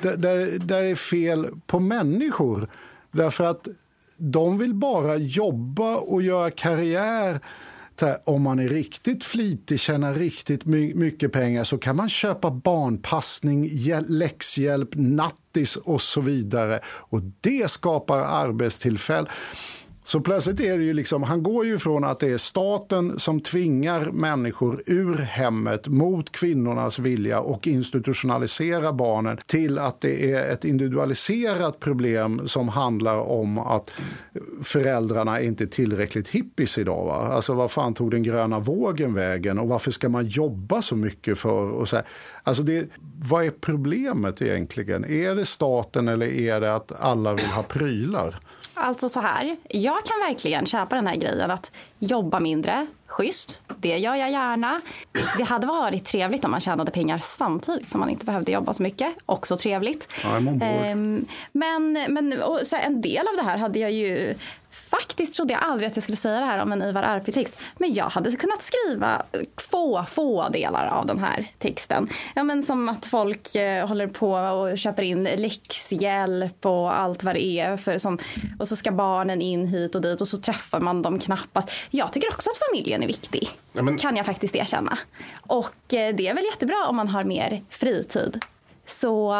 där, 0.02 0.58
där, 0.58 0.82
är 0.82 0.94
fel 0.94 1.48
på 1.66 1.80
människor. 1.80 2.68
Därför 3.10 3.44
att 3.44 3.68
de 4.16 4.58
vill 4.58 4.74
bara 4.74 5.16
jobba 5.16 5.96
och 5.96 6.22
göra 6.22 6.50
karriär. 6.50 7.40
Om 8.24 8.42
man 8.42 8.58
är 8.58 8.68
riktigt 8.68 9.24
flitig, 9.24 9.80
tjänar 9.80 10.14
riktigt 10.14 10.64
mycket 10.64 11.32
pengar 11.32 11.64
så 11.64 11.78
kan 11.78 11.96
man 11.96 12.08
köpa 12.08 12.50
barnpassning, 12.50 13.70
läxhjälp, 14.08 14.88
nattis 14.92 15.76
och 15.76 16.02
så 16.02 16.20
vidare. 16.20 16.80
Och 16.84 17.20
det 17.40 17.70
skapar 17.70 18.18
arbetstillfällen. 18.18 19.26
Så 20.04 20.20
plötsligt 20.20 20.60
är 20.60 20.78
det 20.78 20.84
ju 20.84 20.92
liksom, 20.92 21.22
han 21.22 21.42
går 21.42 21.66
ju 21.66 21.78
från 21.78 22.04
att 22.04 22.20
det 22.20 22.28
är 22.28 22.38
staten 22.38 23.18
som 23.18 23.40
tvingar 23.40 24.10
människor 24.10 24.82
ur 24.86 25.14
hemmet 25.14 25.88
mot 25.88 26.32
kvinnornas 26.32 26.98
vilja 26.98 27.40
och 27.40 27.66
institutionaliserar 27.66 28.92
barnen 28.92 29.38
till 29.46 29.78
att 29.78 30.00
det 30.00 30.32
är 30.32 30.52
ett 30.52 30.64
individualiserat 30.64 31.80
problem 31.80 32.48
som 32.48 32.68
handlar 32.68 33.16
om 33.18 33.58
att 33.58 33.90
föräldrarna 34.62 35.40
inte 35.40 35.64
är 35.64 35.68
tillräckligt 35.68 36.28
hippies 36.28 36.78
idag. 36.78 37.06
Va? 37.06 37.14
Alltså 37.14 37.54
vad 37.54 37.70
fan 37.70 37.94
tog 37.94 38.10
den 38.10 38.22
gröna 38.22 38.58
vågen 38.58 39.14
vägen 39.14 39.58
och 39.58 39.68
varför 39.68 39.90
ska 39.90 40.08
man 40.08 40.26
jobba 40.26 40.82
så 40.82 40.96
mycket 40.96 41.38
för? 41.38 41.70
Och 41.70 41.88
så 41.88 41.96
här. 41.96 42.04
Alltså 42.42 42.62
det, 42.62 42.88
vad 43.28 43.44
är 43.44 43.50
problemet 43.50 44.42
egentligen? 44.42 45.04
Är 45.04 45.34
det 45.34 45.46
staten 45.46 46.08
eller 46.08 46.26
är 46.26 46.60
det 46.60 46.74
att 46.74 46.92
alla 47.00 47.34
vill 47.34 47.46
ha 47.46 47.62
prylar? 47.62 48.40
Alltså 48.74 49.08
så 49.08 49.20
här, 49.20 49.56
jag 49.68 50.04
kan 50.04 50.18
verkligen 50.28 50.66
köpa 50.66 50.96
den 50.96 51.06
här 51.06 51.16
grejen 51.16 51.50
att 51.50 51.72
jobba 51.98 52.40
mindre, 52.40 52.86
schysst, 53.06 53.62
det 53.76 53.98
gör 53.98 54.14
jag 54.14 54.30
gärna. 54.30 54.80
Det 55.36 55.42
hade 55.42 55.66
varit 55.66 56.04
trevligt 56.04 56.44
om 56.44 56.50
man 56.50 56.60
tjänade 56.60 56.90
pengar 56.90 57.18
samtidigt 57.18 57.88
som 57.88 58.00
man 58.00 58.10
inte 58.10 58.26
behövde 58.26 58.52
jobba 58.52 58.72
så 58.72 58.82
mycket, 58.82 59.14
också 59.26 59.56
trevligt. 59.56 60.08
Ja, 60.24 60.36
ehm, 60.36 61.26
men 61.52 61.92
men 61.92 62.34
så 62.62 62.76
en 62.76 63.00
del 63.00 63.28
av 63.28 63.36
det 63.36 63.42
här 63.42 63.56
hade 63.56 63.78
jag 63.78 63.92
ju 63.92 64.34
faktiskt 64.72 65.34
trodde 65.36 65.52
jag 65.52 65.62
aldrig 65.62 65.88
att 65.88 65.96
jag 65.96 66.02
skulle 66.02 66.16
säga 66.16 66.40
det 66.40 66.46
här 66.46 66.62
om 66.62 66.72
en 66.72 66.82
Ivar 66.82 67.02
Arpi-text. 67.02 67.60
Men 67.78 67.94
jag 67.94 68.04
hade 68.04 68.36
kunnat 68.36 68.62
skriva 68.62 69.22
få, 69.70 70.04
få 70.08 70.48
delar 70.48 70.86
av 70.86 71.06
den 71.06 71.18
här 71.18 71.46
texten. 71.58 72.08
Ja, 72.34 72.42
men 72.42 72.62
som 72.62 72.88
att 72.88 73.06
folk 73.06 73.54
eh, 73.54 73.86
håller 73.88 74.06
på 74.06 74.32
och 74.32 74.78
köper 74.78 75.02
in 75.02 75.24
läxhjälp 75.24 76.66
och 76.66 77.00
allt 77.00 77.24
vad 77.24 77.34
det 77.34 77.42
är. 77.44 77.76
För 77.76 77.98
som, 77.98 78.18
och 78.58 78.68
så 78.68 78.76
ska 78.76 78.92
barnen 78.92 79.42
in 79.42 79.66
hit 79.66 79.94
och 79.94 80.00
dit 80.00 80.20
och 80.20 80.28
så 80.28 80.36
träffar 80.36 80.80
man 80.80 81.02
dem 81.02 81.18
knappast. 81.18 81.70
Jag 81.90 82.12
tycker 82.12 82.28
också 82.28 82.50
att 82.50 82.58
familjen 82.70 83.02
är 83.02 83.06
viktig. 83.06 83.48
Ja, 83.72 83.82
men- 83.82 83.98
Kan 83.98 84.16
jag 84.16 84.26
faktiskt 84.26 84.56
erkänna. 84.56 84.98
Och 85.46 85.94
eh, 85.94 86.14
det 86.14 86.28
är 86.28 86.34
väl 86.34 86.44
jättebra 86.44 86.86
om 86.88 86.96
man 86.96 87.08
har 87.08 87.22
mer 87.24 87.62
fritid. 87.70 88.44
Så 88.86 89.34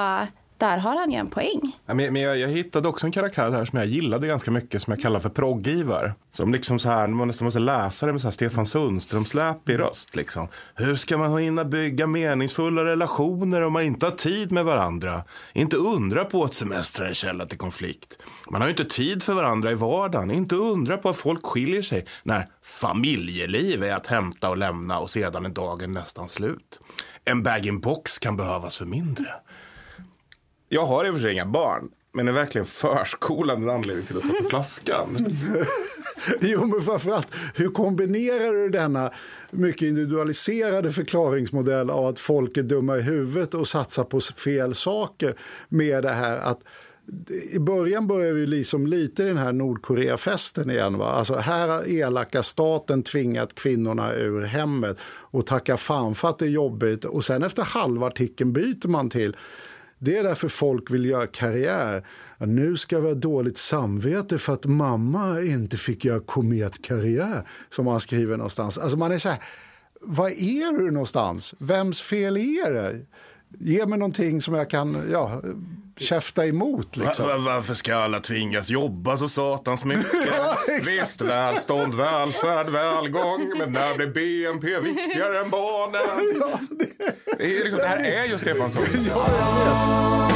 där 0.62 0.78
har 0.78 0.96
han 0.96 1.10
ju 1.10 1.16
en 1.16 1.30
poäng. 1.30 1.60
Ja, 1.86 1.94
Men, 1.94 2.12
men 2.12 2.22
jag, 2.22 2.38
jag 2.38 2.48
hittade 2.48 2.88
också 2.88 3.06
en 3.06 3.12
karaktär 3.12 3.50
här 3.50 3.64
som 3.64 3.78
jag 3.78 3.88
gillade 3.88 4.26
ganska 4.26 4.50
mycket 4.50 4.82
som 4.82 4.92
jag 4.92 5.02
kallar 5.02 5.20
för 5.20 5.28
proggivar. 5.28 6.14
Som 6.32 6.52
liksom 6.52 6.78
så 6.78 6.88
här, 6.88 7.06
man 7.06 7.28
nästan 7.28 7.44
måste 7.44 7.60
läsa 7.60 8.06
det 8.06 8.12
med 8.12 8.20
så 8.20 8.26
här 8.26 8.32
Stefan 8.32 8.66
Sundström-släpig 8.66 9.78
röst. 9.78 10.16
Liksom. 10.16 10.48
Hur 10.74 10.96
ska 10.96 11.18
man 11.18 11.38
hinna 11.38 11.64
bygga 11.64 12.06
meningsfulla 12.06 12.84
relationer 12.84 13.60
om 13.60 13.72
man 13.72 13.82
inte 13.82 14.06
har 14.06 14.10
tid 14.10 14.52
med 14.52 14.64
varandra? 14.64 15.24
Inte 15.52 15.76
undra 15.76 16.24
på 16.24 16.44
att 16.44 16.54
semestrar 16.54 17.04
är 17.04 17.08
en 17.08 17.14
källa 17.14 17.46
till 17.46 17.58
konflikt. 17.58 18.18
Man 18.50 18.60
har 18.60 18.68
ju 18.68 18.74
inte 18.74 18.94
tid 18.94 19.22
för 19.22 19.34
varandra 19.34 19.70
i 19.70 19.74
vardagen. 19.74 20.30
Inte 20.30 20.56
undra 20.56 20.96
på 20.96 21.08
att 21.08 21.16
folk 21.16 21.46
skiljer 21.46 21.82
sig 21.82 22.06
när 22.22 22.46
familjeliv 22.62 23.84
är 23.84 23.94
att 23.94 24.06
hämta 24.06 24.50
och 24.50 24.56
lämna 24.56 24.98
och 24.98 25.10
sedan 25.10 25.44
är 25.46 25.50
dagen 25.50 25.92
nästan 25.92 26.28
slut. 26.28 26.80
En 27.24 27.42
bag-in-box 27.42 28.18
kan 28.18 28.36
behövas 28.36 28.76
för 28.76 28.86
mindre. 28.86 29.28
Jag 30.74 30.86
har 30.86 31.04
i 31.04 31.10
och 31.10 31.14
för 31.14 31.20
sig 31.20 31.32
inga 31.32 31.46
barn. 31.46 31.90
Men 32.12 32.28
är 32.28 32.32
verkligen 32.32 32.66
förskolan 32.66 33.62
en 33.62 33.70
anledning 33.70 34.06
till 34.06 34.16
att 34.16 34.22
ta 34.22 34.42
på 34.42 34.48
flaskan? 34.48 35.26
Jo, 36.40 36.66
men 36.66 36.82
framförallt, 36.82 37.28
hur 37.54 37.68
kombinerar 37.68 38.52
du 38.52 38.68
denna 38.68 39.10
mycket 39.50 39.82
individualiserade 39.82 40.92
förklaringsmodell 40.92 41.90
av 41.90 42.06
att 42.06 42.18
folk 42.18 42.56
är 42.56 42.62
dumma 42.62 42.98
i 42.98 43.00
huvudet 43.00 43.54
och 43.54 43.68
satsar 43.68 44.04
på 44.04 44.20
fel 44.20 44.74
saker 44.74 45.34
med 45.68 46.02
det 46.02 46.10
här 46.10 46.36
att 46.36 46.60
i 47.52 47.58
början 47.58 48.06
börjar 48.06 48.32
vi 48.32 48.46
liksom 48.46 48.86
lite 48.86 49.24
den 49.24 49.36
här 49.36 49.52
Nordkoreafesten 49.52 50.70
igen. 50.70 50.98
Va? 50.98 51.06
Alltså 51.06 51.34
här 51.34 51.68
har 51.68 51.88
elaka 51.88 52.42
staten 52.42 53.02
tvingat 53.02 53.54
kvinnorna 53.54 54.14
ur 54.14 54.42
hemmet 54.42 54.96
och 55.04 55.46
tacka 55.46 55.76
fan 55.76 56.14
för 56.14 56.28
att 56.28 56.38
det 56.38 56.44
är 56.44 56.50
jobbigt. 56.50 57.04
Och 57.04 57.24
sen 57.24 57.42
efter 57.42 57.62
halva 57.62 58.06
artikeln 58.06 58.52
byter 58.52 58.88
man 58.88 59.10
till 59.10 59.36
det 60.05 60.16
är 60.18 60.22
därför 60.22 60.48
folk 60.48 60.90
vill 60.90 61.05
göra 61.05 61.26
karriär. 61.26 62.07
Nu 62.38 62.76
ska 62.76 63.00
vi 63.00 63.09
ha 63.09 63.14
dåligt 63.14 63.59
samvete 63.59 64.38
för 64.38 64.53
att 64.53 64.64
mamma 64.64 65.40
inte 65.40 65.76
fick 65.76 66.05
göra 66.05 66.20
kometkarriär, 66.20 67.48
som 67.70 67.84
man 67.84 68.00
skriver 68.00 68.36
någonstans. 68.36 68.78
Alltså 68.78 68.96
man 68.96 69.12
är 69.12 69.18
så 69.18 69.28
här, 69.28 69.38
vad 70.00 70.30
är 70.30 70.78
du 70.78 70.90
någonstans? 70.90 71.55
Vems 71.59 72.00
fel 72.00 72.36
är 72.36 72.70
det? 72.70 73.00
Ge 73.59 73.86
mig 73.86 73.98
någonting 73.98 74.40
som 74.40 74.55
jag 74.55 74.70
kan 74.70 74.96
ja, 75.12 75.42
käfta 75.96 76.46
emot. 76.46 76.96
Liksom. 76.96 77.26
Va- 77.26 77.38
va- 77.38 77.44
varför 77.55 77.74
ska 77.74 77.94
alla 77.96 78.20
tvingas 78.20 78.68
jobba 78.70 79.16
så 79.16 79.28
satans 79.28 79.84
mycket? 79.84 80.07
Ja. 80.38 80.57
Visst, 80.86 81.20
välstånd, 81.20 81.94
välfärd, 81.94 82.68
välgång. 82.68 83.53
Men 83.59 83.72
när 83.72 83.94
blir 83.96 84.07
BNP 84.07 84.80
viktigare 84.80 85.40
än 85.40 85.50
barnen? 85.50 86.36
Ja, 86.40 86.59
det, 86.70 87.21
det, 87.43 87.59
är 87.59 87.62
liksom, 87.62 87.78
det 87.78 87.86
här 87.86 88.05
är 88.05 88.24
ju 88.24 88.38
Stefan 88.38 88.70
Sundström. 88.70 89.05
ja, 89.09 89.28
jag 89.38 90.26
vet. 90.26 90.31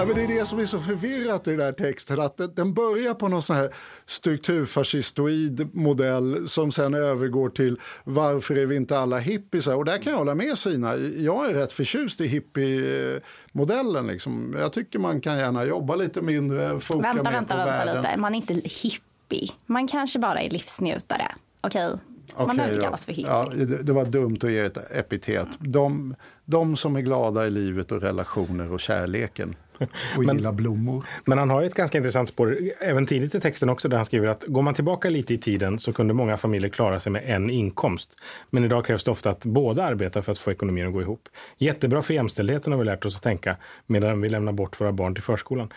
Ja, 0.00 0.06
men 0.06 0.14
det 0.16 0.22
är 0.22 0.28
det 0.40 0.46
som 0.46 0.58
är 0.58 0.64
så 0.64 0.80
förvirrat 0.80 1.48
i 1.48 1.50
den 1.50 1.60
här 1.60 1.72
texten. 1.72 2.20
Att 2.20 2.56
den- 2.56 2.74
börjar 2.74 3.14
på 3.14 3.28
någon 3.28 3.42
sån 3.42 3.56
här 3.56 3.70
strukturfascistoid 4.06 5.74
modell 5.74 6.48
som 6.48 6.72
sen 6.72 6.94
övergår 6.94 7.48
till 7.50 7.80
varför 8.04 8.58
är 8.58 8.66
vi 8.66 8.76
inte 8.76 8.98
alla 8.98 9.18
hippisar? 9.18 9.74
Och 9.76 9.84
där 9.84 9.98
kan 9.98 10.10
jag 10.10 10.18
hålla 10.18 10.34
med 10.34 10.58
Sina. 10.58 10.96
Jag 10.96 11.50
är 11.50 11.54
rätt 11.54 11.72
förtjust 11.72 12.20
i 12.20 12.26
hippiemodellen. 12.26 14.06
Liksom. 14.06 14.56
Jag 14.58 14.72
tycker 14.72 14.98
man 14.98 15.20
kan 15.20 15.38
gärna 15.38 15.64
jobba 15.64 15.96
lite 15.96 16.22
mindre, 16.22 16.80
foka 16.80 17.00
Vänta, 17.02 17.22
mer 17.22 17.30
vänta, 17.30 17.54
på 17.54 17.58
vänta 17.58 17.72
världen. 17.84 18.02
lite. 18.02 18.16
Man 18.16 18.34
är 18.34 18.36
inte 18.38 18.54
hippie. 18.54 19.48
Man 19.66 19.88
kanske 19.88 20.18
bara 20.18 20.40
är 20.40 20.50
livsnjutare. 20.50 21.34
Okej? 21.60 21.88
Man 21.90 21.98
Okej 22.36 22.56
behöver 22.56 22.74
inte 22.74 22.84
kallas 22.84 23.04
för 23.04 23.12
hippie. 23.12 23.30
Ja, 23.32 23.52
det, 23.56 23.64
det 23.82 23.92
var 23.92 24.04
dumt 24.04 24.38
att 24.42 24.50
ge 24.52 24.58
ett 24.58 24.78
epitet. 24.90 25.48
De, 25.58 26.14
de 26.44 26.76
som 26.76 26.96
är 26.96 27.00
glada 27.00 27.46
i 27.46 27.50
livet 27.50 27.92
och 27.92 28.00
relationer 28.02 28.72
och 28.72 28.80
kärleken. 28.80 29.56
Och 30.16 30.24
Men- 30.24 30.36
gillar 30.36 30.52
blommor. 30.52 31.04
Men 31.24 31.38
han 31.38 31.50
har 31.50 31.60
ju 31.60 31.66
ett 31.66 31.74
ganska 31.74 31.98
intressant 31.98 32.28
spår, 32.28 32.58
även 32.80 33.06
tidigt 33.06 33.34
i 33.34 33.40
texten 33.40 33.68
också, 33.68 33.88
där 33.88 33.96
han 33.96 34.04
skriver 34.04 34.28
att 34.28 34.44
går 34.46 34.62
man 34.62 34.74
tillbaka 34.74 35.10
lite 35.10 35.34
i 35.34 35.38
tiden 35.38 35.78
så 35.78 35.92
kunde 35.92 36.14
många 36.14 36.36
familjer 36.36 36.70
klara 36.70 37.00
sig 37.00 37.12
med 37.12 37.22
en 37.26 37.50
inkomst. 37.50 38.16
Men 38.50 38.64
idag 38.64 38.84
krävs 38.86 39.04
det 39.04 39.10
ofta 39.10 39.30
att 39.30 39.44
båda 39.44 39.84
arbetar 39.84 40.22
för 40.22 40.32
att 40.32 40.38
få 40.38 40.50
ekonomin 40.50 40.86
att 40.86 40.92
gå 40.92 41.02
ihop. 41.02 41.28
Jättebra 41.58 42.02
för 42.02 42.14
jämställdheten 42.14 42.72
har 42.72 42.78
vi 42.78 42.84
lärt 42.84 43.04
oss 43.04 43.16
att 43.16 43.22
tänka 43.22 43.56
medan 43.86 44.20
vi 44.20 44.28
lämnar 44.28 44.52
bort 44.52 44.80
våra 44.80 44.92
barn 44.92 45.14
till 45.14 45.24
förskolan. 45.24 45.72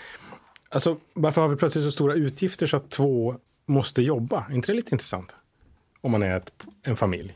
Alltså, 0.70 0.98
varför 1.14 1.42
har 1.42 1.48
vi 1.48 1.56
plötsligt 1.56 1.86
så 1.86 1.92
stora 1.92 2.14
utgifter 2.14 2.68
så 2.68 2.78
att 2.78 2.90
två 2.90 3.36
måste 3.66 4.02
jobba? 4.02 4.46
Är 4.50 4.56
inte 4.56 4.72
det 4.72 4.76
lite 4.76 4.96
intressant? 4.96 5.36
Om 6.02 6.12
man 6.12 6.24
är 6.24 6.38
ett, 6.38 6.54
en 6.84 6.96
familj. 6.96 7.34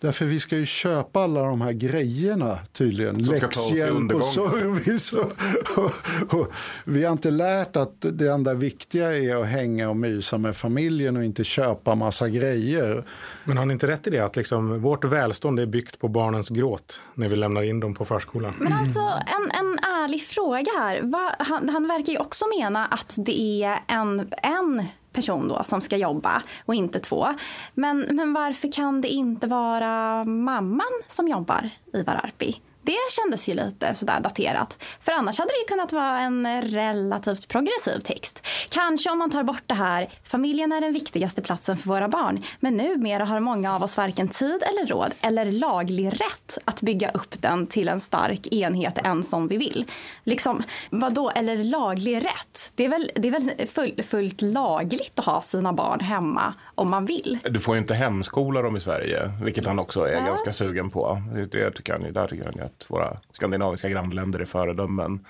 Därför 0.00 0.24
vi 0.24 0.40
ska 0.40 0.56
ju 0.56 0.66
köpa 0.66 1.20
alla 1.20 1.42
de 1.42 1.60
här 1.60 1.72
grejerna 1.72 2.58
tydligen. 2.72 3.18
Läxhjälp 3.18 4.14
och 4.14 4.24
service. 4.24 5.12
Och, 5.12 5.32
och, 5.76 6.40
och, 6.40 6.52
vi 6.84 7.04
har 7.04 7.12
inte 7.12 7.30
lärt 7.30 7.76
att 7.76 7.94
det 8.00 8.32
enda 8.32 8.54
viktiga 8.54 9.18
är 9.18 9.36
att 9.36 9.46
hänga 9.46 9.90
och 9.90 9.96
mysa 9.96 10.38
med 10.38 10.56
familjen 10.56 11.16
och 11.16 11.24
inte 11.24 11.44
köpa 11.44 11.94
massa 11.94 12.28
grejer. 12.28 13.04
Men 13.44 13.56
har 13.56 13.66
ni 13.66 13.72
inte 13.72 13.86
rätt 13.86 14.06
i 14.06 14.10
det 14.10 14.20
att 14.20 14.36
liksom, 14.36 14.82
vårt 14.82 15.04
välstånd 15.04 15.60
är 15.60 15.66
byggt 15.66 15.98
på 15.98 16.08
barnens 16.08 16.48
gråt 16.48 17.00
när 17.14 17.28
vi 17.28 17.36
lämnar 17.36 17.62
in 17.62 17.80
dem 17.80 17.94
på 17.94 18.04
förskolan? 18.04 18.54
Men 18.58 18.72
alltså, 18.72 19.00
en, 19.00 19.50
en 19.50 19.78
ärlig 19.78 20.22
fråga 20.22 20.70
här. 20.78 21.02
Va, 21.02 21.36
han, 21.38 21.68
han 21.68 21.88
verkar 21.88 22.12
ju 22.12 22.18
också 22.18 22.44
mena 22.58 22.86
att 22.86 23.14
det 23.18 23.62
är 23.62 23.78
en, 23.88 24.28
en 24.42 24.86
person 25.14 25.48
då 25.48 25.62
som 25.64 25.80
ska 25.80 25.96
jobba 25.96 26.42
och 26.64 26.74
inte 26.74 26.98
två. 26.98 27.26
Men, 27.74 28.06
men 28.10 28.32
varför 28.32 28.72
kan 28.72 29.00
det 29.00 29.08
inte 29.08 29.46
vara 29.46 30.24
mamman 30.24 31.02
som 31.08 31.28
jobbar, 31.28 31.70
Ivar 31.92 32.14
Arpi? 32.14 32.60
Det 32.84 32.96
kändes 33.10 33.48
ju 33.48 33.54
lite 33.54 33.94
sådär 33.94 34.20
daterat. 34.20 34.78
För 35.00 35.12
annars 35.12 35.38
hade 35.38 35.50
det 35.50 35.58
ju 35.58 35.64
kunnat 35.76 35.92
vara 35.92 36.18
en 36.20 36.62
relativt 36.62 37.48
progressiv 37.48 37.98
text. 37.98 38.46
Kanske 38.70 39.10
om 39.10 39.18
man 39.18 39.30
tar 39.30 39.42
bort 39.42 39.62
det 39.66 39.74
här, 39.74 40.08
familjen 40.24 40.72
är 40.72 40.80
den 40.80 40.92
viktigaste 40.92 41.42
platsen 41.42 41.76
för 41.76 41.88
våra 41.88 42.08
barn. 42.08 42.42
Men 42.60 42.76
numera 42.76 43.24
har 43.24 43.40
många 43.40 43.74
av 43.74 43.82
oss 43.82 43.96
varken 43.96 44.28
tid 44.28 44.62
eller 44.62 44.86
råd 44.86 45.12
eller 45.20 45.44
laglig 45.52 46.06
rätt 46.12 46.58
att 46.64 46.80
bygga 46.80 47.10
upp 47.10 47.42
den 47.42 47.66
till 47.66 47.88
en 47.88 48.00
stark 48.00 48.46
enhet 48.46 48.98
än 48.98 49.24
som 49.24 49.48
vi 49.48 49.56
vill. 49.56 49.84
Liksom, 50.24 50.62
vadå, 50.90 51.30
eller 51.30 51.64
laglig 51.64 52.16
rätt? 52.24 52.72
Det 52.74 52.84
är 52.84 52.88
väl, 52.88 53.10
det 53.14 53.28
är 53.28 53.32
väl 53.32 53.66
full, 53.68 54.02
fullt 54.02 54.42
lagligt 54.42 55.18
att 55.18 55.24
ha 55.24 55.42
sina 55.42 55.72
barn 55.72 56.00
hemma 56.00 56.54
om 56.74 56.90
man 56.90 57.06
vill. 57.06 57.38
Du 57.50 57.60
får 57.60 57.74
ju 57.74 57.80
inte 57.80 57.94
hemskola 57.94 58.62
dem 58.62 58.76
i 58.76 58.80
Sverige, 58.80 59.30
vilket 59.42 59.66
han 59.66 59.78
också 59.78 60.00
är 60.08 60.20
ganska 60.26 60.52
sugen 60.52 60.90
på. 60.90 61.22
Det, 61.52 61.70
tycker 61.70 61.92
han, 61.92 62.02
ju- 62.02 62.10
där 62.12 62.26
tycker 62.28 62.44
han 62.44 62.54
ju 62.56 62.62
att 62.74 62.90
våra 62.90 63.18
skandinaviska 63.30 63.88
grannländer 63.88 64.40
är 64.40 64.44
föredömen. 64.44 65.24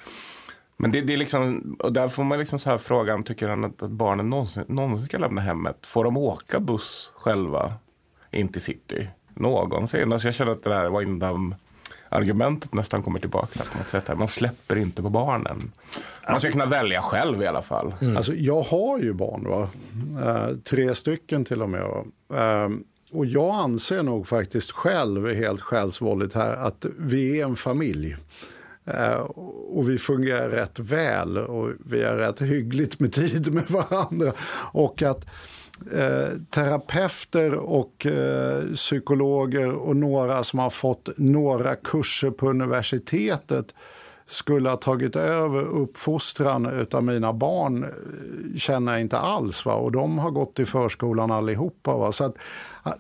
Men 0.77 0.91
det, 0.91 1.01
det 1.01 1.13
är 1.13 1.17
liksom, 1.17 1.77
och 1.79 1.93
där 1.93 2.09
får 2.09 2.25
man 2.25 2.39
liksom 2.39 2.59
så 2.59 2.71
här 2.71 2.79
frågan, 2.79 3.25
tycker 3.25 3.49
han 3.49 3.65
att, 3.65 3.83
att 3.83 3.91
barnen 3.91 4.31
någonsin, 4.31 4.65
någonsin 4.69 5.07
ska 5.07 5.19
lämna 5.19 5.41
hemmet? 5.41 5.77
Får 5.83 6.05
de 6.05 6.17
åka 6.17 6.61
buss 6.61 7.13
själva 7.15 7.75
in 8.31 8.49
till 8.49 8.63
city? 8.63 9.09
Någonsin? 9.35 10.13
Alltså 10.13 10.29
jag 10.29 10.35
känner 10.35 10.53
att 10.53 10.65
det 10.65 10.71
där 10.71 10.99
Windham 10.99 11.55
argumentet 12.09 12.75
nästan 12.75 13.03
kommer 13.03 13.21
tillbaka 13.21 13.61
på 13.73 13.79
något 13.79 13.89
sätt. 13.89 14.09
Här. 14.09 14.15
Man 14.15 14.29
släpper 14.29 14.77
inte 14.77 15.03
på 15.03 15.11
barnen. 15.11 15.73
Man 16.31 16.41
ska 16.41 16.51
kunna 16.51 16.67
välja 16.67 17.03
själv 17.03 17.43
i 17.43 17.47
alla 17.47 17.63
fall. 17.63 17.95
Alltså, 18.17 18.35
jag 18.35 18.63
har 18.63 18.99
ju 18.99 19.13
barn, 19.13 19.45
va? 19.49 19.69
Eh, 20.25 20.57
tre 20.57 20.95
stycken 20.95 21.45
till 21.45 21.63
och 21.63 21.69
med. 21.71 21.83
va? 21.83 22.05
Eh, 22.39 22.69
och 23.15 23.27
jag 23.27 23.55
anser 23.55 24.03
nog 24.03 24.29
faktiskt 24.29 24.71
själv, 24.71 25.35
helt 25.35 25.61
själsvåldigt 25.61 26.35
här, 26.35 26.57
att 26.57 26.87
vi 26.99 27.41
är 27.41 27.45
en 27.45 27.57
familj. 27.57 28.17
Eh, 28.87 29.15
och 29.69 29.91
vi 29.91 29.99
fungerar 29.99 30.49
rätt 30.49 30.79
väl 30.79 31.39
och 31.39 31.71
vi 31.85 32.05
har 32.05 32.15
rätt 32.15 32.43
hyggligt 32.43 33.01
med 33.01 33.13
tid 33.13 33.55
med 33.55 33.71
varandra. 33.71 34.33
Och 34.73 35.03
att 35.03 35.27
eh, 35.93 36.29
terapeuter 36.51 37.55
och 37.55 38.07
eh, 38.07 38.65
psykologer 38.75 39.71
och 39.71 39.97
några 39.97 40.45
som 40.45 40.59
har 40.59 40.71
fått 40.71 41.09
några 41.17 41.77
kurser 41.77 42.31
på 42.31 42.51
universitetet 42.51 43.75
skulle 44.27 44.69
ha 44.69 44.77
tagit 44.77 45.17
över 45.17 45.63
uppfostran 45.63 46.87
av 46.93 47.05
mina 47.05 47.33
barn 47.33 47.85
eh, 47.85 48.59
känner 48.59 48.93
jag 48.93 49.01
inte 49.01 49.19
alls. 49.19 49.65
Va? 49.65 49.75
Och 49.75 49.93
de 49.93 50.19
har 50.19 50.31
gått 50.31 50.59
i 50.59 50.65
förskolan 50.65 51.31
allihopa. 51.31 51.97
Va? 51.97 52.13
Så 52.13 52.25
att, 52.25 52.37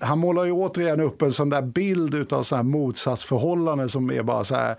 han 0.00 0.18
målar 0.18 0.44
ju 0.44 0.52
återigen 0.52 1.00
upp 1.00 1.22
en 1.22 1.32
sån 1.32 1.50
där 1.50 1.62
bild 1.62 2.32
av 2.32 2.42
så 2.42 2.56
här 2.56 2.62
motsatsförhållanden 2.62 3.88
som 3.88 4.10
är 4.10 4.22
bara 4.22 4.44
så 4.44 4.54
här 4.54 4.76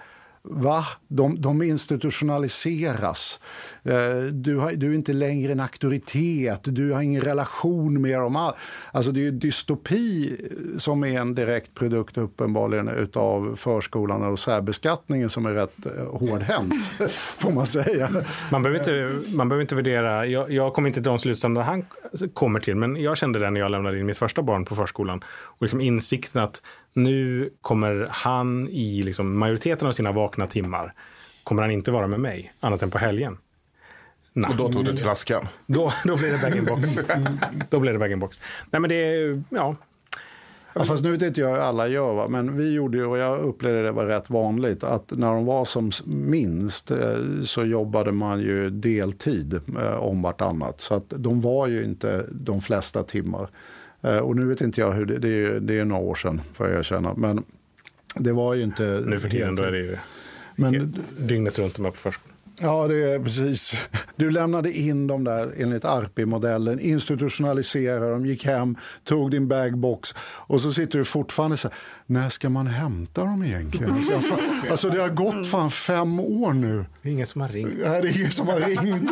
Va? 0.49 0.85
De, 1.07 1.41
de 1.41 1.61
institutionaliseras. 1.61 3.39
Eh, 3.83 4.23
du, 4.31 4.57
har, 4.57 4.71
du 4.71 4.91
är 4.91 4.95
inte 4.95 5.13
längre 5.13 5.51
en 5.51 5.59
auktoritet, 5.59 6.59
du 6.63 6.91
har 6.91 7.01
ingen 7.01 7.21
relation 7.21 8.01
med 8.01 8.19
dem. 8.19 8.51
Alltså 8.91 9.11
det 9.11 9.27
är 9.27 9.31
dystopi 9.31 10.37
som 10.77 11.03
är 11.03 11.19
en 11.19 11.35
direkt 11.35 11.73
produkt 11.73 12.17
uppenbarligen 12.17 13.09
av 13.13 13.55
förskolan 13.55 14.23
och 14.23 14.39
särbeskattningen 14.39 15.29
som 15.29 15.45
är 15.45 15.51
rätt 15.51 15.85
eh, 15.85 16.05
hårdhänt, 16.05 16.83
får 17.37 17.51
man 17.51 17.65
säga. 17.65 18.09
Man 18.51 18.63
behöver 18.63 18.79
inte, 18.79 19.29
man 19.35 19.49
behöver 19.49 19.61
inte 19.61 19.75
värdera, 19.75 20.25
jag, 20.25 20.51
jag 20.51 20.73
kommer 20.73 20.87
inte 20.87 21.01
till 21.01 21.09
de 21.09 21.19
slutsatser 21.19 21.61
han 21.61 21.85
kommer 22.33 22.59
till, 22.59 22.75
men 22.75 22.95
jag 22.95 23.17
kände 23.17 23.39
det 23.39 23.49
när 23.49 23.59
jag 23.59 23.71
lämnade 23.71 23.99
in 23.99 24.05
mitt 24.05 24.17
första 24.17 24.41
barn 24.41 24.65
på 24.65 24.75
förskolan. 24.75 25.23
Och 25.27 25.61
liksom 25.61 25.81
insikten 25.81 26.43
att 26.43 26.61
nu 26.95 27.49
kommer 27.61 28.07
han 28.11 28.69
i 28.69 29.03
liksom 29.03 29.37
majoriteten 29.37 29.87
av 29.87 29.91
sina 29.91 30.11
vakna 30.11 30.47
timmar 30.47 30.93
kommer 31.45 31.61
han 31.61 31.71
inte 31.71 31.91
vara 31.91 32.07
med 32.07 32.19
mig, 32.19 32.53
annat 32.59 32.81
än 32.81 32.91
på 32.91 32.97
helgen. 32.97 33.37
Nej. 34.33 34.49
Och 34.49 34.55
då 34.55 34.71
tog 34.71 34.85
du 34.85 34.91
till 34.91 35.03
flaskan? 35.03 35.47
Då, 35.65 35.93
då 36.03 36.17
blev 36.17 36.31
det 36.31 36.37
bag-in-box. 36.37 36.89
då 37.69 37.79
blev 37.79 37.93
det 37.93 37.99
bag-in-box. 37.99 38.39
Nej 38.71 38.79
men 38.79 38.89
det, 38.89 38.95
är, 38.95 39.43
ja. 39.49 39.75
Ja, 40.73 40.83
fast 40.85 41.03
nu 41.03 41.11
vet 41.11 41.21
inte 41.21 41.41
jag 41.41 41.49
hur 41.49 41.57
alla 41.57 41.87
gör, 41.87 42.13
va? 42.13 42.27
men 42.27 42.57
vi 42.57 42.73
gjorde 42.73 42.97
ju, 42.97 43.05
och 43.05 43.17
jag 43.17 43.39
upplevde 43.39 43.83
det 43.83 43.91
var 43.91 44.05
rätt 44.05 44.29
vanligt, 44.29 44.83
att 44.83 45.11
när 45.11 45.27
de 45.27 45.45
var 45.45 45.65
som 45.65 45.91
minst 46.05 46.91
eh, 46.91 46.97
så 47.43 47.63
jobbade 47.63 48.11
man 48.11 48.39
ju 48.39 48.69
deltid 48.69 49.61
eh, 49.81 49.95
om 49.95 50.21
vartannat. 50.21 50.81
Så 50.81 50.95
att 50.95 51.09
de 51.09 51.41
var 51.41 51.67
ju 51.67 51.83
inte 51.83 52.25
de 52.31 52.61
flesta 52.61 53.03
timmar. 53.03 53.49
Eh, 54.05 54.17
och 54.17 54.35
nu 54.35 54.45
vet 54.45 54.61
inte 54.61 54.81
jag 54.81 54.91
hur 54.91 55.05
det, 55.05 55.17
det 55.17 55.45
är, 55.45 55.59
det 55.59 55.79
är 55.79 55.85
några 55.85 56.01
år 56.01 56.15
sedan 56.15 56.41
får 56.53 56.67
jag 56.67 56.79
erkänna. 56.79 57.13
Men 57.13 57.43
det 58.15 58.31
var 58.31 58.53
ju 58.53 58.63
inte... 58.63 59.03
Nu 59.05 59.19
för 59.19 59.29
tiden 59.29 59.55
då 59.55 59.63
är 59.63 59.71
det 59.71 59.77
ju 59.77 59.97
men, 60.55 61.03
dygnet 61.17 61.59
runt 61.59 61.75
de 61.75 61.85
är 61.85 61.91
på 61.91 61.97
förskolan. 61.97 62.34
Ja, 62.61 62.87
det 62.87 63.13
är 63.13 63.19
precis. 63.19 63.87
Du 64.15 64.31
lämnade 64.31 64.71
in 64.71 65.07
dem 65.07 65.23
där 65.23 65.53
enligt 65.57 65.85
ARPI-modellen, 65.85 66.79
institutionaliserade 66.79 68.11
dem, 68.11 68.25
gick 68.25 68.45
hem, 68.45 68.77
tog 69.03 69.31
din 69.31 69.47
bagbox 69.47 70.15
och 70.19 70.61
så 70.61 70.73
sitter 70.73 70.99
du 70.99 71.05
fortfarande 71.05 71.57
så 71.57 71.67
här, 71.67 71.77
när 72.05 72.29
ska 72.29 72.49
man 72.49 72.67
hämta 72.67 73.23
dem 73.23 73.43
egentligen? 73.43 73.93
Alltså, 73.93 74.19
fan, 74.19 74.39
alltså 74.71 74.89
det 74.89 75.01
har 75.01 75.09
gått 75.09 75.47
fan 75.47 75.71
fem 75.71 76.19
år 76.19 76.53
nu. 76.53 76.85
Det 77.01 77.09
är 77.09 77.13
ingen 77.13 77.27
som 77.27 77.41
har 77.41 77.49
ringt. 77.49 77.73
Nej, 77.85 78.01
det 78.01 78.07
är 78.07 78.19
ingen 78.19 78.31
som 78.31 78.47
har 78.47 78.59
ringt. 78.59 79.11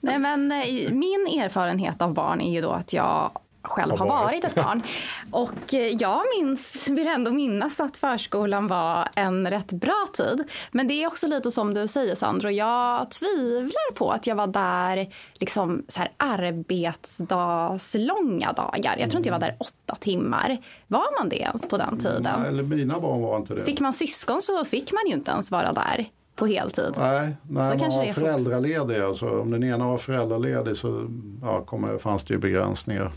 Nej, 0.00 0.18
men 0.18 0.52
eh, 0.52 0.92
min 0.92 1.40
erfarenhet 1.42 2.02
av 2.02 2.14
barn 2.14 2.40
är 2.40 2.52
ju 2.52 2.60
då 2.60 2.70
att 2.70 2.92
jag 2.92 3.30
själv 3.68 3.98
har 3.98 4.06
varit 4.06 4.44
ett 4.44 4.54
barn. 4.54 4.82
Och 5.30 5.74
eh, 5.74 5.86
jag 5.86 6.22
minns, 6.38 6.88
vill 6.88 7.06
ändå 7.06 7.30
minnas 7.30 7.80
att 7.80 7.96
förskolan 7.96 8.66
var 8.66 9.08
en 9.14 9.50
rätt 9.50 9.72
bra 9.72 10.06
tid. 10.12 10.44
Men 10.72 10.88
det 10.88 11.02
är 11.02 11.06
också 11.06 11.26
lite 11.26 11.50
som 11.50 11.74
du 11.74 11.88
säger 11.88 12.14
Sandro, 12.14 12.50
jag 12.50 13.10
tvivlar 13.10 13.94
på 13.94 14.10
att 14.10 14.26
jag 14.26 14.36
var 14.36 14.46
där 14.46 15.08
liksom 15.34 15.84
så 15.88 16.00
här 16.00 16.12
arbetsdagslånga 16.16 18.52
dagar. 18.52 18.96
Jag 18.98 19.10
tror 19.10 19.18
inte 19.18 19.28
jag 19.28 19.34
var 19.34 19.46
där 19.46 19.56
åtta 19.58 19.96
timmar. 20.00 20.58
Var 20.86 21.20
man 21.20 21.28
det 21.28 21.36
ens 21.36 21.68
på 21.68 21.76
den 21.76 21.98
tiden? 21.98 22.40
Nej, 22.40 22.48
eller 22.48 22.62
mina 22.62 23.00
barn 23.00 23.22
var 23.22 23.36
inte 23.36 23.54
det. 23.54 23.60
Fick 23.60 23.80
man 23.80 23.92
syskon 23.92 24.42
så 24.42 24.64
fick 24.64 24.92
man 24.92 25.02
ju 25.06 25.12
inte 25.12 25.30
ens 25.30 25.50
vara 25.50 25.72
där 25.72 26.06
på 26.36 26.46
heltid. 26.46 26.94
Nej, 26.96 27.36
när 27.48 27.76
så 27.76 27.78
man 27.78 27.96
var 27.96 28.12
föräldraledig, 28.12 29.00
alltså, 29.00 29.40
om 29.40 29.50
den 29.50 29.64
ena 29.64 29.88
var 29.88 29.98
föräldraledig 29.98 30.76
så 30.76 31.10
ja, 31.42 31.64
kommer, 31.64 31.98
fanns 31.98 32.24
det 32.24 32.34
ju 32.34 32.40
begränsningar. 32.40 33.12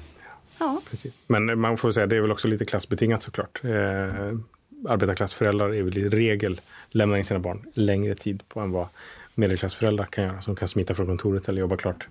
Ja. 0.59 0.81
Precis. 0.89 1.21
Men 1.27 1.59
man 1.59 1.77
får 1.77 1.91
säga 1.91 2.07
det 2.07 2.15
är 2.15 2.21
väl 2.21 2.31
också 2.31 2.47
lite 2.47 2.65
klassbetingat 2.65 3.23
såklart. 3.23 3.61
Eh, 3.63 3.69
arbetarklassföräldrar 4.87 5.73
är 5.73 5.83
väl 5.83 5.97
i 5.97 6.09
regel 6.09 6.61
lämnar 6.89 7.17
in 7.17 7.25
sina 7.25 7.39
barn 7.39 7.65
längre 7.73 8.15
tid 8.15 8.43
på 8.47 8.59
än 8.59 8.71
vad 8.71 8.87
medelklassföräldrar 9.35 10.05
kan 10.05 10.23
göra 10.23 10.41
som 10.41 10.55
kan 10.55 10.67
smita 10.67 10.93
från 10.93 11.05
kontoret 11.05 11.49
eller 11.49 11.61
jobba 11.61 11.77
klart 11.77 12.07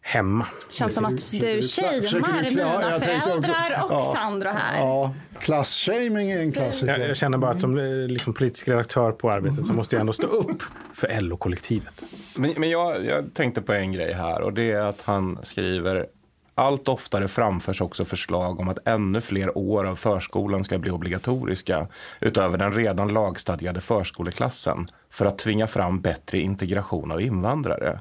hemma. 0.00 0.46
Känns 0.70 0.94
som 0.94 1.04
att 1.04 1.32
du 1.32 1.62
shamear 1.62 2.50
mina 2.50 3.00
föräldrar 3.00 3.84
och 3.84 3.92
ja, 3.92 4.14
Sandro 4.16 4.48
här. 4.48 4.78
Ja, 4.78 5.14
klasshaming 5.40 6.30
är 6.30 6.40
en 6.40 6.52
klassiker. 6.52 6.98
Jag, 6.98 7.08
jag 7.08 7.16
känner 7.16 7.38
bara 7.38 7.50
att 7.50 7.60
som 7.60 7.78
eh, 7.78 8.08
liksom, 8.08 8.34
politisk 8.34 8.68
redaktör 8.68 9.12
på 9.12 9.30
Arbetet 9.30 9.66
så 9.66 9.72
måste 9.72 9.96
jag 9.96 10.00
ändå 10.00 10.12
stå 10.12 10.26
upp 10.26 10.62
för 10.94 11.20
LO-kollektivet. 11.20 12.04
Men, 12.34 12.54
men 12.56 12.70
jag, 12.70 13.04
jag 13.04 13.34
tänkte 13.34 13.62
på 13.62 13.72
en 13.72 13.92
grej 13.92 14.12
här 14.12 14.40
och 14.40 14.52
det 14.52 14.70
är 14.70 14.80
att 14.80 15.02
han 15.02 15.38
skriver 15.42 16.06
allt 16.54 16.88
oftare 16.88 17.28
framförs 17.28 17.80
också 17.80 18.04
förslag 18.04 18.60
om 18.60 18.68
att 18.68 18.88
ännu 18.88 19.20
fler 19.20 19.58
år 19.58 19.84
av 19.84 19.96
förskolan 19.96 20.64
ska 20.64 20.78
bli 20.78 20.90
obligatoriska 20.90 21.86
utöver 22.20 22.58
den 22.58 22.72
redan 22.72 23.08
lagstadgade 23.08 23.80
förskoleklassen 23.80 24.90
för 25.10 25.26
att 25.26 25.38
tvinga 25.38 25.66
fram 25.66 26.00
bättre 26.00 26.38
integration 26.38 27.12
av 27.12 27.20
invandrare. 27.20 28.00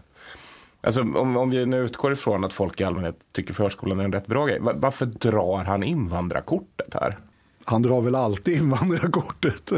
Alltså, 0.82 1.02
om, 1.02 1.38
om 1.38 1.50
vi 1.50 1.66
nu 1.66 1.78
utgår 1.78 2.14
ifrån 2.14 2.44
att 2.44 2.54
folk 2.54 2.82
i 2.82 2.84
allmänhet 2.84 3.16
tycker 3.32 3.54
förskolan 3.54 4.00
är 4.00 4.04
en 4.04 4.14
rätt 4.14 4.28
bra 4.28 4.46
grej, 4.46 4.60
varför 4.62 5.06
drar 5.06 5.64
han 5.64 5.84
invandrarkortet 5.84 6.94
här? 6.94 7.18
Han 7.66 7.82
drar 7.82 8.02
väl 8.02 8.16
alltid 8.16 8.58
invandrarkortet. 8.62 9.72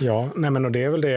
Ja, 0.00 0.28
nej 0.36 0.50
men 0.50 0.64
och 0.64 0.72
det 0.72 0.82
är 0.82 0.88
väl 0.88 1.00
det, 1.00 1.10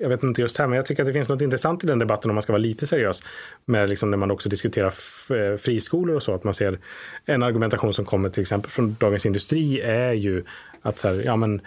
jag 0.00 0.08
vet 0.08 0.22
inte 0.22 0.42
just 0.42 0.58
här, 0.58 0.66
men 0.66 0.76
jag 0.76 0.86
tycker 0.86 1.02
att 1.02 1.06
det 1.06 1.12
finns 1.12 1.28
något 1.28 1.40
intressant 1.40 1.84
i 1.84 1.86
den 1.86 1.98
debatten 1.98 2.30
om 2.30 2.34
man 2.34 2.42
ska 2.42 2.52
vara 2.52 2.62
lite 2.62 2.86
seriös. 2.86 3.22
Med 3.64 3.88
liksom 3.88 4.10
när 4.10 4.18
man 4.18 4.30
också 4.30 4.48
diskuterar 4.48 4.94
eh, 5.30 5.56
friskolor 5.56 6.16
och 6.16 6.22
så, 6.22 6.34
att 6.34 6.44
man 6.44 6.54
ser 6.54 6.78
en 7.24 7.42
argumentation 7.42 7.94
som 7.94 8.04
kommer 8.04 8.28
till 8.28 8.42
exempel 8.42 8.70
från 8.70 8.96
Dagens 9.00 9.26
Industri 9.26 9.80
är 9.80 10.12
ju 10.12 10.44
att 10.82 10.98
så 10.98 11.08
här, 11.08 11.22
ja 11.24 11.36
men 11.36 11.60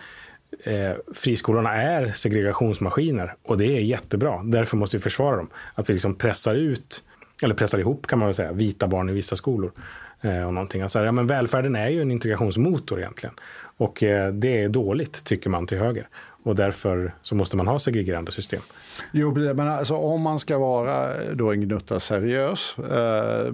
eh, 0.64 0.92
friskolorna 1.14 1.74
är 1.74 2.12
segregationsmaskiner 2.12 3.36
och 3.44 3.58
det 3.58 3.66
är 3.66 3.82
jättebra. 3.82 4.44
Därför 4.44 4.78
måste 4.78 4.98
vi 4.98 5.04
försvara 5.04 5.36
dem. 5.36 5.50
Att 5.76 5.90
vi 5.90 5.94
liksom 5.94 6.16
pressar 6.16 6.56
ut, 6.56 7.04
eller 7.44 7.56
pressar 7.56 7.80
ihop 7.80 8.08
kan 8.08 8.20
man 8.20 8.28
väl 8.28 8.36
säga, 8.36 8.52
vita 8.52 8.88
barn 8.88 9.10
i 9.10 9.14
vissa 9.14 9.36
skolor. 9.36 9.72
Eh, 10.24 10.44
och 10.48 10.54
någonting. 10.54 10.82
Alltså, 10.82 11.04
ja, 11.04 11.12
men 11.12 11.28
välfärden 11.28 11.76
är 11.76 11.90
ju 11.90 12.02
en 12.02 12.12
integrationsmotor 12.12 13.00
egentligen. 13.00 13.36
Och 13.78 14.04
eh, 14.04 14.34
det 14.34 14.64
är 14.64 14.70
dåligt 14.70 15.24
tycker 15.24 15.50
man 15.50 15.68
till 15.68 15.78
höger. 15.78 16.08
Och 16.44 16.56
därför 16.56 17.16
så 17.22 17.36
måste 17.36 17.58
man 17.58 17.68
ha 17.68 17.80
segregerande 17.80 18.32
system. 18.32 18.62
Jo, 19.12 19.36
men 19.36 19.68
alltså, 19.68 19.96
om 19.96 20.22
man 20.22 20.40
ska 20.40 20.58
vara 20.58 21.14
då 21.34 21.52
en 21.52 21.62
gnutta 21.62 22.00
seriös 22.00 22.76
eh, 22.78 23.54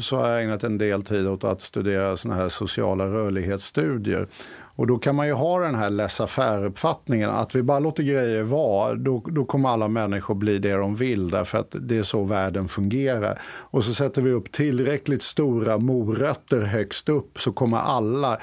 så 0.00 0.16
har 0.16 0.28
jag 0.28 0.42
ägnat 0.42 0.64
en 0.64 0.78
del 0.78 1.02
tid 1.02 1.26
åt 1.26 1.44
att 1.44 1.60
studera 1.60 2.16
såna 2.16 2.34
här 2.34 2.48
sociala 2.48 3.06
rörlighetsstudier. 3.06 4.28
Och 4.76 4.86
då 4.86 4.98
kan 4.98 5.14
man 5.14 5.26
ju 5.26 5.32
ha 5.32 5.60
den 5.60 5.74
här 5.74 5.90
laissez-faire-uppfattningen 5.90 7.30
att 7.30 7.54
vi 7.54 7.62
bara 7.62 7.78
låter 7.78 8.02
grejer 8.02 8.42
vara, 8.42 8.94
då, 8.94 9.22
då 9.26 9.44
kommer 9.44 9.68
alla 9.68 9.88
människor 9.88 10.34
bli 10.34 10.58
det 10.58 10.72
de 10.72 10.96
vill 10.96 11.30
därför 11.30 11.58
att 11.58 11.76
det 11.80 11.96
är 11.96 12.02
så 12.02 12.24
världen 12.24 12.68
fungerar. 12.68 13.38
Och 13.44 13.84
så 13.84 13.94
sätter 13.94 14.22
vi 14.22 14.32
upp 14.32 14.52
tillräckligt 14.52 15.22
stora 15.22 15.78
morötter 15.78 16.60
högst 16.60 17.08
upp 17.08 17.40
så 17.40 17.52
kommer 17.52 17.78
alla 17.78 18.38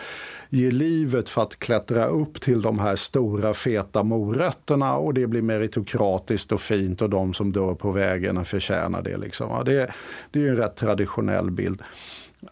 ge 0.49 0.71
livet 0.71 1.29
för 1.29 1.41
att 1.41 1.59
klättra 1.59 2.05
upp 2.05 2.41
till 2.41 2.61
de 2.61 2.79
här 2.79 2.95
stora 2.95 3.53
feta 3.53 4.03
morötterna 4.03 4.95
och 4.95 5.13
det 5.13 5.27
blir 5.27 5.41
meritokratiskt 5.41 6.51
och 6.51 6.61
fint 6.61 7.01
och 7.01 7.09
de 7.09 7.33
som 7.33 7.51
dör 7.51 7.75
på 7.75 7.91
vägen 7.91 8.45
förtjänar 8.45 9.01
det. 9.01 9.17
Liksom. 9.17 9.63
Det, 9.65 9.91
det 10.31 10.45
är 10.45 10.49
en 10.49 10.57
rätt 10.57 10.75
traditionell 10.75 11.51
bild. 11.51 11.81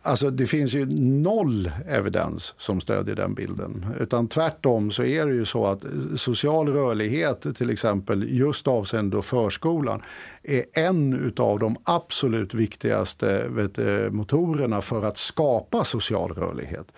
Alltså 0.01 0.29
det 0.29 0.47
finns 0.47 0.73
ju 0.73 0.85
noll 1.21 1.71
evidens 1.87 2.55
som 2.57 2.81
stödjer 2.81 3.15
den 3.15 3.33
bilden. 3.33 3.85
Utan 3.99 4.27
tvärtom 4.27 4.91
så 4.91 5.03
är 5.03 5.25
det 5.25 5.33
ju 5.33 5.45
så 5.45 5.65
att 5.65 5.85
social 6.15 6.67
rörlighet 6.67 7.55
till 7.55 7.69
exempel 7.69 8.25
just 8.29 8.67
avseende 8.67 9.21
förskolan 9.21 10.01
är 10.43 10.63
en 10.73 11.33
av 11.37 11.59
de 11.59 11.75
absolut 11.83 12.53
viktigaste 12.53 13.47
vet, 13.47 13.77
motorerna 14.13 14.81
för 14.81 15.05
att 15.05 15.17
skapa 15.17 15.83
social 15.83 16.33
rörlighet. 16.33 16.91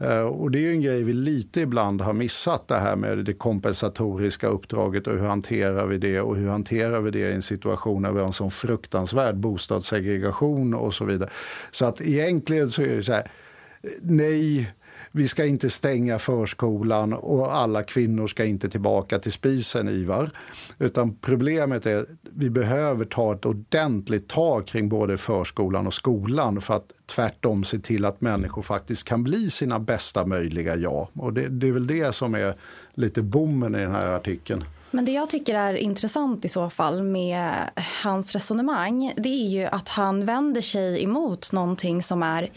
Eh, 0.00 0.20
och 0.20 0.50
det 0.50 0.66
är 0.66 0.70
en 0.70 0.80
grej 0.80 1.02
vi 1.02 1.12
lite 1.12 1.60
ibland 1.60 2.00
har 2.00 2.12
missat 2.12 2.68
det 2.68 2.78
här 2.78 2.96
med 2.96 3.18
det 3.18 3.32
kompensatoriska 3.32 4.46
uppdraget 4.46 5.06
och 5.06 5.12
hur 5.12 5.26
hanterar 5.26 5.86
vi 5.86 5.98
det 5.98 6.20
och 6.20 6.36
hur 6.36 6.48
hanterar 6.48 7.00
vi 7.00 7.10
det 7.10 7.18
i 7.30 7.32
en 7.32 7.42
situation 7.42 8.02
när 8.02 8.12
vi 8.12 8.18
har 8.18 8.26
en 8.26 8.32
sån 8.32 8.50
fruktansvärd 8.50 9.36
bostadssegregation 9.36 10.74
och 10.74 10.94
så 10.94 11.04
vidare. 11.04 11.30
Så 11.70 11.86
att 11.86 12.00
egentligen 12.00 12.70
så 12.70 12.82
är 12.82 12.96
det 12.96 13.02
så 13.02 13.12
här, 13.12 13.30
nej, 14.02 14.72
vi 15.12 15.28
ska 15.28 15.44
inte 15.44 15.70
stänga 15.70 16.18
förskolan 16.18 17.12
och 17.12 17.54
alla 17.56 17.82
kvinnor 17.82 18.26
ska 18.26 18.44
inte 18.44 18.68
tillbaka 18.68 19.18
till 19.18 19.32
spisen, 19.32 19.88
Ivar. 19.88 20.30
Utan 20.78 21.14
problemet 21.14 21.86
är 21.86 21.96
att 21.96 22.06
vi 22.22 22.50
behöver 22.50 23.04
ta 23.04 23.32
ett 23.34 23.46
ordentligt 23.46 24.28
tag 24.28 24.66
kring 24.66 24.88
både 24.88 25.18
förskolan 25.18 25.86
och 25.86 25.94
skolan 25.94 26.60
för 26.60 26.74
att 26.74 26.92
tvärtom 27.06 27.64
se 27.64 27.78
till 27.78 28.04
att 28.04 28.20
människor 28.20 28.62
faktiskt 28.62 29.04
kan 29.04 29.24
bli 29.24 29.50
sina 29.50 29.78
bästa 29.78 30.26
möjliga 30.26 30.76
jag. 30.76 31.08
Och 31.14 31.32
det, 31.32 31.48
det 31.48 31.68
är 31.68 31.72
väl 31.72 31.86
det 31.86 32.14
som 32.14 32.34
är 32.34 32.54
lite 32.94 33.22
bommen 33.22 33.74
i 33.74 33.78
den 33.78 33.92
här 33.92 34.06
artikeln. 34.06 34.64
Men 34.94 35.04
det 35.04 35.12
jag 35.12 35.30
tycker 35.30 35.54
är 35.54 35.74
intressant 35.74 36.44
i 36.44 36.48
så 36.48 36.70
fall 36.70 37.02
med 37.02 37.52
hans 38.02 38.32
resonemang 38.32 39.12
det 39.16 39.28
är 39.28 39.48
ju 39.48 39.64
att 39.64 39.88
han 39.88 40.26
vänder 40.26 40.60
sig 40.60 41.02
emot 41.02 41.52
någonting 41.52 42.02
som 42.02 42.22
är 42.22 42.50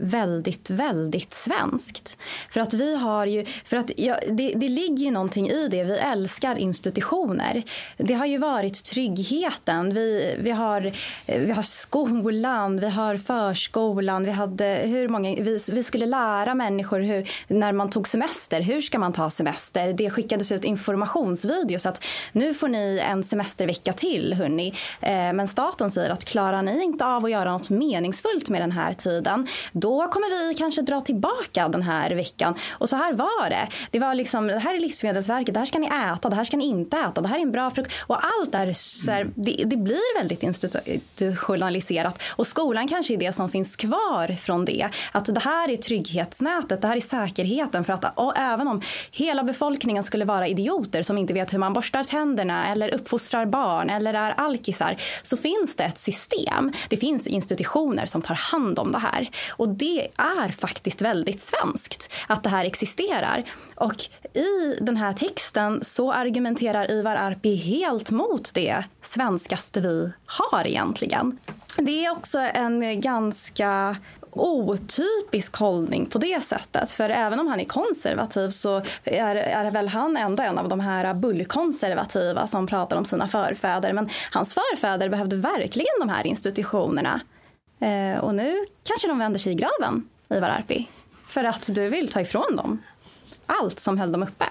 väldigt, 0.00 0.70
väldigt 0.70 1.34
svenskt. 1.34 2.18
För 2.50 2.60
att 2.60 2.74
vi 2.74 2.96
har 2.96 3.26
ju, 3.26 3.44
för 3.64 3.76
att 3.76 3.90
ja, 3.96 4.18
det, 4.28 4.52
det 4.56 4.68
ligger 4.68 5.04
ju 5.04 5.10
någonting 5.10 5.48
i 5.48 5.68
det. 5.68 5.84
Vi 5.84 5.96
älskar 5.96 6.56
institutioner. 6.56 7.62
Det 7.96 8.14
har 8.14 8.26
ju 8.26 8.38
varit 8.38 8.84
tryggheten. 8.84 9.94
Vi, 9.94 10.36
vi, 10.38 10.50
har, 10.50 10.92
vi 11.26 11.52
har 11.52 11.62
skolan, 11.62 12.80
vi 12.80 12.88
har 12.88 13.16
förskolan. 13.16 14.24
Vi, 14.24 14.30
hade 14.30 14.64
hur 14.64 15.08
många, 15.08 15.34
vi, 15.34 15.58
vi 15.72 15.82
skulle 15.82 16.06
lära 16.06 16.54
människor 16.54 17.00
hur, 17.00 17.30
när 17.48 17.72
man 17.72 17.90
tog 17.90 18.08
semester. 18.08 18.60
Hur 18.60 18.80
ska 18.80 18.98
man 18.98 19.12
ta 19.12 19.30
semester? 19.30 19.92
Det 19.92 20.10
skickades 20.10 20.52
ut 20.52 20.64
informationsvideos 20.64 21.81
att 21.88 22.04
nu 22.32 22.54
får 22.54 22.68
ni 22.68 23.02
en 23.04 23.24
semestervecka 23.24 23.92
till, 23.92 24.34
hörni. 24.34 24.74
Eh, 25.00 25.32
men 25.32 25.48
staten 25.48 25.90
säger 25.90 26.10
att 26.10 26.24
klarar 26.24 26.62
ni 26.62 26.82
inte 26.84 27.06
av 27.06 27.24
att 27.24 27.30
göra 27.30 27.52
något 27.52 27.70
meningsfullt 27.70 28.48
med 28.48 28.62
den 28.62 28.72
här 28.72 28.92
tiden 28.92 29.48
då 29.72 30.08
kommer 30.08 30.48
vi 30.48 30.54
kanske 30.54 30.82
dra 30.82 31.00
tillbaka 31.00 31.68
den 31.68 31.82
här 31.82 32.10
veckan. 32.10 32.54
Och 32.70 32.88
så 32.88 32.96
här 32.96 33.12
var 33.12 33.50
det. 33.50 33.68
Det 33.90 33.98
var 33.98 34.14
liksom, 34.14 34.46
det 34.46 34.58
här 34.58 34.74
är 34.74 34.80
Livsmedelsverket, 34.80 35.54
det 35.54 35.60
här 35.60 35.66
ska 35.66 35.78
ni 35.78 35.86
äta, 35.86 36.28
det 36.28 36.36
här 36.36 36.44
ska 36.44 36.56
ni 36.56 36.66
inte 36.66 36.96
äta, 36.96 37.20
det 37.20 37.28
här 37.28 37.38
är 37.38 37.42
en 37.42 37.52
bra 37.52 37.70
frukt. 37.70 37.92
Och 38.06 38.18
allt 38.24 38.54
är 38.54 38.72
så 38.72 39.10
här, 39.10 39.30
det, 39.34 39.62
det, 39.66 39.76
blir 39.76 40.18
väldigt 40.18 40.42
institutionaliserat. 40.42 42.22
Och 42.30 42.46
skolan 42.46 42.88
kanske 42.88 43.14
är 43.14 43.18
det 43.18 43.32
som 43.32 43.50
finns 43.50 43.76
kvar 43.76 44.36
från 44.36 44.64
det. 44.64 44.88
Att 45.12 45.34
det 45.34 45.40
här 45.40 45.70
är 45.70 45.76
trygghetsnätet, 45.76 46.82
det 46.82 46.88
här 46.88 46.96
är 46.96 47.00
säkerheten. 47.00 47.84
För 47.84 47.92
att 47.92 48.38
även 48.38 48.68
om 48.68 48.82
hela 49.10 49.42
befolkningen 49.42 50.02
skulle 50.02 50.24
vara 50.24 50.48
idioter 50.48 51.02
som 51.02 51.18
inte 51.18 51.34
vet 51.34 51.52
hur 51.52 51.58
man 51.72 51.80
borstar 51.80 52.04
tänderna 52.04 52.68
eller 52.72 52.94
uppfostrar 52.94 53.46
barn 53.46 53.90
eller 53.90 54.14
är 54.14 54.30
alkisar 54.30 54.96
så 55.22 55.36
finns 55.36 55.76
det 55.76 55.84
ett 55.84 55.98
system. 55.98 56.72
Det 56.88 56.96
finns 56.96 57.26
institutioner 57.26 58.06
som 58.06 58.22
tar 58.22 58.34
hand 58.34 58.78
om 58.78 58.92
det 58.92 58.98
här. 58.98 59.30
Och 59.50 59.68
det 59.68 60.08
är 60.16 60.52
faktiskt 60.52 61.02
väldigt 61.02 61.40
svenskt 61.40 62.12
att 62.26 62.42
det 62.42 62.48
här 62.48 62.64
existerar. 62.64 63.42
Och 63.74 63.94
i 64.34 64.76
den 64.80 64.96
här 64.96 65.12
texten 65.12 65.84
så 65.84 66.12
argumenterar 66.12 66.90
Ivar 66.90 67.16
Arpi 67.16 67.56
helt 67.56 68.10
mot 68.10 68.54
det 68.54 68.84
svenskaste 69.02 69.80
vi 69.80 70.12
har 70.26 70.66
egentligen. 70.66 71.38
Det 71.76 72.04
är 72.04 72.10
också 72.10 72.38
en 72.38 73.00
ganska 73.00 73.96
otypisk 74.32 75.56
hållning 75.56 76.06
på 76.06 76.18
det 76.18 76.44
sättet. 76.44 76.90
För 76.90 77.10
även 77.10 77.40
om 77.40 77.46
han 77.46 77.60
är 77.60 77.64
konservativ 77.64 78.50
så 78.50 78.82
är, 79.04 79.36
är 79.36 79.70
väl 79.70 79.88
han 79.88 80.16
ändå 80.16 80.42
en 80.42 80.58
av 80.58 80.68
de 80.68 80.80
här 80.80 81.14
bullkonservativa 81.14 82.46
som 82.46 82.66
pratar 82.66 82.96
om 82.96 83.04
sina 83.04 83.28
förfäder. 83.28 83.92
Men 83.92 84.08
hans 84.30 84.54
förfäder 84.54 85.08
behövde 85.08 85.36
verkligen 85.36 85.94
de 86.00 86.08
här 86.08 86.26
institutionerna. 86.26 87.20
Eh, 87.80 88.18
och 88.18 88.34
nu 88.34 88.66
kanske 88.82 89.08
de 89.08 89.18
vänder 89.18 89.38
sig 89.38 89.52
i 89.52 89.54
graven, 89.54 90.08
Ivar 90.28 90.48
Arpi. 90.48 90.88
För 91.26 91.44
att 91.44 91.74
du 91.74 91.88
vill 91.88 92.08
ta 92.08 92.20
ifrån 92.20 92.56
dem 92.56 92.82
allt 93.46 93.80
som 93.80 93.98
höll 93.98 94.12
dem 94.12 94.22
uppe. 94.22 94.44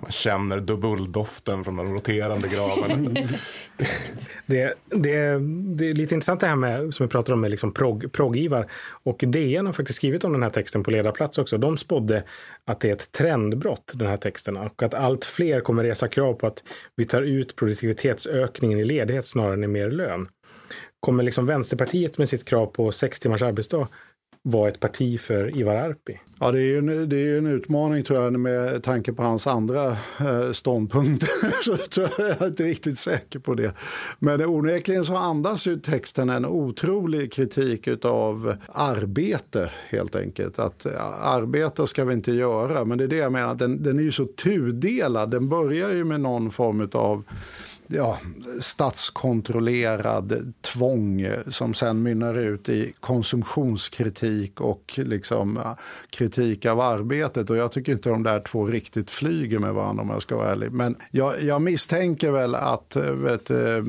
Man 0.00 0.10
känner 0.10 0.60
dubbeldoften 0.60 1.64
från 1.64 1.76
den 1.76 1.92
roterande 1.92 2.48
graven. 2.48 3.14
det, 4.46 4.74
det, 4.90 5.38
det, 5.76 5.88
är 5.88 5.94
lite 5.94 6.14
intressant 6.14 6.40
det 6.40 6.46
här 6.46 6.56
med, 6.56 6.94
som 6.94 7.06
vi 7.06 7.10
pratar 7.10 7.32
om 7.32 7.40
med 7.40 7.50
liksom 7.50 7.74
prog, 7.74 8.12
proggivar. 8.12 8.70
Och 9.04 9.24
DN 9.26 9.66
har 9.66 9.72
faktiskt 9.72 9.96
skrivit 9.96 10.24
om 10.24 10.32
den 10.32 10.42
här 10.42 10.50
texten 10.50 10.84
på 10.84 10.90
ledarplats 10.90 11.38
också. 11.38 11.58
De 11.58 11.78
spådde 11.78 12.24
att 12.64 12.80
det 12.80 12.88
är 12.88 12.92
ett 12.92 13.12
trendbrott, 13.12 13.92
den 13.94 14.08
här 14.08 14.16
texten. 14.16 14.56
Och 14.56 14.82
att 14.82 14.94
allt 14.94 15.24
fler 15.24 15.60
kommer 15.60 15.84
resa 15.84 16.08
krav 16.08 16.34
på 16.34 16.46
att 16.46 16.62
vi 16.96 17.04
tar 17.04 17.22
ut 17.22 17.56
produktivitetsökningen 17.56 18.78
i 18.78 18.84
ledighet 18.84 19.26
snarare 19.26 19.54
än 19.54 19.64
i 19.64 19.68
mer 19.68 19.90
lön. 19.90 20.28
Kommer 21.00 21.22
liksom 21.22 21.46
Vänsterpartiet 21.46 22.18
med 22.18 22.28
sitt 22.28 22.44
krav 22.44 22.66
på 22.66 22.92
sex 22.92 23.20
timmars 23.20 23.42
arbetsdag 23.42 23.88
vara 24.42 24.68
ett 24.68 24.80
parti 24.80 25.20
för 25.20 25.58
Ivar 25.58 25.76
Arpi? 25.76 26.20
Ja, 26.40 26.52
det 26.52 26.58
är 26.58 26.64
ju 26.64 26.78
en, 26.78 27.08
det 27.08 27.16
är 27.16 27.38
en 27.38 27.46
utmaning 27.46 28.04
tror 28.04 28.22
jag 28.22 28.40
med 28.40 28.82
tanke 28.82 29.12
på 29.12 29.22
hans 29.22 29.46
andra 29.46 29.86
eh, 30.20 30.52
ståndpunkter. 30.52 31.28
så 31.64 31.76
tror 31.76 32.08
jag, 32.18 32.28
jag 32.28 32.42
är 32.42 32.46
inte 32.46 32.64
riktigt 32.64 32.98
säker 32.98 33.38
på 33.38 33.54
det. 33.54 33.74
Men 34.18 34.44
onekligen 34.44 35.04
så 35.04 35.16
andas 35.16 35.66
ju 35.66 35.80
texten 35.80 36.30
en 36.30 36.46
otrolig 36.46 37.32
kritik 37.32 37.88
av 38.04 38.56
arbete 38.68 39.70
helt 39.88 40.16
enkelt. 40.16 40.58
Att 40.58 40.86
eh, 40.86 41.26
arbeta 41.26 41.86
ska 41.86 42.04
vi 42.04 42.14
inte 42.14 42.32
göra, 42.32 42.84
men 42.84 42.98
det 42.98 43.04
är 43.04 43.08
det 43.08 43.16
jag 43.16 43.32
menar, 43.32 43.54
den, 43.54 43.82
den 43.82 43.98
är 43.98 44.02
ju 44.02 44.12
så 44.12 44.26
tudelad. 44.26 45.30
Den 45.30 45.48
börjar 45.48 45.90
ju 45.90 46.04
med 46.04 46.20
någon 46.20 46.50
form 46.50 46.90
av 46.92 47.24
ja, 47.94 48.18
statskontrollerad 48.60 50.52
tvång 50.60 51.28
som 51.48 51.74
sen 51.74 52.02
mynnar 52.02 52.38
ut 52.38 52.68
i 52.68 52.92
konsumtionskritik 53.00 54.60
och 54.60 54.92
liksom 54.96 55.74
kritik 56.10 56.66
av 56.66 56.80
arbetet. 56.80 57.50
Och 57.50 57.56
jag 57.56 57.72
tycker 57.72 57.92
inte 57.92 58.08
de 58.08 58.22
där 58.22 58.40
två 58.40 58.66
riktigt 58.66 59.10
flyger 59.10 59.58
med 59.58 59.74
varandra 59.74 60.02
om 60.02 60.10
jag 60.10 60.22
ska 60.22 60.36
vara 60.36 60.52
ärlig. 60.52 60.72
Men 60.72 60.96
jag, 61.10 61.42
jag 61.42 61.62
misstänker 61.62 62.30
väl 62.30 62.54
att 62.54 62.96
vet, 62.96 63.50
eh, 63.50 63.84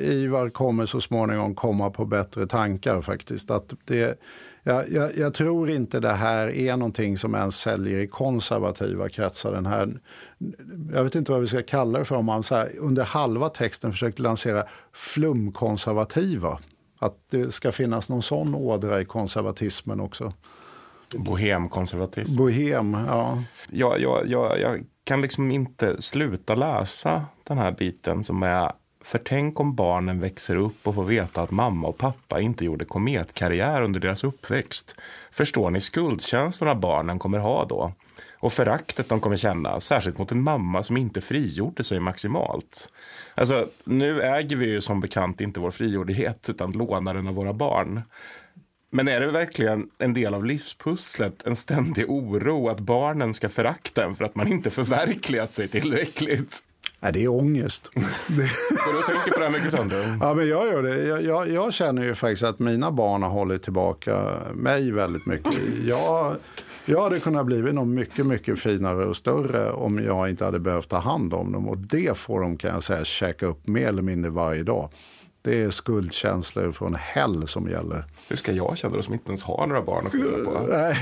Ivar 0.00 0.50
kommer 0.50 0.86
så 0.86 1.00
småningom 1.00 1.54
komma 1.54 1.90
på 1.90 2.04
bättre 2.04 2.46
tankar 2.46 3.02
faktiskt. 3.02 3.50
Att 3.50 3.72
det, 3.84 4.20
jag, 4.68 4.92
jag, 4.92 5.16
jag, 5.16 5.34
tror 5.34 5.70
inte 5.70 6.00
det 6.00 6.12
här 6.12 6.48
är 6.48 6.76
någonting 6.76 7.16
som 7.16 7.34
ens 7.34 7.56
säljer 7.56 7.98
i 7.98 8.06
konservativa 8.06 9.08
kretsar. 9.08 9.52
Den 9.52 9.66
här, 9.66 10.00
jag 10.92 11.04
vet 11.04 11.14
inte 11.14 11.32
vad 11.32 11.40
vi 11.40 11.46
ska 11.46 11.62
kalla 11.62 11.98
det 11.98 12.04
för 12.04 12.16
om 12.16 12.24
man 12.24 12.42
så 12.42 12.54
här, 12.54 12.72
under 12.78 13.04
halva 13.04 13.48
texten 13.48 13.92
försökte 13.92 14.22
lansera 14.22 14.64
flumkonservativa. 14.92 16.58
Att 16.98 17.16
det 17.30 17.54
ska 17.54 17.72
finnas 17.72 18.08
någon 18.08 18.22
sån 18.22 18.54
ådra 18.54 19.00
i 19.00 19.04
konservatismen 19.04 20.00
också. 20.00 20.32
Bohemkonservatism. 21.14 22.36
Bohem, 22.36 22.94
ja. 23.08 23.42
Jag, 23.70 24.00
jag, 24.00 24.26
jag, 24.26 24.60
jag 24.60 24.84
kan 25.04 25.20
liksom 25.20 25.50
inte 25.50 26.02
sluta 26.02 26.54
läsa 26.54 27.24
den 27.44 27.58
här 27.58 27.72
biten 27.72 28.24
som 28.24 28.42
är 28.42 28.72
för 29.08 29.18
tänk 29.18 29.60
om 29.60 29.74
barnen 29.74 30.20
växer 30.20 30.56
upp 30.56 30.86
och 30.86 30.94
får 30.94 31.04
veta 31.04 31.42
att 31.42 31.50
mamma 31.50 31.88
och 31.88 31.98
pappa 31.98 32.40
inte 32.40 32.64
gjorde 32.64 32.84
kometkarriär 32.84 33.82
under 33.82 34.00
deras 34.00 34.24
uppväxt. 34.24 34.96
Förstår 35.32 35.70
ni 35.70 35.80
skuldkänslorna 35.80 36.74
barnen 36.74 37.18
kommer 37.18 37.38
ha 37.38 37.64
då? 37.64 37.92
Och 38.32 38.52
föraktet 38.52 39.08
de 39.08 39.20
kommer 39.20 39.36
känna, 39.36 39.80
särskilt 39.80 40.18
mot 40.18 40.32
en 40.32 40.42
mamma 40.42 40.82
som 40.82 40.96
inte 40.96 41.20
frigjorde 41.20 41.84
sig 41.84 42.00
maximalt. 42.00 42.92
Alltså, 43.34 43.68
nu 43.84 44.22
äger 44.22 44.56
vi 44.56 44.66
ju 44.66 44.80
som 44.80 45.00
bekant 45.00 45.40
inte 45.40 45.60
vår 45.60 45.70
frigjordhet 45.70 46.50
utan 46.50 46.72
lånar 46.72 47.14
den 47.14 47.28
av 47.28 47.34
våra 47.34 47.52
barn. 47.52 48.02
Men 48.90 49.08
är 49.08 49.20
det 49.20 49.30
verkligen 49.30 49.90
en 49.98 50.14
del 50.14 50.34
av 50.34 50.44
livspusslet, 50.44 51.46
en 51.46 51.56
ständig 51.56 52.10
oro 52.10 52.68
att 52.68 52.80
barnen 52.80 53.34
ska 53.34 53.48
förakta 53.48 54.04
en 54.04 54.16
för 54.16 54.24
att 54.24 54.34
man 54.34 54.48
inte 54.48 54.70
förverkligat 54.70 55.50
sig 55.50 55.68
tillräckligt? 55.68 56.62
Nej, 57.00 57.12
det 57.12 57.24
är 57.24 57.28
ångest. 57.28 57.90
Går 57.94 58.92
du 58.92 58.98
och 58.98 59.04
tänker 59.04 59.30
på 59.32 59.38
det 59.38 59.44
här 59.44 59.52
mycket 59.52 59.70
Sander? 59.70 60.18
Ja, 60.20 60.34
men 60.34 60.48
jag 60.48 60.66
gör 60.66 60.82
det. 60.82 61.04
Jag, 61.04 61.24
jag, 61.24 61.50
jag, 61.50 61.74
känner 61.74 62.02
ju 62.02 62.14
faktiskt 62.14 62.42
att 62.42 62.58
mina 62.58 62.90
barn 62.92 63.22
har 63.22 63.30
hållit 63.30 63.62
tillbaka 63.62 64.40
mig 64.54 64.92
väldigt 64.92 65.26
mycket. 65.26 65.54
Jag, 65.84 66.36
jag 66.84 67.02
hade 67.02 67.20
kunnat 67.20 67.46
bli 67.46 67.72
något 67.72 67.88
mycket, 67.88 68.26
mycket 68.26 68.58
finare 68.58 69.04
och 69.04 69.16
större 69.16 69.72
om 69.72 69.98
jag 69.98 70.30
inte 70.30 70.44
hade 70.44 70.58
behövt 70.58 70.88
ta 70.88 70.98
hand 70.98 71.34
om 71.34 71.52
dem. 71.52 71.68
Och 71.68 71.78
det 71.78 72.16
får 72.16 72.40
de, 72.40 72.56
kan 72.56 72.70
jag 72.70 72.82
säga, 72.82 73.04
käka 73.04 73.46
upp 73.46 73.66
mer 73.66 73.88
eller 73.88 74.02
mindre 74.02 74.30
varje 74.30 74.62
dag. 74.62 74.90
Det 75.42 75.62
är 75.62 75.70
skuldkänslor 75.70 76.72
från 76.72 76.94
hell 76.94 77.48
som 77.48 77.68
gäller. 77.68 78.04
Hur 78.28 78.36
ska 78.36 78.52
jag 78.52 78.78
känna 78.78 78.96
då 78.96 79.02
som 79.02 79.14
inte 79.14 79.28
ens 79.28 79.42
har 79.42 79.66
några 79.66 79.82
barn 79.82 80.06
att 80.06 80.12
skylla 80.12 80.44
på? 80.44 80.66
Nej, 80.68 80.96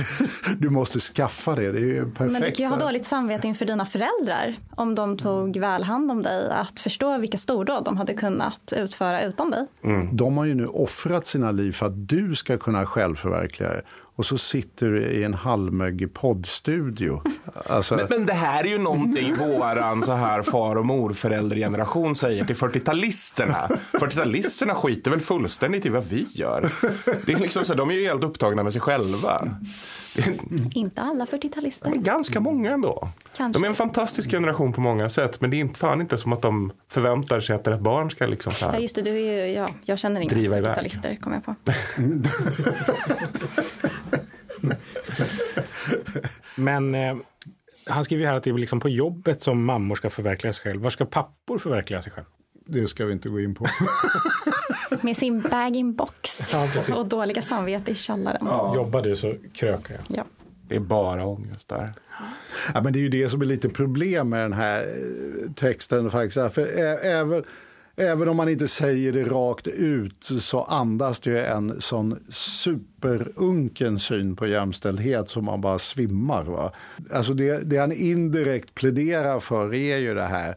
du 0.59 0.70
måste 0.70 1.01
skaffa 1.01 1.55
det. 1.55 1.72
Det 1.72 1.79
är 1.79 1.83
ju 1.83 2.05
perfekt. 2.11 2.33
Men 2.33 2.43
du 2.43 2.51
kan 2.51 2.64
ju 2.64 2.66
ha 2.66 2.77
dåligt 2.77 3.07
samvete 3.07 3.47
inför 3.47 3.64
dina 3.64 3.87
föräldrar 3.87 4.57
om 4.77 4.95
de 4.95 5.16
tog 5.16 5.57
väl 5.57 5.85
hand 5.85 6.11
om 6.11 6.22
dig. 6.22 6.51
Att 6.51 6.81
förstå 6.81 7.18
vilka 7.18 7.39
stordåd 7.39 7.85
de 7.85 7.97
hade 7.97 8.14
kunnat 8.14 8.72
utföra 8.77 9.22
utan 9.22 9.51
dig. 9.51 9.66
Mm. 9.85 10.16
De 10.16 10.37
har 10.37 10.45
ju 10.45 10.55
nu 10.55 10.66
offrat 10.66 11.27
sina 11.27 11.51
liv 11.51 11.72
för 11.72 11.87
att 11.87 12.09
du 12.09 12.35
ska 12.35 12.59
kunna 12.59 12.87
självförverkliga 12.87 13.68
det 13.68 13.83
och 14.16 14.27
så 14.27 14.39
sitter 14.39 14.87
du 14.87 15.03
i 15.03 15.24
en 15.24 15.35
halvmögig 15.35 16.14
poddstudio. 16.14 17.22
Alltså... 17.68 17.97
Men, 17.97 18.07
men, 18.11 18.27
det 18.27 18.33
här 18.33 18.64
är 18.64 18.68
ju 18.68 18.79
någonting 18.79 19.35
våran 19.35 20.03
så 20.03 20.12
här 20.12 20.43
far 20.43 20.77
och 20.77 20.87
morföräldergeneration 20.87 22.14
säger 22.14 22.45
till 22.45 22.57
40-talisterna. 22.57 23.79
40-talisterna 23.93 24.74
skiter 24.74 25.11
väl 25.11 25.20
fullständigt 25.20 25.87
i 25.87 25.89
vad 25.89 26.05
vi 26.05 26.27
gör. 26.31 26.72
Det 27.26 27.32
är 27.32 27.38
liksom 27.38 27.64
så, 27.64 27.74
de 27.74 27.90
är 27.90 27.94
ju 27.94 28.06
helt 28.06 28.24
upptagna 28.24 28.62
med 28.62 28.72
sig 28.72 28.80
själva. 28.82 29.48
Inte 30.72 31.00
alla 31.02 31.24
40-talister. 31.24 31.90
Men 31.90 32.02
ganska 32.02 32.40
många 32.40 32.70
ändå. 32.70 33.08
Kanske. 33.36 33.58
De 33.60 33.64
är 33.64 33.68
en 33.68 33.74
fantastisk 33.74 34.30
generation 34.30 34.72
på 34.72 34.80
många 34.80 35.08
sätt, 35.08 35.40
men 35.40 35.50
det 35.50 35.56
är 35.56 35.58
inte, 35.58 35.78
fan 35.78 36.00
inte 36.00 36.18
som 36.18 36.32
att 36.32 36.42
de 36.42 36.72
förväntar 36.88 37.40
sig 37.40 37.56
att 37.56 37.66
ett 37.66 37.80
barn 37.80 38.10
ska 38.10 38.26
liksom 38.26 38.52
så 38.52 38.64
Ja, 38.64 38.70
här. 38.70 38.78
just 38.78 38.94
det, 38.96 39.02
du 39.02 39.10
är 39.10 39.46
ju, 39.46 39.52
ja, 39.52 39.68
jag 39.84 39.98
känner 39.98 40.20
inga 40.20 40.30
Driva 40.30 40.58
iväg. 40.58 40.76
40-talister, 40.76 41.16
kom 41.20 41.32
jag 41.32 41.44
på. 41.44 41.54
Men 46.54 46.94
eh, 46.94 47.16
han 47.86 48.04
skriver 48.04 48.22
ju 48.22 48.28
här 48.28 48.36
att 48.36 48.44
det 48.44 48.50
är 48.50 48.54
liksom 48.54 48.80
på 48.80 48.88
jobbet 48.88 49.42
som 49.42 49.64
mammor 49.64 49.94
ska 49.94 50.10
förverkliga 50.10 50.52
sig 50.52 50.62
själv. 50.62 50.82
Var 50.82 50.90
ska 50.90 51.04
pappor 51.04 51.58
förverkliga 51.58 52.02
sig 52.02 52.12
själv? 52.12 52.26
Det 52.66 52.88
ska 52.88 53.04
vi 53.04 53.12
inte 53.12 53.28
gå 53.28 53.40
in 53.40 53.54
på. 53.54 53.66
Med 55.03 55.16
sin 55.16 55.41
bag-in-box 55.41 56.53
Ja, 56.53 56.68
och 56.97 57.07
dåliga 57.07 57.43
samvete 57.43 57.91
i 57.91 57.95
källaren. 57.95 58.74
Jobbar 58.74 59.03
du 59.03 59.16
så 59.16 59.34
krökar 59.55 59.95
jag. 59.95 60.18
Ja. 60.18 60.24
Det 60.68 60.76
är 60.76 60.80
bara 60.80 61.26
ångest 61.26 61.68
där. 61.68 61.93
Ja, 62.74 62.82
men 62.82 62.93
det 62.93 62.99
är 62.99 63.01
ju 63.01 63.09
det 63.09 63.28
som 63.28 63.41
är 63.41 63.45
lite 63.45 63.68
problem 63.68 64.28
med 64.28 64.43
den 64.45 64.53
här 64.53 64.80
eh, 64.82 65.53
texten. 65.53 66.11
faktiskt. 66.11 66.55
För 66.55 66.66
även, 67.07 67.45
även 67.97 68.28
om 68.28 68.37
man 68.37 68.49
inte 68.49 68.68
säger 68.68 69.12
det 69.12 69.24
rakt 69.24 69.66
ut 69.66 70.28
så 70.41 70.62
andas 70.62 71.20
det 71.20 71.30
ju 71.30 71.39
en 71.39 71.80
sån 71.80 72.18
superunken 72.30 73.99
syn 73.99 74.37
på 74.37 74.47
jämställdhet 74.47 75.30
som 75.30 75.45
man 75.45 75.61
bara 75.61 75.78
svimmar. 75.78 76.45
Va? 76.45 76.72
Alltså 77.12 77.34
det, 77.34 77.59
det 77.59 77.76
han 77.76 77.93
indirekt 77.93 78.74
pläderar 78.74 79.41
för 79.41 79.74
är 79.74 79.97
ju 79.97 80.14
det 80.14 80.22
här 80.22 80.55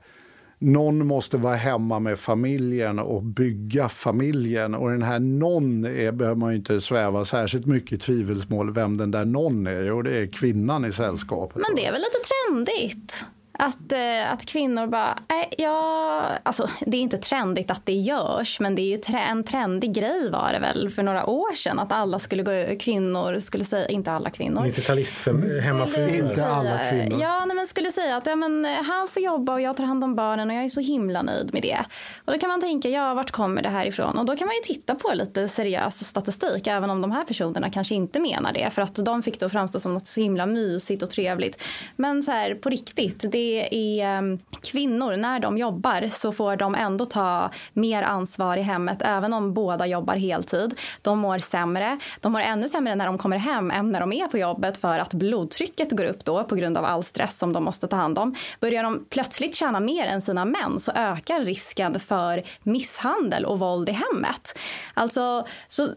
någon 0.60 1.08
måste 1.08 1.38
vara 1.38 1.56
hemma 1.56 2.00
med 2.00 2.20
familjen 2.20 3.00
och 3.00 3.24
bygga 3.24 3.90
familjen. 3.90 4.76
Och 4.76 4.90
den 4.90 5.02
här 5.02 5.20
någon 5.20 5.86
är, 5.86 6.12
behöver 6.12 6.38
man 6.40 6.50
ju 6.52 6.58
inte 6.58 6.82
sväva 6.82 7.26
särskilt 7.26 7.66
mycket 7.66 7.92
i 7.92 7.98
tvivelsmål 7.98 8.74
vem 8.74 8.98
den 8.98 9.12
där 9.12 9.26
någon 9.26 9.68
är. 9.68 9.84
Jo, 9.84 10.02
det 10.02 10.18
är 10.18 10.28
kvinnan 10.28 10.86
i 10.86 10.92
sällskapet. 10.92 11.56
Men 11.56 11.76
det 11.76 11.86
är 11.86 11.92
väl 11.92 12.02
lite 12.02 12.20
trendigt? 12.30 13.26
Att, 13.62 13.92
eh, 13.92 14.34
att 14.34 14.46
kvinnor 14.46 14.88
bara, 14.88 15.18
nej, 15.30 15.54
ja, 15.58 16.24
alltså 16.44 16.68
det 16.86 16.98
är 16.98 17.02
inte 17.02 17.18
trendigt 17.18 17.72
att 17.72 17.86
det 17.86 17.94
görs, 17.94 18.60
men 18.60 18.76
det 18.76 18.82
är 18.82 18.86
ju 18.90 18.98
tre- 18.98 19.20
en 19.30 19.44
trendig 19.44 19.94
grej 19.94 20.32
var 20.32 20.54
det 20.54 20.60
väl 20.60 20.90
för 20.90 21.04
några 21.04 21.26
år 21.26 21.56
sedan 21.56 21.80
att 21.80 21.92
alla 21.92 22.20
skulle 22.20 22.44
gå, 22.44 22.80
kvinnor 22.80 23.40
skulle 23.40 23.64
säga, 23.64 23.88
inte 23.88 24.12
alla 24.12 24.30
kvinnor. 24.30 24.62
90-talist 24.62 25.20
för 25.20 25.60
hemmafruar. 25.62 26.16
Inte 26.16 26.48
alla 26.48 26.78
kvinnor. 26.90 27.22
Ja, 27.22 27.46
nej, 27.46 27.56
men 27.56 27.68
skulle 27.68 27.92
säga 27.92 28.18
att 28.18 28.26
ja, 28.28 28.36
men, 28.36 28.66
eh, 28.66 28.72
han 28.72 29.08
får 29.08 29.22
jobba 29.22 29.54
och 29.54 29.62
jag 29.62 29.78
tar 29.78 29.84
hand 29.84 30.04
om 30.04 30.16
barnen 30.16 30.50
och 30.50 30.56
jag 30.56 30.64
är 30.64 30.70
så 30.70 30.82
himla 30.82 31.22
nöjd 31.22 31.54
med 31.54 31.62
det. 31.62 31.80
Och 32.26 32.34
då 32.34 32.40
kan 32.40 32.50
man 32.50 32.62
tänka, 32.62 32.90
ja, 32.90 33.14
vart 33.14 33.32
kommer 33.32 33.62
det 33.62 33.70
här 33.70 33.86
ifrån? 33.86 34.18
Och 34.18 34.26
då 34.26 34.36
kan 34.36 34.46
man 34.48 34.56
ju 34.56 34.62
titta 34.74 34.96
på 34.96 35.12
lite 35.14 35.48
seriös 35.48 36.08
statistik, 36.08 36.68
även 36.68 36.90
om 36.90 37.02
de 37.02 37.12
här 37.12 37.24
personerna 37.24 37.70
kanske 37.70 37.96
inte 37.96 38.20
menar 38.20 38.54
det, 38.54 38.70
för 38.72 38.82
att 38.82 38.96
de 38.96 39.24
fick 39.24 39.40
då 39.40 39.50
framstå 39.50 39.80
som 39.80 39.94
något 39.94 40.08
så 40.08 40.22
himla 40.22 40.46
mysigt 40.46 41.04
och 41.04 41.10
trevligt. 41.10 41.62
Men 41.96 42.24
så 42.24 42.32
här, 42.32 42.56
på 42.56 42.70
riktigt, 42.70 43.26
det 43.32 43.49
är 43.58 44.18
ehm, 44.18 44.40
kvinnor, 44.62 45.16
när 45.16 45.40
de 45.40 45.58
jobbar 45.58 46.10
så 46.12 46.32
får 46.32 46.56
de 46.56 46.76
ändå 46.76 47.06
ta 47.06 47.50
mer 47.74 48.04
ansvar 48.04 48.58
i 48.58 48.62
hemmet, 48.62 49.02
även 49.02 49.34
om 49.34 49.54
båda 49.54 49.88
jobbar 49.88 50.16
heltid. 50.16 50.80
De 51.02 51.20
mår 51.20 51.38
sämre. 51.38 52.00
De 52.22 52.32
mår 52.32 52.40
ännu 52.40 52.68
sämre 52.68 52.96
när 52.96 53.06
de 53.06 53.18
kommer 53.18 53.38
hem 53.38 53.72
än 53.72 53.92
när 53.92 54.00
de 54.00 54.14
är 54.14 54.28
på 54.28 54.38
jobbet 54.38 54.78
för 54.78 55.00
att 55.00 55.14
blodtrycket 55.14 55.92
går 55.92 56.06
upp 56.06 56.26
då 56.26 56.44
på 56.44 56.56
grund 56.56 56.78
av 56.78 56.86
all 56.86 57.04
stress 57.04 57.38
som 57.38 57.54
de 57.54 57.64
måste 57.64 57.88
ta 57.88 57.96
hand 57.96 58.20
om. 58.20 58.36
Börjar 58.60 58.84
de 58.84 59.06
plötsligt 59.10 59.56
tjäna 59.56 59.80
mer 59.80 60.06
än 60.06 60.22
sina 60.22 60.46
män 60.46 60.80
så 60.80 60.92
ökar 60.92 61.40
risken 61.40 62.00
för 62.00 62.44
misshandel 62.64 63.46
och 63.46 63.60
våld 63.60 63.90
i 63.90 63.92
hemmet. 63.92 64.60
Alltså, 64.94 65.48
så, 65.68 65.88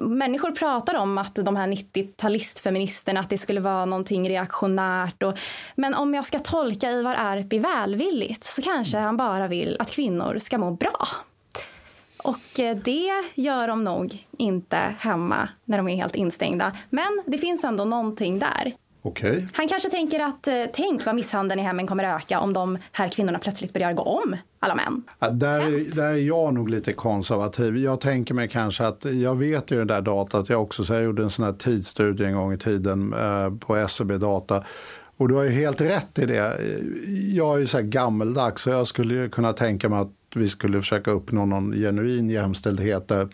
människor 0.00 0.50
pratar 0.50 0.94
om 0.94 1.18
att 1.18 1.34
de 1.34 1.56
här 1.56 1.66
90-talistfeministerna, 1.66 3.20
att 3.20 3.30
det 3.30 3.38
skulle 3.38 3.60
vara 3.60 3.84
någonting 3.84 4.28
reaktionärt. 4.28 5.22
Och, 5.22 5.38
men 5.74 5.94
om 5.94 6.14
jag 6.14 6.26
ska 6.26 6.38
tolka 6.38 6.73
Ivar 6.82 7.14
Arpi 7.14 7.58
välvilligt 7.58 8.44
så 8.44 8.62
kanske 8.62 8.98
han 8.98 9.16
bara 9.16 9.48
vill 9.48 9.76
att 9.80 9.90
kvinnor 9.90 10.38
ska 10.38 10.58
må 10.58 10.70
bra. 10.70 11.08
Och 12.24 12.60
eh, 12.60 12.76
det 12.76 13.10
gör 13.34 13.68
de 13.68 13.84
nog 13.84 14.26
inte 14.38 14.76
hemma 14.98 15.48
när 15.64 15.76
de 15.76 15.88
är 15.88 15.96
helt 15.96 16.14
instängda. 16.14 16.72
Men 16.90 17.22
det 17.26 17.38
finns 17.38 17.64
ändå 17.64 17.84
någonting 17.84 18.38
där. 18.38 18.74
Okej. 19.06 19.48
Han 19.52 19.68
kanske 19.68 19.90
tänker 19.90 20.20
att 20.20 20.48
eh, 20.48 20.54
tänk 20.72 21.06
vad 21.06 21.14
misshandeln 21.14 21.60
i 21.60 21.62
hemmen 21.62 21.86
kommer 21.86 22.04
öka 22.04 22.40
om 22.40 22.52
de 22.52 22.78
här 22.92 23.08
kvinnorna 23.08 23.38
plötsligt 23.38 23.72
börjar 23.72 23.92
gå 23.92 24.02
om 24.02 24.36
alla 24.60 24.74
män. 24.74 25.02
Ja, 25.18 25.30
där, 25.30 25.60
Hemskt. 25.60 25.96
där 25.96 26.12
är 26.12 26.14
jag 26.14 26.54
nog 26.54 26.70
lite 26.70 26.92
konservativ. 26.92 27.76
Jag 27.76 28.00
tänker 28.00 28.34
mig 28.34 28.48
kanske 28.48 28.86
att, 28.86 29.04
jag 29.04 29.34
vet 29.34 29.70
ju 29.70 29.76
det 29.76 29.84
där 29.84 30.00
datat, 30.00 30.48
jag 30.48 30.62
också, 30.62 30.84
så 30.84 30.92
jag 30.94 31.04
gjorde 31.04 31.22
en 31.22 31.30
sån 31.30 31.44
här 31.44 31.52
tidsstudie 31.52 32.26
en 32.26 32.34
gång 32.34 32.52
i 32.52 32.58
tiden 32.58 33.12
eh, 33.14 33.50
på 33.58 33.76
SCB 33.76 34.18
Data. 34.18 34.64
Och 35.16 35.28
du 35.28 35.34
har 35.34 35.42
ju 35.42 35.50
helt 35.50 35.80
rätt 35.80 36.18
i 36.18 36.26
det. 36.26 36.60
Jag 37.32 37.56
är 37.56 37.58
ju 37.58 37.66
så 37.66 37.76
här 37.76 37.84
gammeldags 37.84 38.62
så 38.62 38.70
jag 38.70 38.86
skulle 38.86 39.14
ju 39.14 39.28
kunna 39.28 39.52
tänka 39.52 39.88
mig 39.88 39.98
att 39.98 40.12
vi 40.34 40.48
skulle 40.48 40.80
försöka 40.80 41.10
uppnå 41.10 41.46
någon 41.46 41.72
genuin 41.72 42.30
jämställdhet 42.30 43.08
där 43.08 43.28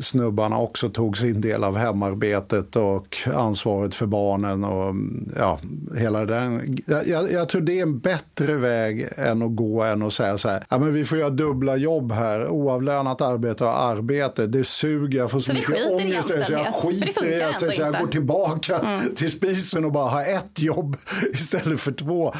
snubbarna 0.00 0.58
också 0.58 0.88
tog 0.88 1.18
sin 1.18 1.40
del 1.40 1.64
av 1.64 1.76
hemarbetet 1.76 2.76
och 2.76 3.18
ansvaret 3.34 3.94
för 3.94 4.06
barnen 4.06 4.64
och 4.64 4.94
ja, 5.38 5.58
hela 5.96 6.24
den. 6.24 6.78
Jag, 6.86 7.32
jag, 7.32 7.48
tror 7.48 7.60
det 7.60 7.78
är 7.78 7.82
en 7.82 7.98
bättre 7.98 8.54
väg 8.54 9.08
än 9.16 9.42
att 9.42 9.56
gå 9.56 9.82
än 9.82 10.02
att 10.02 10.12
säga 10.12 10.38
så 10.38 10.48
här, 10.48 10.64
ja 10.68 10.78
men 10.78 10.94
vi 10.94 11.04
får 11.04 11.18
göra 11.18 11.30
dubbla 11.30 11.76
jobb 11.76 12.12
här, 12.12 12.48
oavlönat 12.48 13.20
arbete 13.20 13.64
och 13.64 13.80
arbete, 13.80 14.46
det 14.46 14.64
suger, 14.64 15.18
jag 15.18 15.30
får 15.30 15.40
så, 15.40 15.44
Så 15.44 15.52
mycket 15.52 15.90
ångest 15.90 16.28
så 16.28 16.52
jag 16.52 16.74
skiter 16.74 17.26
i 17.26 17.38
det, 17.38 17.54
så 17.54 17.66
jag 17.66 17.88
inte. 17.88 18.00
går 18.00 18.08
tillbaka 18.08 18.80
till 19.16 19.30
spisen 19.30 19.84
och 19.84 19.92
bara 19.92 20.10
har 20.10 20.22
ett 20.22 20.60
jobb 20.60 20.96
istället 21.32 21.80
för 21.80 21.92
två. 21.92 22.34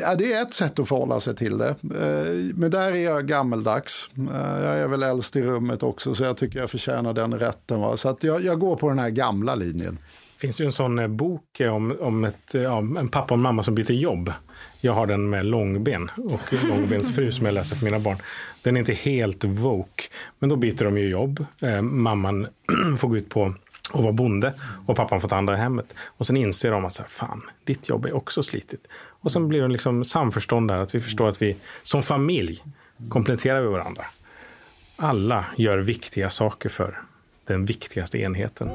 Ja, 0.00 0.14
det 0.14 0.32
är 0.32 0.42
ett 0.42 0.54
sätt 0.54 0.78
att 0.78 0.88
förhålla 0.88 1.20
sig 1.20 1.36
till 1.36 1.58
det. 1.58 1.68
Eh, 1.68 2.54
Men 2.54 2.70
där 2.70 2.92
är 2.92 3.04
jag 3.04 3.26
gammeldags. 3.26 4.10
Eh, 4.16 4.62
Jag 4.64 4.78
är 4.78 4.86
väl 4.88 5.02
äldst 5.02 5.36
i 5.36 5.42
rummet 5.42 5.82
också 5.82 6.14
så 6.14 6.22
jag 6.24 6.36
tycker 6.36 6.58
jag 6.58 6.70
förtjänar 6.70 7.12
den 7.12 7.38
rätten. 7.38 7.80
Va? 7.80 7.96
Så 7.96 8.08
att 8.08 8.22
jag, 8.22 8.44
jag 8.44 8.58
går 8.60 8.76
på 8.76 8.88
den 8.88 8.98
här 8.98 9.10
gamla 9.10 9.54
linjen. 9.54 9.98
Det 10.34 10.40
finns 10.40 10.60
ju 10.60 10.64
en 10.64 10.72
sån 10.72 10.98
eh, 10.98 11.08
bok 11.08 11.60
om, 11.60 11.96
om 12.00 12.24
ett, 12.24 12.54
ja, 12.54 12.78
en 12.78 13.08
pappa 13.08 13.34
och 13.34 13.38
en 13.38 13.42
mamma 13.42 13.62
som 13.62 13.74
byter 13.74 13.92
jobb. 13.92 14.32
Jag 14.80 14.92
har 14.92 15.06
den 15.06 15.30
med 15.30 15.46
Långben 15.46 16.10
och 16.16 16.52
Långbens 16.68 17.14
fru 17.14 17.32
som 17.32 17.46
jag 17.46 17.52
läser 17.54 17.76
för 17.76 17.84
mina 17.84 17.98
barn. 17.98 18.16
Den 18.62 18.76
är 18.76 18.80
inte 18.80 18.94
helt 18.94 19.44
woke, 19.44 20.02
men 20.38 20.48
då 20.48 20.56
byter 20.56 20.84
de 20.84 20.98
ju 20.98 21.08
jobb. 21.08 21.44
Mamman 21.82 22.46
får 22.98 23.08
gå 23.08 23.16
ut 23.16 23.28
på 23.28 23.54
och 23.92 24.02
vara 24.02 24.12
bonde 24.12 24.54
och 24.86 24.96
pappan 24.96 25.20
får 25.20 25.28
ta 25.28 25.34
hand 25.34 25.50
om 25.50 25.56
hemmet. 25.56 25.94
Och 26.04 26.26
sen 26.26 26.36
inser 26.36 26.70
de 26.70 26.84
att 26.84 26.94
så 26.94 27.02
här, 27.02 27.08
fan, 27.08 27.42
ditt 27.64 27.88
jobb 27.88 28.06
är 28.06 28.16
också 28.16 28.42
slitigt. 28.42 28.86
Och 29.20 29.32
sen 29.32 29.48
blir 29.48 29.62
det 29.62 29.68
liksom 29.68 30.04
samförstånd 30.04 30.68
där, 30.68 30.78
att 30.78 30.94
vi 30.94 31.00
förstår 31.00 31.28
att 31.28 31.42
vi 31.42 31.56
som 31.82 32.02
familj 32.02 32.62
kompletterar 33.08 33.60
vi 33.60 33.68
varandra. 33.68 34.04
Alla 34.96 35.44
gör 35.56 35.78
viktiga 35.78 36.30
saker 36.30 36.68
för 36.68 37.02
den 37.44 37.64
viktigaste 37.64 38.18
enheten. 38.18 38.68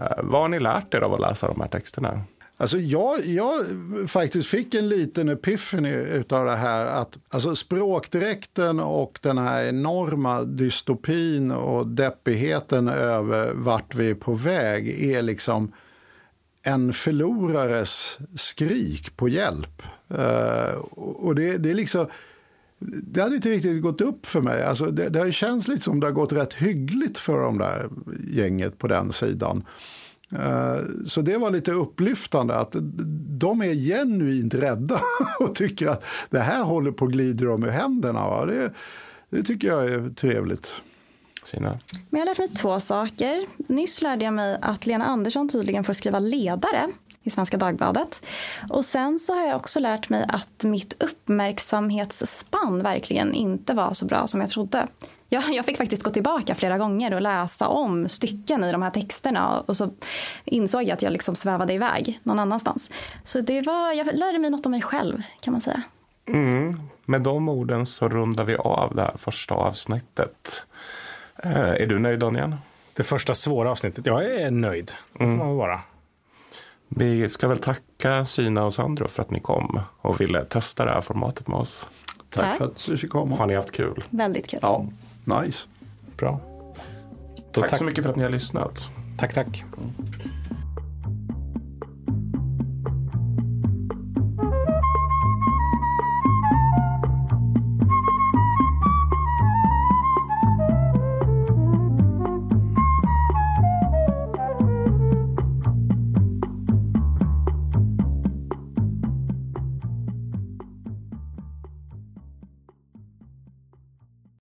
Eh, 0.00 0.06
Vad 0.22 0.40
har 0.40 0.48
ni 0.48 0.60
lärt 0.60 0.94
er 0.94 1.00
av 1.00 1.14
att 1.14 1.20
läsa 1.20 1.48
de 1.48 1.60
här 1.60 1.68
texterna? 1.68 2.20
Alltså 2.60 2.78
jag, 2.78 3.26
jag 3.26 3.64
faktiskt 4.06 4.48
fick 4.48 4.74
en 4.74 4.88
liten 4.88 5.28
epiphany 5.28 5.90
utav 5.92 6.44
det 6.44 6.56
här 6.56 6.86
att 6.86 7.18
alltså 7.28 7.54
språkdräkten 7.56 8.80
och 8.80 9.18
den 9.22 9.38
här 9.38 9.64
enorma 9.64 10.42
dystopin 10.42 11.50
och 11.52 11.86
deppigheten 11.86 12.88
över 12.88 13.52
vart 13.54 13.94
vi 13.94 14.10
är 14.10 14.14
på 14.14 14.32
väg 14.34 15.02
är 15.02 15.22
liksom 15.22 15.72
en 16.62 16.92
förlorares 16.92 18.18
skrik 18.36 19.16
på 19.16 19.28
hjälp. 19.28 19.82
Uh, 20.14 20.78
och 20.96 21.34
det, 21.34 21.58
det 21.58 21.70
är 21.70 21.74
liksom 21.74 22.06
det 22.80 23.22
hade 23.22 23.36
inte 23.36 23.50
riktigt 23.50 23.82
gått 23.82 24.00
upp 24.00 24.26
för 24.26 24.40
mig. 24.40 24.62
Alltså 24.62 24.86
det, 24.86 25.08
det 25.08 25.18
har 25.18 25.30
känts 25.30 25.68
lite 25.68 25.82
som 25.82 26.00
det 26.00 26.06
har 26.06 26.12
gått 26.12 26.32
rätt 26.32 26.54
hyggligt 26.54 27.18
för 27.18 27.38
de 27.38 27.58
där 27.58 27.88
gänget 28.30 28.78
på 28.78 28.88
den 28.88 29.12
sidan. 29.12 29.64
Eh, 30.32 30.78
så 31.06 31.20
det 31.20 31.36
var 31.36 31.50
lite 31.50 31.72
upplyftande 31.72 32.54
att 32.54 32.76
de 33.38 33.62
är 33.62 33.74
genuint 33.74 34.54
rädda 34.54 35.00
och 35.40 35.54
tycker 35.54 35.88
att 35.88 36.04
det 36.30 36.40
här 36.40 36.62
håller 36.62 36.90
på 36.90 37.04
att 37.04 37.10
glida 37.10 37.44
dem 37.44 37.64
ur 37.64 37.68
händerna. 37.68 38.46
Det, 38.46 38.72
det 39.30 39.42
tycker 39.42 39.68
jag 39.68 39.86
är 39.86 40.10
trevligt. 40.10 40.72
Sina? 41.48 41.78
Men 42.10 42.18
jag 42.18 42.18
har 42.20 42.26
lärt 42.26 42.38
mig 42.38 42.48
två 42.48 42.80
saker. 42.80 43.46
Nyss 43.56 44.02
lärde 44.02 44.24
jag 44.24 44.34
mig 44.34 44.58
att 44.62 44.86
Lena 44.86 45.04
Andersson 45.04 45.48
tydligen 45.48 45.84
får 45.84 45.92
skriva 45.92 46.18
ledare 46.18 46.88
i 47.22 47.30
Svenska 47.30 47.56
Dagbladet. 47.56 48.22
Och 48.70 48.84
sen 48.84 49.18
så 49.18 49.34
har 49.34 49.46
jag 49.46 49.56
också 49.56 49.80
lärt 49.80 50.08
mig 50.08 50.24
att 50.28 50.64
mitt 50.64 51.02
uppmärksamhetsspann 51.02 52.82
verkligen 52.82 53.34
inte 53.34 53.74
var 53.74 53.92
så 53.92 54.06
bra 54.06 54.26
som 54.26 54.40
jag 54.40 54.50
trodde. 54.50 54.86
Jag, 55.28 55.54
jag 55.54 55.64
fick 55.64 55.76
faktiskt 55.76 56.02
gå 56.02 56.10
tillbaka 56.10 56.54
flera 56.54 56.78
gånger 56.78 57.14
och 57.14 57.22
läsa 57.22 57.68
om 57.68 58.08
stycken 58.08 58.64
i 58.64 58.72
de 58.72 58.82
här 58.82 58.90
texterna 58.90 59.60
och 59.60 59.76
så 59.76 59.90
insåg 60.44 60.82
jag 60.82 60.90
att 60.90 61.02
jag 61.02 61.12
liksom 61.12 61.34
svävade 61.34 61.72
iväg 61.72 62.20
någon 62.22 62.38
annanstans. 62.38 62.90
Så 63.24 63.40
det 63.40 63.62
var, 63.62 63.92
jag 63.92 64.06
lärde 64.06 64.38
mig 64.38 64.50
något 64.50 64.66
om 64.66 64.72
mig 64.72 64.82
själv 64.82 65.22
kan 65.40 65.52
man 65.52 65.60
säga. 65.60 65.82
Mm. 66.28 66.80
Med 67.04 67.22
de 67.22 67.48
orden 67.48 67.86
så 67.86 68.08
rundar 68.08 68.44
vi 68.44 68.56
av 68.56 68.94
det 68.94 69.02
här 69.02 69.16
första 69.16 69.54
avsnittet. 69.54 70.66
Eh, 71.42 71.70
är 71.70 71.86
du 71.86 71.98
nöjd 71.98 72.18
Daniel? 72.18 72.56
det 72.98 73.04
första 73.04 73.34
svåra 73.34 73.70
avsnittet. 73.70 74.06
Jag 74.06 74.24
är 74.24 74.50
nöjd. 74.50 74.92
Det 75.12 75.18
får 75.18 75.26
man 75.26 75.48
väl 75.48 75.56
vara. 75.56 75.80
Vi 76.88 77.28
ska 77.28 77.48
väl 77.48 77.58
tacka 77.58 78.26
Sina 78.26 78.64
och 78.64 78.74
Sandro 78.74 79.08
för 79.08 79.22
att 79.22 79.30
ni 79.30 79.40
kom 79.40 79.80
och 80.00 80.20
ville 80.20 80.44
testa 80.44 80.84
det 80.84 80.90
här 80.90 81.00
formatet 81.00 81.48
med 81.48 81.58
oss. 81.58 81.86
Tack, 82.30 82.44
Tack. 82.44 82.58
för 82.58 82.64
att 82.64 82.88
vi 82.88 82.96
fick 82.96 83.10
komma. 83.10 83.36
Har 83.36 83.46
ni 83.46 83.54
haft 83.54 83.72
kul? 83.72 84.04
Väldigt 84.10 84.48
kul. 84.48 84.58
Ja, 84.62 84.86
nice. 85.24 85.68
Bra. 86.16 86.40
Då 87.52 87.60
Tack 87.62 87.78
så 87.78 87.84
mycket 87.84 88.04
för 88.04 88.10
att 88.10 88.16
ni 88.16 88.22
har 88.22 88.30
lyssnat. 88.30 88.90
Tack, 89.18 89.34
tack. 89.34 89.64